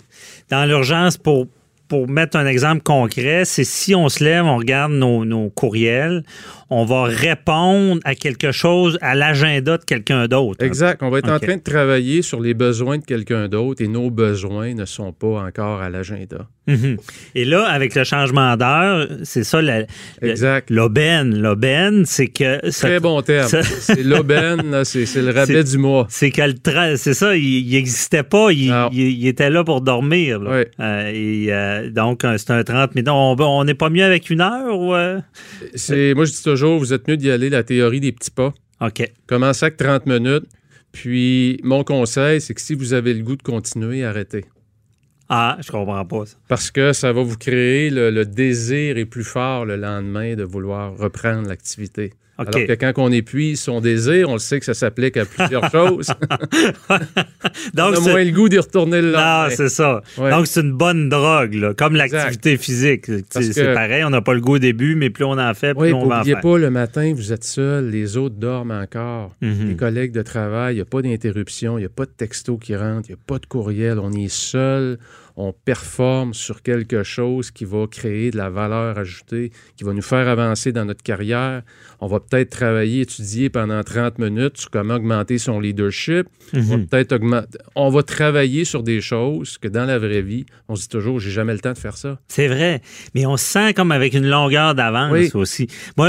dans 0.48 0.64
l'urgence, 0.64 1.16
pour, 1.16 1.46
pour 1.90 2.08
mettre 2.08 2.36
un 2.36 2.46
exemple 2.46 2.82
concret, 2.82 3.44
c'est 3.44 3.64
si 3.64 3.96
on 3.96 4.08
se 4.08 4.22
lève, 4.22 4.44
on 4.44 4.56
regarde 4.56 4.92
nos, 4.92 5.50
courriels, 5.50 6.22
on 6.70 6.84
va 6.84 7.04
répondre 7.04 8.00
à 8.04 8.14
quelque 8.14 8.52
chose, 8.52 8.98
à 9.02 9.14
l'agenda 9.14 9.76
de 9.78 9.84
quelqu'un 9.84 10.26
d'autre. 10.28 10.64
Exact. 10.64 11.02
On 11.02 11.10
va 11.10 11.18
être 11.18 11.30
en 11.30 11.38
train 11.38 11.56
de 11.56 11.62
travailler 11.62 12.22
sur 12.22 12.40
les 12.40 12.54
besoins 12.54 12.98
de 12.98 13.04
quelqu'un 13.04 13.48
d'autre 13.48 13.82
et 13.82 13.88
nos 13.88 14.10
besoins 14.10 14.74
ne 14.74 14.84
sont 14.84 15.12
pas 15.12 15.42
encore 15.44 15.80
à 15.82 15.90
l'agenda. 15.90 16.46
Mhm. 16.66 16.96
Et 17.34 17.44
là, 17.44 17.64
avec 17.66 17.94
le 17.94 18.04
changement 18.04 18.56
d'heure, 18.56 19.08
c'est 19.24 19.42
ça 19.44 19.60
la- 19.60 19.80
le- 19.80 19.86
Exact. 20.30 20.70
l'aubaine. 20.70 21.36
L'aubaine, 21.40 22.04
c'est 22.06 22.28
que... 22.28 22.70
ça- 22.70 22.86
Très 22.88 23.00
bon 23.00 23.20
terme. 23.22 23.48
C'est 23.80 24.02
l'aubaine, 24.04 24.84
c'est 24.84 25.04
le 25.22 25.30
rabais 25.32 25.64
du 25.64 25.78
mois. 25.78 26.06
C'est 26.10 26.30
que 26.30 26.42
le 26.42 26.52
tra- 26.52 26.96
c'est 26.96 27.14
ça, 27.14 27.34
il 27.36 27.68
n'existait 27.72 28.22
pas, 28.22 28.52
il, 28.52 28.68
Non. 28.70 28.88
il- 28.92 29.00
il 29.18 29.26
était 29.26 29.50
là 29.50 29.64
pour 29.64 29.80
dormir. 29.80 30.38
là. 30.40 30.50
Oui. 30.60 30.64
Euh, 30.78 31.10
et 31.12 31.46
euh, 31.52 31.90
donc, 31.90 32.22
c'est 32.36 32.50
un 32.50 32.62
30 32.62 32.94
minutes. 32.94 33.08
On 33.08 33.34
on 33.40 33.64
n'est 33.64 33.74
pas 33.74 33.90
mieux 33.90 34.04
avec 34.04 34.30
une 34.30 34.40
heure? 34.42 34.78
Ou, 34.78 34.94
euh? 34.94 35.18
C'est, 35.74 36.14
moi, 36.14 36.24
je 36.24 36.32
dis 36.32 36.42
toujours, 36.42 36.59
vous 36.66 36.92
êtes 36.92 37.08
mieux 37.08 37.16
d'y 37.16 37.30
aller 37.30 37.50
la 37.50 37.62
théorie 37.62 38.00
des 38.00 38.12
petits 38.12 38.30
pas. 38.30 38.52
OK. 38.80 39.10
Commencez 39.26 39.66
avec 39.66 39.76
30 39.76 40.06
minutes? 40.06 40.46
Puis, 40.92 41.60
mon 41.62 41.84
conseil, 41.84 42.40
c'est 42.40 42.54
que 42.54 42.60
si 42.60 42.74
vous 42.74 42.92
avez 42.92 43.14
le 43.14 43.22
goût 43.22 43.36
de 43.36 43.42
continuer, 43.42 44.04
arrêtez. 44.04 44.44
Ah, 45.28 45.56
je 45.60 45.70
comprends 45.70 46.04
pas 46.04 46.26
ça. 46.26 46.36
Parce 46.48 46.70
que 46.72 46.92
ça 46.92 47.12
va 47.12 47.22
vous 47.22 47.36
créer 47.36 47.90
le, 47.90 48.10
le 48.10 48.24
désir 48.24 48.98
est 48.98 49.04
plus 49.04 49.22
fort 49.22 49.64
le 49.64 49.76
lendemain 49.76 50.34
de 50.34 50.42
vouloir 50.42 50.96
reprendre 50.96 51.48
l'activité. 51.48 52.12
Alors 52.48 52.66
que 52.66 52.72
quand 52.74 52.92
on 52.96 53.12
épuise 53.12 53.60
son 53.60 53.80
désir, 53.80 54.28
on 54.28 54.34
le 54.34 54.38
sait 54.38 54.58
que 54.58 54.64
ça 54.66 54.74
s'applique 54.74 55.16
à 55.16 55.24
plusieurs 55.24 55.70
choses. 55.72 56.08
Donc, 57.74 57.94
on 57.98 58.06
a 58.06 58.10
moins 58.10 58.24
le 58.24 58.30
goût 58.30 58.48
d'y 58.48 58.58
retourner 58.58 59.00
le 59.02 59.12
lendemain. 59.12 59.48
Non, 59.48 59.54
c'est 59.54 59.68
ça. 59.68 60.02
Ouais. 60.18 60.30
Donc, 60.30 60.46
c'est 60.46 60.60
une 60.60 60.72
bonne 60.72 61.08
drogue, 61.08 61.54
là, 61.54 61.74
comme 61.74 61.96
l'activité 61.96 62.56
physique. 62.56 63.06
C'est 63.30 63.54
que- 63.54 63.74
pareil, 63.74 64.04
on 64.04 64.10
n'a 64.10 64.20
pas 64.20 64.34
le 64.34 64.40
goût 64.40 64.54
au 64.54 64.58
début, 64.58 64.94
mais 64.94 65.10
plus 65.10 65.24
on 65.24 65.38
en 65.38 65.54
fait, 65.54 65.74
plus 65.74 65.84
Oui, 65.88 65.92
on 65.92 66.06
va 66.06 66.16
en 66.16 66.18
n'oubliez 66.18 66.34
faire. 66.34 66.42
pas, 66.42 66.58
le 66.58 66.70
matin, 66.70 67.12
vous 67.14 67.32
êtes 67.32 67.44
seul, 67.44 67.90
les 67.90 68.16
autres 68.16 68.36
dorment 68.36 68.70
encore. 68.72 69.34
Mhm. 69.40 69.68
Les 69.68 69.76
collègues 69.76 70.12
de 70.12 70.22
travail, 70.22 70.74
il 70.74 70.76
n'y 70.76 70.82
a 70.82 70.86
pas 70.86 71.02
d'interruption, 71.02 71.78
il 71.78 71.82
n'y 71.82 71.86
a 71.86 71.90
pas 71.90 72.04
de 72.06 72.10
texto 72.16 72.56
qui 72.56 72.74
rentre, 72.76 73.08
il 73.08 73.12
n'y 73.12 73.18
a 73.18 73.22
pas 73.26 73.38
de 73.38 73.46
courriel. 73.46 73.98
On 73.98 74.12
est 74.12 74.28
seul, 74.32 74.98
on 75.42 75.54
performe 75.54 76.34
sur 76.34 76.60
quelque 76.62 77.02
chose 77.02 77.50
qui 77.50 77.64
va 77.64 77.86
créer 77.86 78.30
de 78.30 78.36
la 78.36 78.50
valeur 78.50 78.98
ajoutée, 78.98 79.52
qui 79.76 79.84
va 79.84 79.94
nous 79.94 80.02
faire 80.02 80.28
avancer 80.28 80.70
dans 80.70 80.84
notre 80.84 81.02
carrière. 81.02 81.62
On 82.00 82.08
va 82.08 82.20
peut-être 82.20 82.50
travailler, 82.50 83.00
étudier 83.02 83.48
pendant 83.48 83.82
30 83.82 84.18
minutes 84.18 84.58
sur 84.58 84.70
comment 84.70 84.96
augmenter 84.96 85.38
son 85.38 85.58
leadership. 85.58 86.26
On 86.52 86.60
va 86.60 86.76
Mhm. 86.76 86.86
peut-être 86.88 87.12
augmenter. 87.12 87.58
On 87.74 87.88
va 87.88 88.02
travailler 88.02 88.64
sur 88.66 88.82
des 88.82 89.00
choses 89.00 89.56
que 89.56 89.68
dans 89.68 89.86
la 89.86 89.98
vraie 89.98 90.20
vie, 90.20 90.44
on 90.68 90.76
se 90.76 90.82
dit 90.82 90.88
toujours, 90.88 91.18
j'ai 91.20 91.30
jamais 91.30 91.54
le 91.54 91.60
temps 91.60 91.72
de 91.72 91.78
faire 91.78 91.96
ça. 91.96 92.18
C'est 92.28 92.48
vrai. 92.48 92.82
Mais 93.14 93.24
on 93.24 93.36
se 93.38 93.44
sent 93.44 93.72
comme 93.74 93.92
avec 93.92 94.12
une 94.12 94.28
longueur 94.28 94.74
d'avance 94.74 95.12
Oui. 95.12 95.30
aussi. 95.34 95.68
Moi, 95.96 96.08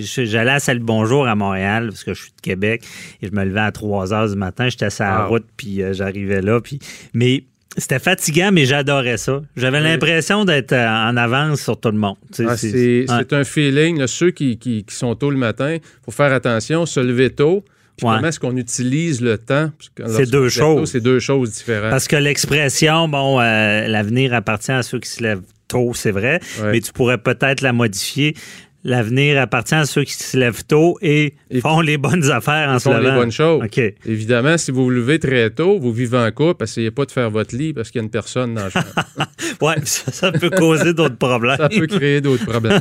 j'allais 0.00 0.50
à 0.52 0.60
Salut 0.60 0.80
Bonjour 0.80 1.26
à 1.26 1.34
Montréal, 1.34 1.88
parce 1.88 2.04
que 2.04 2.14
je 2.14 2.22
suis 2.22 2.32
de 2.36 2.40
Québec, 2.40 2.84
et 3.20 3.26
je 3.26 3.32
me 3.32 3.44
levais 3.44 3.60
à 3.60 3.72
3 3.72 4.12
heures 4.14 4.28
du 4.28 4.36
matin, 4.36 4.68
j'étais 4.68 4.90
sur 4.90 5.04
la 5.04 5.24
Wow. 5.24 5.28
route, 5.28 5.46
puis 5.56 5.82
euh, 5.82 5.92
j'arrivais 5.92 6.40
là. 6.40 6.60
Puis... 6.60 6.78
Mais 7.14 7.44
c'était 7.76 7.98
fatigant, 7.98 8.50
mais 8.52 8.64
j'adorais 8.66 9.16
ça. 9.16 9.40
J'avais 9.56 9.80
l'impression 9.80 10.44
d'être 10.44 10.72
euh, 10.72 10.86
en 10.88 11.16
avance 11.16 11.60
sur 11.62 11.78
tout 11.78 11.90
le 11.90 11.98
monde. 11.98 12.16
Ah, 12.46 12.56
c'est- 12.56 13.06
un 13.32 13.44
feeling. 13.44 13.98
là, 13.98 14.06
ceux 14.06 14.30
qui, 14.32 14.58
qui- 14.58 14.84
qui 14.84 14.94
sont 14.94 15.14
tôt 15.14 15.30
le 15.30 15.36
matin, 15.36 15.74
il 15.74 15.80
faut 16.04 16.10
faire 16.10 16.32
attention, 16.32 16.84
se 16.86 17.00
lever 17.00 17.30
tôt. 17.30 17.64
Puis 17.96 18.06
Ouais. 18.06 18.14
comment 18.16 18.28
est-ce 18.28 18.40
qu'on 18.40 18.56
utilise 18.56 19.20
le 19.20 19.36
temps? 19.36 19.70
C'est 20.08 20.30
deux 20.30 20.48
choses. 20.48 20.90
C'est 20.90 21.00
deux 21.00 21.20
choses 21.20 21.52
différentes. 21.52 21.90
Parce 21.90 22.08
que 22.08 22.16
l'expression, 22.16 23.08
bon, 23.08 23.38
euh, 23.40 23.86
l'avenir 23.86 24.32
appartient 24.34 24.72
à 24.72 24.82
ceux 24.82 24.98
qui 25.00 25.10
se 25.10 25.22
lèvent 25.22 25.42
tôt, 25.68 25.92
c'est 25.94 26.10
vrai, 26.10 26.40
Ouais. 26.62 26.72
mais 26.72 26.80
tu 26.80 26.92
pourrais 26.92 27.18
peut-être 27.18 27.60
la 27.60 27.72
modifier. 27.72 28.34
L'avenir 28.82 29.40
appartient 29.40 29.74
à 29.74 29.84
ceux 29.84 30.04
qui 30.04 30.14
se 30.14 30.36
lèvent 30.38 30.64
tôt 30.64 30.98
et, 31.02 31.34
Et 31.50 31.60
font 31.60 31.80
les 31.80 31.98
bonnes 31.98 32.30
affaires 32.30 32.70
en 32.70 32.78
se 32.78 32.88
font 32.88 32.98
les 32.98 33.10
bonnes 33.10 33.30
choses. 33.30 33.62
Évidemment, 34.06 34.56
si 34.56 34.70
vous 34.70 34.84
vous 34.84 34.90
levez 34.90 35.18
très 35.18 35.50
tôt, 35.50 35.78
vous 35.78 35.92
vivez 35.92 36.16
en 36.16 36.30
couple, 36.30 36.64
essayez 36.64 36.90
pas 36.90 37.04
de 37.04 37.10
faire 37.10 37.30
votre 37.30 37.54
lit 37.54 37.74
parce 37.74 37.90
qu'il 37.90 38.00
y 38.00 38.02
a 38.02 38.04
une 38.04 38.10
personne 38.10 38.54
dans 38.54 38.64
la 38.64 38.70
chambre. 38.70 38.86
Ouais, 39.60 39.74
ça, 39.84 40.10
ça 40.12 40.32
peut 40.32 40.48
causer 40.48 40.94
d'autres 40.94 41.18
problèmes. 41.18 41.56
ça 41.58 41.68
peut 41.68 41.86
créer 41.86 42.20
d'autres 42.22 42.46
problèmes. 42.46 42.80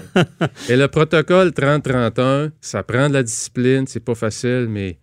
Et 0.70 0.78
le 0.78 0.88
protocole 0.88 1.50
30-31, 1.50 2.52
ça 2.62 2.84
prend 2.84 3.10
de 3.10 3.16
la 3.16 3.24
discipline, 3.24 3.86
c'est 3.88 4.04
pas 4.04 4.16
facile, 4.16 4.68
mais 4.70 5.00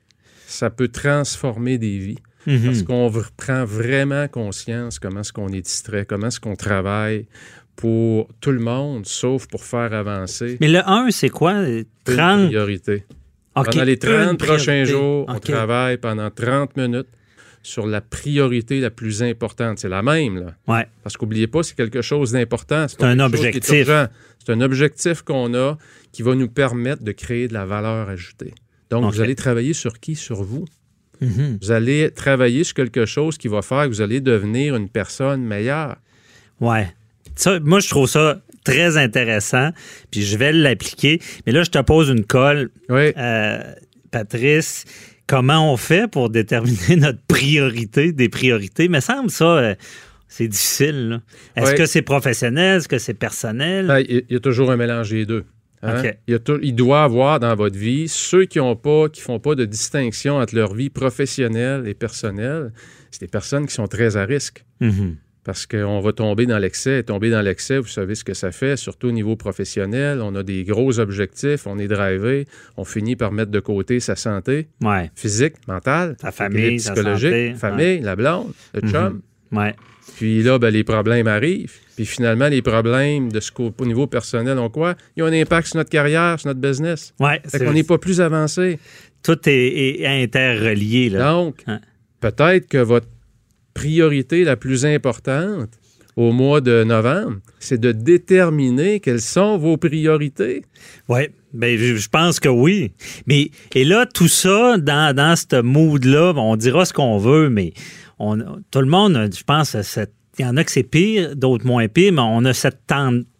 ça 0.46 0.70
peut 0.70 0.88
transformer 0.88 1.76
des 1.76 1.98
vies. 1.98 2.18
Mhm. 2.46 2.64
Parce 2.64 2.82
qu'on 2.82 3.12
prend 3.36 3.64
vraiment 3.64 4.28
conscience 4.28 4.98
comment 4.98 5.20
est-ce 5.20 5.32
qu'on 5.32 5.48
est 5.48 5.62
distrait, 5.62 6.06
comment 6.06 6.28
est-ce 6.28 6.40
qu'on 6.40 6.56
travaille 6.56 7.26
pour 7.76 8.28
tout 8.40 8.50
le 8.52 8.58
monde, 8.60 9.06
sauf 9.06 9.46
pour 9.46 9.64
faire 9.64 9.92
avancer 9.92 10.56
Mais 10.60 10.68
le 10.68 10.80
1, 10.88 11.10
c'est 11.10 11.28
quoi? 11.28 11.52
une 11.68 11.84
30. 12.04 12.46
priorité. 12.46 13.04
OK, 13.54 13.66
pendant 13.66 13.84
les 13.84 13.92
une 13.92 13.98
30 13.98 14.38
prochains 14.38 14.84
jours, 14.84 15.26
on 15.28 15.38
travaille 15.38 15.98
pendant 15.98 16.30
30 16.30 16.76
minutes 16.76 17.08
sur 17.62 17.86
la 17.86 18.00
priorité 18.00 18.80
la 18.80 18.90
plus 18.90 19.22
importante. 19.22 19.78
C'est 19.78 19.88
la 19.88 20.02
même, 20.02 20.38
là. 20.38 20.54
Ouais. 20.68 20.86
Parce 21.02 21.16
qu'oubliez 21.16 21.46
pas, 21.46 21.62
c'est 21.62 21.74
quelque 21.74 22.00
chose 22.02 22.32
d'important. 22.32 22.86
C'est 22.88 23.02
un 23.02 23.18
objectif. 23.18 23.90
C'est 24.38 24.52
un 24.52 24.60
objectif 24.60 25.22
qu'on 25.22 25.54
a 25.54 25.76
qui 26.12 26.22
va 26.22 26.34
nous 26.34 26.48
permettre 26.48 27.02
de 27.02 27.12
créer 27.12 27.48
de 27.48 27.54
la 27.54 27.66
valeur 27.66 28.08
ajoutée. 28.08 28.54
Donc, 28.90 29.12
vous 29.12 29.20
allez 29.20 29.34
travailler 29.34 29.72
sur 29.72 29.98
qui? 29.98 30.14
Sur 30.14 30.44
vous. 30.44 30.64
Mhm. 31.20 31.58
Vous 31.60 31.70
allez 31.72 32.10
travailler 32.10 32.62
sur 32.62 32.74
quelque 32.74 33.06
chose 33.06 33.36
qui 33.38 33.48
va 33.48 33.62
faire 33.62 33.84
que 33.84 33.88
vous 33.88 34.02
allez 34.02 34.20
devenir 34.20 34.76
une 34.76 34.88
personne 34.88 35.42
meilleure. 35.42 35.96
Ouais. 36.60 36.94
Ça, 37.36 37.60
moi, 37.60 37.80
je 37.80 37.88
trouve 37.88 38.08
ça 38.08 38.40
très 38.64 38.96
intéressant, 38.96 39.70
puis 40.10 40.22
je 40.22 40.36
vais 40.36 40.52
l'appliquer. 40.52 41.20
Mais 41.46 41.52
là, 41.52 41.62
je 41.62 41.70
te 41.70 41.78
pose 41.80 42.08
une 42.08 42.24
colle. 42.24 42.70
Oui. 42.88 43.12
Euh, 43.16 43.62
Patrice, 44.10 44.84
comment 45.26 45.72
on 45.72 45.76
fait 45.76 46.10
pour 46.10 46.30
déterminer 46.30 46.96
notre 46.96 47.20
priorité 47.28 48.12
des 48.12 48.28
priorités? 48.28 48.84
Il 48.84 48.90
me 48.90 49.00
semble 49.00 49.30
ça, 49.30 49.44
euh, 49.58 49.74
c'est 50.28 50.48
difficile. 50.48 51.20
Est-ce 51.54 51.74
que 51.74 51.86
c'est 51.86 52.02
professionnel? 52.02 52.78
Est-ce 52.78 52.88
que 52.88 52.98
c'est 52.98 53.14
personnel? 53.14 53.86
Ben, 53.86 54.00
Il 54.08 54.24
y 54.30 54.36
a 54.36 54.40
toujours 54.40 54.70
un 54.70 54.76
mélange 54.76 55.10
des 55.10 55.26
deux. 55.26 55.44
hein? 55.82 56.00
OK. 56.02 56.18
Il, 56.26 56.32
y 56.32 56.34
a 56.34 56.38
tou- 56.38 56.58
il 56.62 56.74
doit 56.74 57.04
avoir 57.04 57.38
dans 57.40 57.54
votre 57.54 57.76
vie 57.78 58.08
ceux 58.08 58.44
qui 58.46 58.58
ont 58.58 58.74
pas, 58.76 59.08
qui 59.08 59.20
font 59.20 59.38
pas 59.38 59.54
de 59.54 59.64
distinction 59.64 60.36
entre 60.38 60.54
leur 60.56 60.74
vie 60.74 60.90
professionnelle 60.90 61.86
et 61.86 61.94
personnelle. 61.94 62.72
C'est 63.10 63.20
des 63.20 63.28
personnes 63.28 63.66
qui 63.66 63.74
sont 63.74 63.86
très 63.86 64.16
à 64.16 64.24
risque. 64.24 64.64
Mhm. 64.80 65.16
Parce 65.46 65.64
qu'on 65.64 66.00
va 66.00 66.12
tomber 66.12 66.44
dans 66.44 66.58
l'excès. 66.58 67.04
Tomber 67.04 67.30
dans 67.30 67.40
l'excès, 67.40 67.78
vous 67.78 67.86
savez 67.86 68.16
ce 68.16 68.24
que 68.24 68.34
ça 68.34 68.50
fait, 68.50 68.76
surtout 68.76 69.06
au 69.06 69.12
niveau 69.12 69.36
professionnel. 69.36 70.20
On 70.20 70.34
a 70.34 70.42
des 70.42 70.64
gros 70.64 70.98
objectifs, 70.98 71.68
on 71.68 71.78
est 71.78 71.86
drivé, 71.86 72.46
on 72.76 72.84
finit 72.84 73.14
par 73.14 73.30
mettre 73.30 73.52
de 73.52 73.60
côté 73.60 74.00
sa 74.00 74.16
santé 74.16 74.66
Ouais. 74.82 75.08
physique, 75.14 75.54
mentale, 75.68 76.16
Sa 76.20 76.32
famille, 76.32 76.80
sa 76.80 76.92
psychologique, 76.94 77.30
santé, 77.30 77.54
famille, 77.54 78.00
la 78.00 78.16
blonde, 78.16 78.52
le 78.74 78.80
Mhm. 78.82 78.90
chum. 78.92 79.22
Ouais. 79.52 79.74
Puis 80.16 80.42
là, 80.42 80.58
ben, 80.58 80.70
les 80.70 80.82
problèmes 80.82 81.28
arrivent. 81.28 81.74
Puis 81.94 82.06
finalement, 82.06 82.48
les 82.48 82.60
problèmes 82.62 83.30
de 83.30 83.38
ce 83.38 83.52
qu'au 83.52 83.72
au 83.78 83.86
niveau 83.86 84.08
personnel 84.08 84.58
ont 84.58 84.68
quoi? 84.68 84.96
Ils 85.16 85.22
ont 85.22 85.26
un 85.26 85.32
impact 85.32 85.68
sur 85.68 85.76
notre 85.76 85.90
carrière, 85.90 86.40
sur 86.40 86.48
notre 86.48 86.60
business. 86.60 87.14
Ouais. 87.20 87.40
Fait 87.46 87.64
qu'on 87.64 87.72
n'est 87.72 87.84
pas 87.84 87.98
plus 87.98 88.20
avancé. 88.20 88.80
Tout 89.22 89.38
est, 89.48 90.00
est 90.02 90.22
interrelié. 90.24 91.08
Là. 91.08 91.30
Donc, 91.30 91.62
peut-être 92.20 92.66
que 92.68 92.78
votre 92.78 93.06
priorité 93.76 94.42
la 94.42 94.56
plus 94.56 94.86
importante, 94.86 95.68
au 96.16 96.32
mois 96.32 96.62
de 96.62 96.82
novembre, 96.82 97.36
c'est 97.58 97.78
de 97.78 97.92
déterminer 97.92 99.00
quelles 99.00 99.20
sont 99.20 99.58
vos 99.58 99.76
priorités. 99.76 100.64
Oui, 101.10 101.28
ben, 101.52 101.78
je 101.78 102.08
pense 102.08 102.40
que 102.40 102.48
oui. 102.48 102.92
Mais 103.26 103.50
et 103.74 103.84
là, 103.84 104.06
tout 104.06 104.28
ça, 104.28 104.78
dans, 104.78 105.14
dans 105.14 105.36
ce 105.36 105.60
mood-là, 105.60 106.32
on 106.36 106.56
dira 106.56 106.86
ce 106.86 106.94
qu'on 106.94 107.18
veut, 107.18 107.50
mais 107.50 107.74
on, 108.18 108.38
tout 108.70 108.80
le 108.80 108.86
monde, 108.86 109.28
je 109.36 109.44
pense, 109.44 109.76
il 110.38 110.42
y 110.42 110.48
en 110.48 110.56
a 110.56 110.64
que 110.64 110.70
c'est 110.70 110.82
pire, 110.82 111.36
d'autres 111.36 111.66
moins 111.66 111.86
pire, 111.86 112.14
mais 112.14 112.22
on 112.22 112.46
a 112.46 112.54
cette 112.54 112.86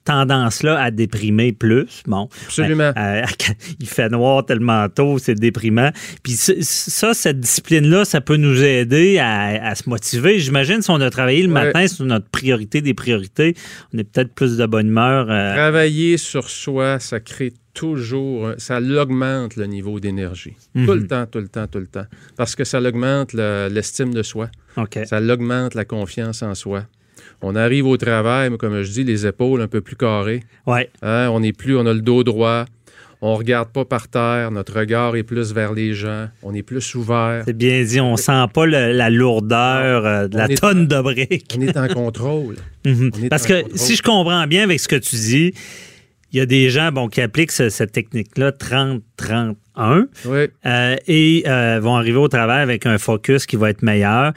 tendance-là 0.07 0.80
à 0.80 0.90
déprimer 0.90 1.52
plus. 1.52 2.02
Bon. 2.07 2.28
Absolument. 2.46 2.92
Euh, 2.96 3.22
il 3.80 3.86
fait 3.86 4.09
noir 4.09 4.46
tellement 4.46 4.88
tôt, 4.88 5.18
c'est 5.18 5.34
déprimant. 5.34 5.90
Puis 6.22 6.32
ça, 6.36 7.12
cette 7.12 7.40
discipline-là, 7.40 8.04
ça 8.07 8.20
peut 8.22 8.36
nous 8.36 8.62
aider 8.62 9.18
à, 9.18 9.66
à 9.66 9.74
se 9.74 9.88
motiver. 9.88 10.38
J'imagine 10.38 10.80
si 10.80 10.90
on 10.90 11.00
a 11.00 11.11
travaillé 11.11 11.42
le 11.42 11.48
Ouais. 11.52 11.64
matin 11.66 11.86
sur 11.86 12.04
notre 12.07 12.28
priorité 12.30 12.80
des 12.80 12.94
priorités, 12.94 13.54
on 13.92 13.98
est 13.98 14.04
peut-être 14.04 14.32
plus 14.34 14.57
de 14.57 14.64
bonne 14.66 14.86
humeur. 14.88 15.26
euh, 15.30 15.54
Travailler 15.54 16.16
sur 16.16 16.48
soi, 16.48 16.98
ça 16.98 17.20
crée 17.20 17.52
toujours, 17.74 18.52
ça 18.57 18.80
l'augmente 18.80 19.57
le 19.57 19.66
niveau 19.66 20.00
d'énergie. 20.00 20.54
Mhm. 20.74 20.86
Tout 20.86 20.92
le 20.94 21.07
temps, 21.07 21.26
tout 21.26 21.38
le 21.40 21.48
temps, 21.48 21.66
tout 21.66 21.78
le 21.78 21.86
temps. 21.86 22.07
Parce 22.36 22.54
que 22.54 22.64
ça 22.64 22.80
l'augmente 22.80 23.32
le- 23.34 23.68
l'estime 23.70 24.14
de 24.14 24.22
soi. 24.22 24.48
Ça 25.07 25.20
l'augmente 25.20 25.74
la 25.74 25.84
confiance 25.84 26.42
en 26.42 26.54
soi. 26.54 26.84
On 27.43 27.55
arrive 27.55 27.87
au 27.87 27.97
travail, 27.97 28.51
mais 28.51 28.57
comme 28.57 28.82
je 28.82 28.91
dis, 28.91 29.05
les 29.05 29.26
épaules 29.26 29.61
un 29.61 29.68
peu 29.68 29.80
plus 29.80 29.97
carrées. 29.97 30.43
Ouais. 30.66 30.91
Hein, 31.03 31.28
on 31.32 31.43
est 31.43 31.53
plus, 31.57 31.76
on 31.76 31.87
a 31.87 31.93
le 31.93 32.01
dos 32.01 32.24
droit. 32.24 32.64
On 33.22 33.34
regarde 33.34 33.70
pas 33.70 33.84
par 33.87 34.09
terre. 34.09 34.51
Notre 34.51 34.78
regard 34.78 35.16
est 35.16 35.22
plus 35.22 35.53
vers 35.55 35.72
les 35.72 35.95
gens. 35.95 36.28
On 36.43 36.53
est 36.55 36.62
plus 36.62 36.95
ouvert. 36.95 37.43
C'est 37.47 37.57
bien 37.57 37.82
dit, 37.82 37.99
on 38.01 38.16
sent 38.16 38.45
pas 38.53 38.66
le- 38.66 38.93
la 38.93 39.09
lourdeur 39.09 40.05
euh, 40.05 40.28
de 40.28 40.37
On 40.37 40.39
la 40.39 40.49
tonne 40.49 40.87
de 40.87 41.01
briques. 41.01 41.55
On 41.59 41.62
est 41.62 41.76
en 41.76 41.89
contrôle. 41.89 42.57
Mhm. 42.84 43.11
Est 43.24 43.28
Parce 43.30 43.45
en 43.45 43.49
que 43.49 43.61
contrôle. 43.62 43.78
si 43.78 43.97
je 43.97 44.03
comprends 44.03 44.47
bien 44.47 44.62
avec 44.64 44.78
ce 44.80 44.87
que 44.87 44.97
tu 44.97 45.16
dis, 45.16 45.53
il 46.32 46.39
y 46.39 46.41
a 46.41 46.47
des 46.47 46.68
gens 46.70 46.93
bon, 46.93 47.09
qui 47.09 47.20
appliquent 47.20 47.53
ce- 47.53 47.68
cette 47.70 47.91
technique-là 47.93 48.53
30-31 48.53 50.07
Oui. 50.26 50.47
euh, 50.66 50.97
et 51.09 51.45
euh, 51.47 51.80
vont 51.80 51.97
arriver 51.97 52.18
au 52.18 52.28
travail 52.28 52.62
avec 52.62 52.87
un 52.87 52.99
focus 52.99 53.47
qui 53.47 53.57
va 53.57 53.70
être 53.70 53.82
meilleur. 53.82 54.32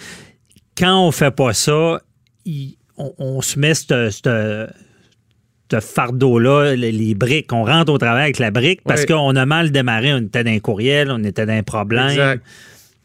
Quand 0.78 1.06
on 1.06 1.12
fait 1.12 1.32
pas 1.36 1.54
ça, 1.54 2.02
il- 2.46 2.76
on, 3.00 3.14
on 3.18 3.42
se 3.42 3.58
met 3.60 3.74
ce 3.74 4.10
ce 4.12 5.80
fardeau-là, 5.80 6.76
les, 6.76 6.92
les 6.92 7.14
briques. 7.14 7.54
On 7.54 7.64
rentre 7.64 7.92
au 7.92 7.98
travail 7.98 8.24
avec 8.24 8.40
la 8.40 8.50
brique 8.52 8.82
parce 8.84 9.02
Oui. 9.02 9.08
qu'on 9.08 9.36
a 9.36 9.46
mal 9.46 9.72
démarré. 9.72 10.14
On 10.14 10.20
était 10.22 10.44
d'un 10.44 10.60
courriel, 10.60 11.12
on 11.12 11.24
était 11.24 11.46
d'un 11.46 11.62
problème. 11.64 12.10
Exact. 12.10 12.44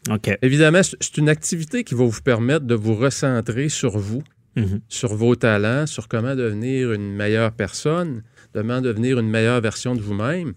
OK. 0.09 0.37
Évidemment, 0.41 0.81
c'est 0.83 1.17
une 1.17 1.29
activité 1.29 1.83
qui 1.83 1.93
va 1.95 2.05
vous 2.05 2.21
permettre 2.23 2.65
de 2.65 2.75
vous 2.75 2.95
recentrer 2.95 3.69
sur 3.69 3.97
vous, 3.97 4.23
Mhm. 4.55 4.79
sur 4.89 5.13
vos 5.15 5.35
talents, 5.35 5.85
sur 5.85 6.07
comment 6.07 6.35
devenir 6.35 6.91
une 6.93 7.13
meilleure 7.13 7.51
personne, 7.51 8.23
comment 8.53 8.81
devenir 8.81 9.19
une 9.19 9.29
meilleure 9.29 9.61
version 9.61 9.95
de 9.95 10.01
vous-même. 10.01 10.53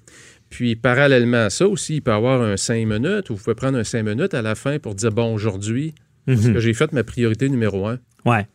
Puis, 0.50 0.76
parallèlement 0.76 1.44
à 1.46 1.50
ça 1.50 1.66
aussi, 1.68 1.96
il 1.96 2.00
peut 2.02 2.10
y 2.12 2.14
avoir 2.14 2.40
un 2.40 2.56
cinq 2.56 2.86
minutes, 2.86 3.28
ou 3.28 3.36
vous 3.36 3.42
pouvez 3.42 3.54
prendre 3.56 3.76
un 3.76 3.84
cinq 3.84 4.04
minutes 4.04 4.32
à 4.34 4.40
la 4.40 4.54
fin 4.54 4.78
pour 4.78 4.94
dire, 4.94 5.10
bon, 5.12 5.34
aujourd'hui, 5.34 5.94
parce 6.26 6.42
Mhm. 6.44 6.54
que 6.54 6.60
j'ai 6.60 6.72
fait 6.74 6.90
ma 6.92 7.04
priorité 7.04 7.48
numéro 7.50 7.86
un. 7.86 7.98
Ouais. 8.24 8.46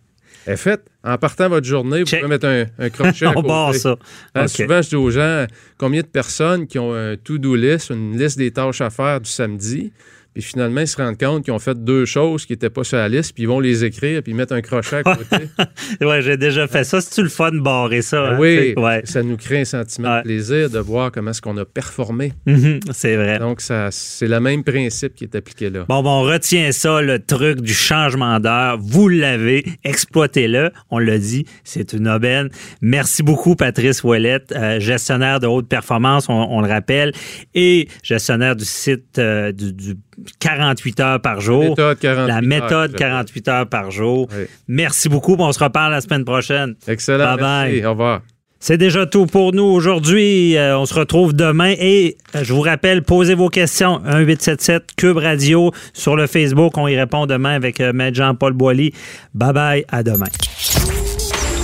Est 0.46 0.58
faite. 0.58 0.86
En 1.04 1.18
partant 1.18 1.50
votre 1.50 1.66
journée, 1.68 2.00
vous 2.02 2.06
Check. 2.06 2.22
pouvez 2.22 2.30
mettre 2.30 2.48
un, 2.48 2.66
un 2.80 2.90
crochet 2.90 3.26
On 3.36 3.42
barre 3.42 3.74
ça. 3.76 3.94
OK. 4.36 4.50
Souvent, 4.50 4.82
je 4.82 4.90
dis 4.90 4.96
aux 4.96 5.10
gens 5.10 5.46
combien 5.78 6.02
de 6.02 6.08
personnes 6.08 6.68
qui 6.68 6.80
ont 6.80 6.94
un 6.94 7.16
to-do 7.18 7.56
list, 7.56 7.90
une 7.90 8.18
liste 8.18 8.38
des 8.38 8.52
tâches 8.52 8.82
à 8.82 8.90
faire 8.90 9.22
du 9.22 9.30
samedi, 9.30 9.92
puis 10.34 10.42
finalement, 10.44 10.82
ils 10.82 10.88
se 10.88 10.98
rendent 10.98 11.18
compte 11.18 11.44
qu'ils 11.44 11.54
ont 11.54 11.60
fait 11.60 11.82
deux 11.84 12.06
choses 12.06 12.46
qui 12.46 12.54
n'étaient 12.54 12.70
pas 12.70 12.84
sur 12.84 12.98
la 12.98 13.08
liste, 13.10 13.34
puis 13.34 13.44
ils 13.44 13.48
vont 13.50 13.60
les 13.60 13.84
écrire, 13.86 14.22
puis 14.24 14.32
ils 14.32 14.36
mettent 14.36 14.52
un 14.52 14.62
crochet 14.62 14.98
à 14.98 15.04
côté. 15.04 15.48
Ouais, 16.02 16.22
j'ai 16.22 16.38
déjà 16.38 16.68
fait 16.68 16.84
ça. 16.84 17.02
C'est-tu 17.02 17.24
le 17.24 17.30
fun 17.30 17.52
de 17.52 17.60
barrer 17.60 18.02
ça? 18.02 18.22
Ben 18.22 18.34
hein? 18.36 18.38
oui, 18.40 18.74
Ouais. 18.78 19.02
ça 19.06 19.22
nous 19.24 19.38
crée 19.38 19.62
un 19.62 19.66
sentiment 19.66 20.10
Ouais. 20.16 20.18
de 20.20 20.24
plaisir 20.24 20.70
de 20.70 20.80
voir 20.80 21.12
comment 21.12 21.32
est-ce 21.32 21.42
qu'on 21.42 21.58
a 21.58 21.66
performé. 21.66 22.34
Mhm, 22.46 22.80
c'est 22.92 23.16
vrai. 23.16 23.40
Donc, 23.40 23.62
c'est 23.62 24.28
le 24.28 24.40
même 24.40 24.64
principe 24.64 25.16
qui 25.16 25.24
est 25.26 25.36
appliqué 25.36 25.70
là. 25.70 25.86
Bon, 25.88 26.02
bon, 26.04 26.10
on 26.10 26.24
retient 26.24 26.72
ça, 26.72 27.02
le 27.02 27.20
truc 27.20 27.62
du 27.62 27.74
changement 27.74 28.40
d'heure. 28.40 28.78
Vous 28.82 29.08
l'avez, 29.10 29.64
exploitez-le. 29.84 30.72
On 30.90 31.00
l'a 31.00 31.18
dit, 31.18 31.46
c'est 31.64 31.94
une 31.94 32.08
aubaine. 32.08 32.50
Merci 32.82 33.24
beaucoup, 33.24 33.56
Patrice 33.56 34.04
Ouellette, 34.04 34.52
euh, 34.56 34.80
gestionnaire 34.80 35.40
de 35.40 35.48
haute 35.48 35.68
performance, 35.68 36.28
on, 36.30 36.34
on 36.34 36.62
le 36.62 36.68
rappelle, 36.68 37.12
et 37.54 37.88
gestionnaire 38.04 38.56
du 38.56 38.66
site 38.66 39.18
euh, 39.20 39.52
du, 39.52 39.72
du 39.74 39.96
48 40.40 41.00
heures 41.00 41.22
par 41.22 41.42
jour. 41.42 41.64
Méthode 41.70 42.00
48 42.00 42.28
La 42.28 42.36
heures, 42.36 42.42
méthode 42.42 42.92
je- 42.94 42.98
48 42.98 43.48
heures 43.48 43.68
par 43.68 43.92
jour. 43.92 44.28
Oui. 44.32 44.46
Merci 44.68 45.10
beaucoup. 45.10 45.36
On 45.40 45.52
se 45.52 45.64
reparle 45.64 45.92
la 45.92 46.02
semaine 46.02 46.26
prochaine. 46.26 46.76
Excellent. 46.88 47.36
Bye 47.36 47.38
bye. 47.40 47.72
merci. 47.74 47.86
Au 47.86 47.92
revoir. 47.92 48.22
C'est 48.60 48.78
déjà 48.78 49.06
tout 49.06 49.26
pour 49.26 49.52
nous 49.54 49.64
aujourd'hui. 49.66 50.56
Euh, 50.56 50.78
on 50.78 50.86
se 50.86 50.94
retrouve 50.94 51.34
demain 51.34 51.74
et 51.78 52.16
euh, 52.34 52.46
je 52.46 52.54
vous 52.54 52.62
rappelle, 52.62 53.04
posez 53.04 53.34
vos 53.36 53.50
questions. 53.50 54.00
1877 54.00 54.84
Cube 54.96 55.18
Radio 55.18 55.72
sur 55.92 56.16
le 56.16 56.28
Facebook. 56.28 56.78
On 56.78 56.88
y 56.88 56.96
répond 56.96 57.26
demain 57.26 57.56
avec 57.56 57.82
euh, 57.82 57.92
Maître 57.92 58.16
Jean-Paul 58.16 58.54
Boilly. 58.54 58.94
Bye 59.34 59.52
bye. 59.54 59.86
À 59.90 60.02
demain. 60.02 60.28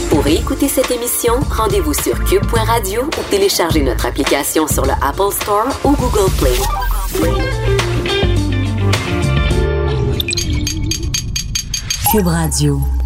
Pour 0.09 0.27
écouter 0.27 0.67
cette 0.67 0.91
émission, 0.91 1.35
rendez-vous 1.49 1.93
sur 1.93 2.21
cube.radio 2.25 3.03
ou 3.03 3.29
téléchargez 3.31 3.81
notre 3.83 4.05
application 4.07 4.67
sur 4.67 4.83
le 4.83 4.91
Apple 5.01 5.31
Store 5.31 5.67
ou 5.85 5.95
Google 5.95 6.29
Play. 6.37 7.78
Cube 12.09 12.25
Radio. 12.25 12.98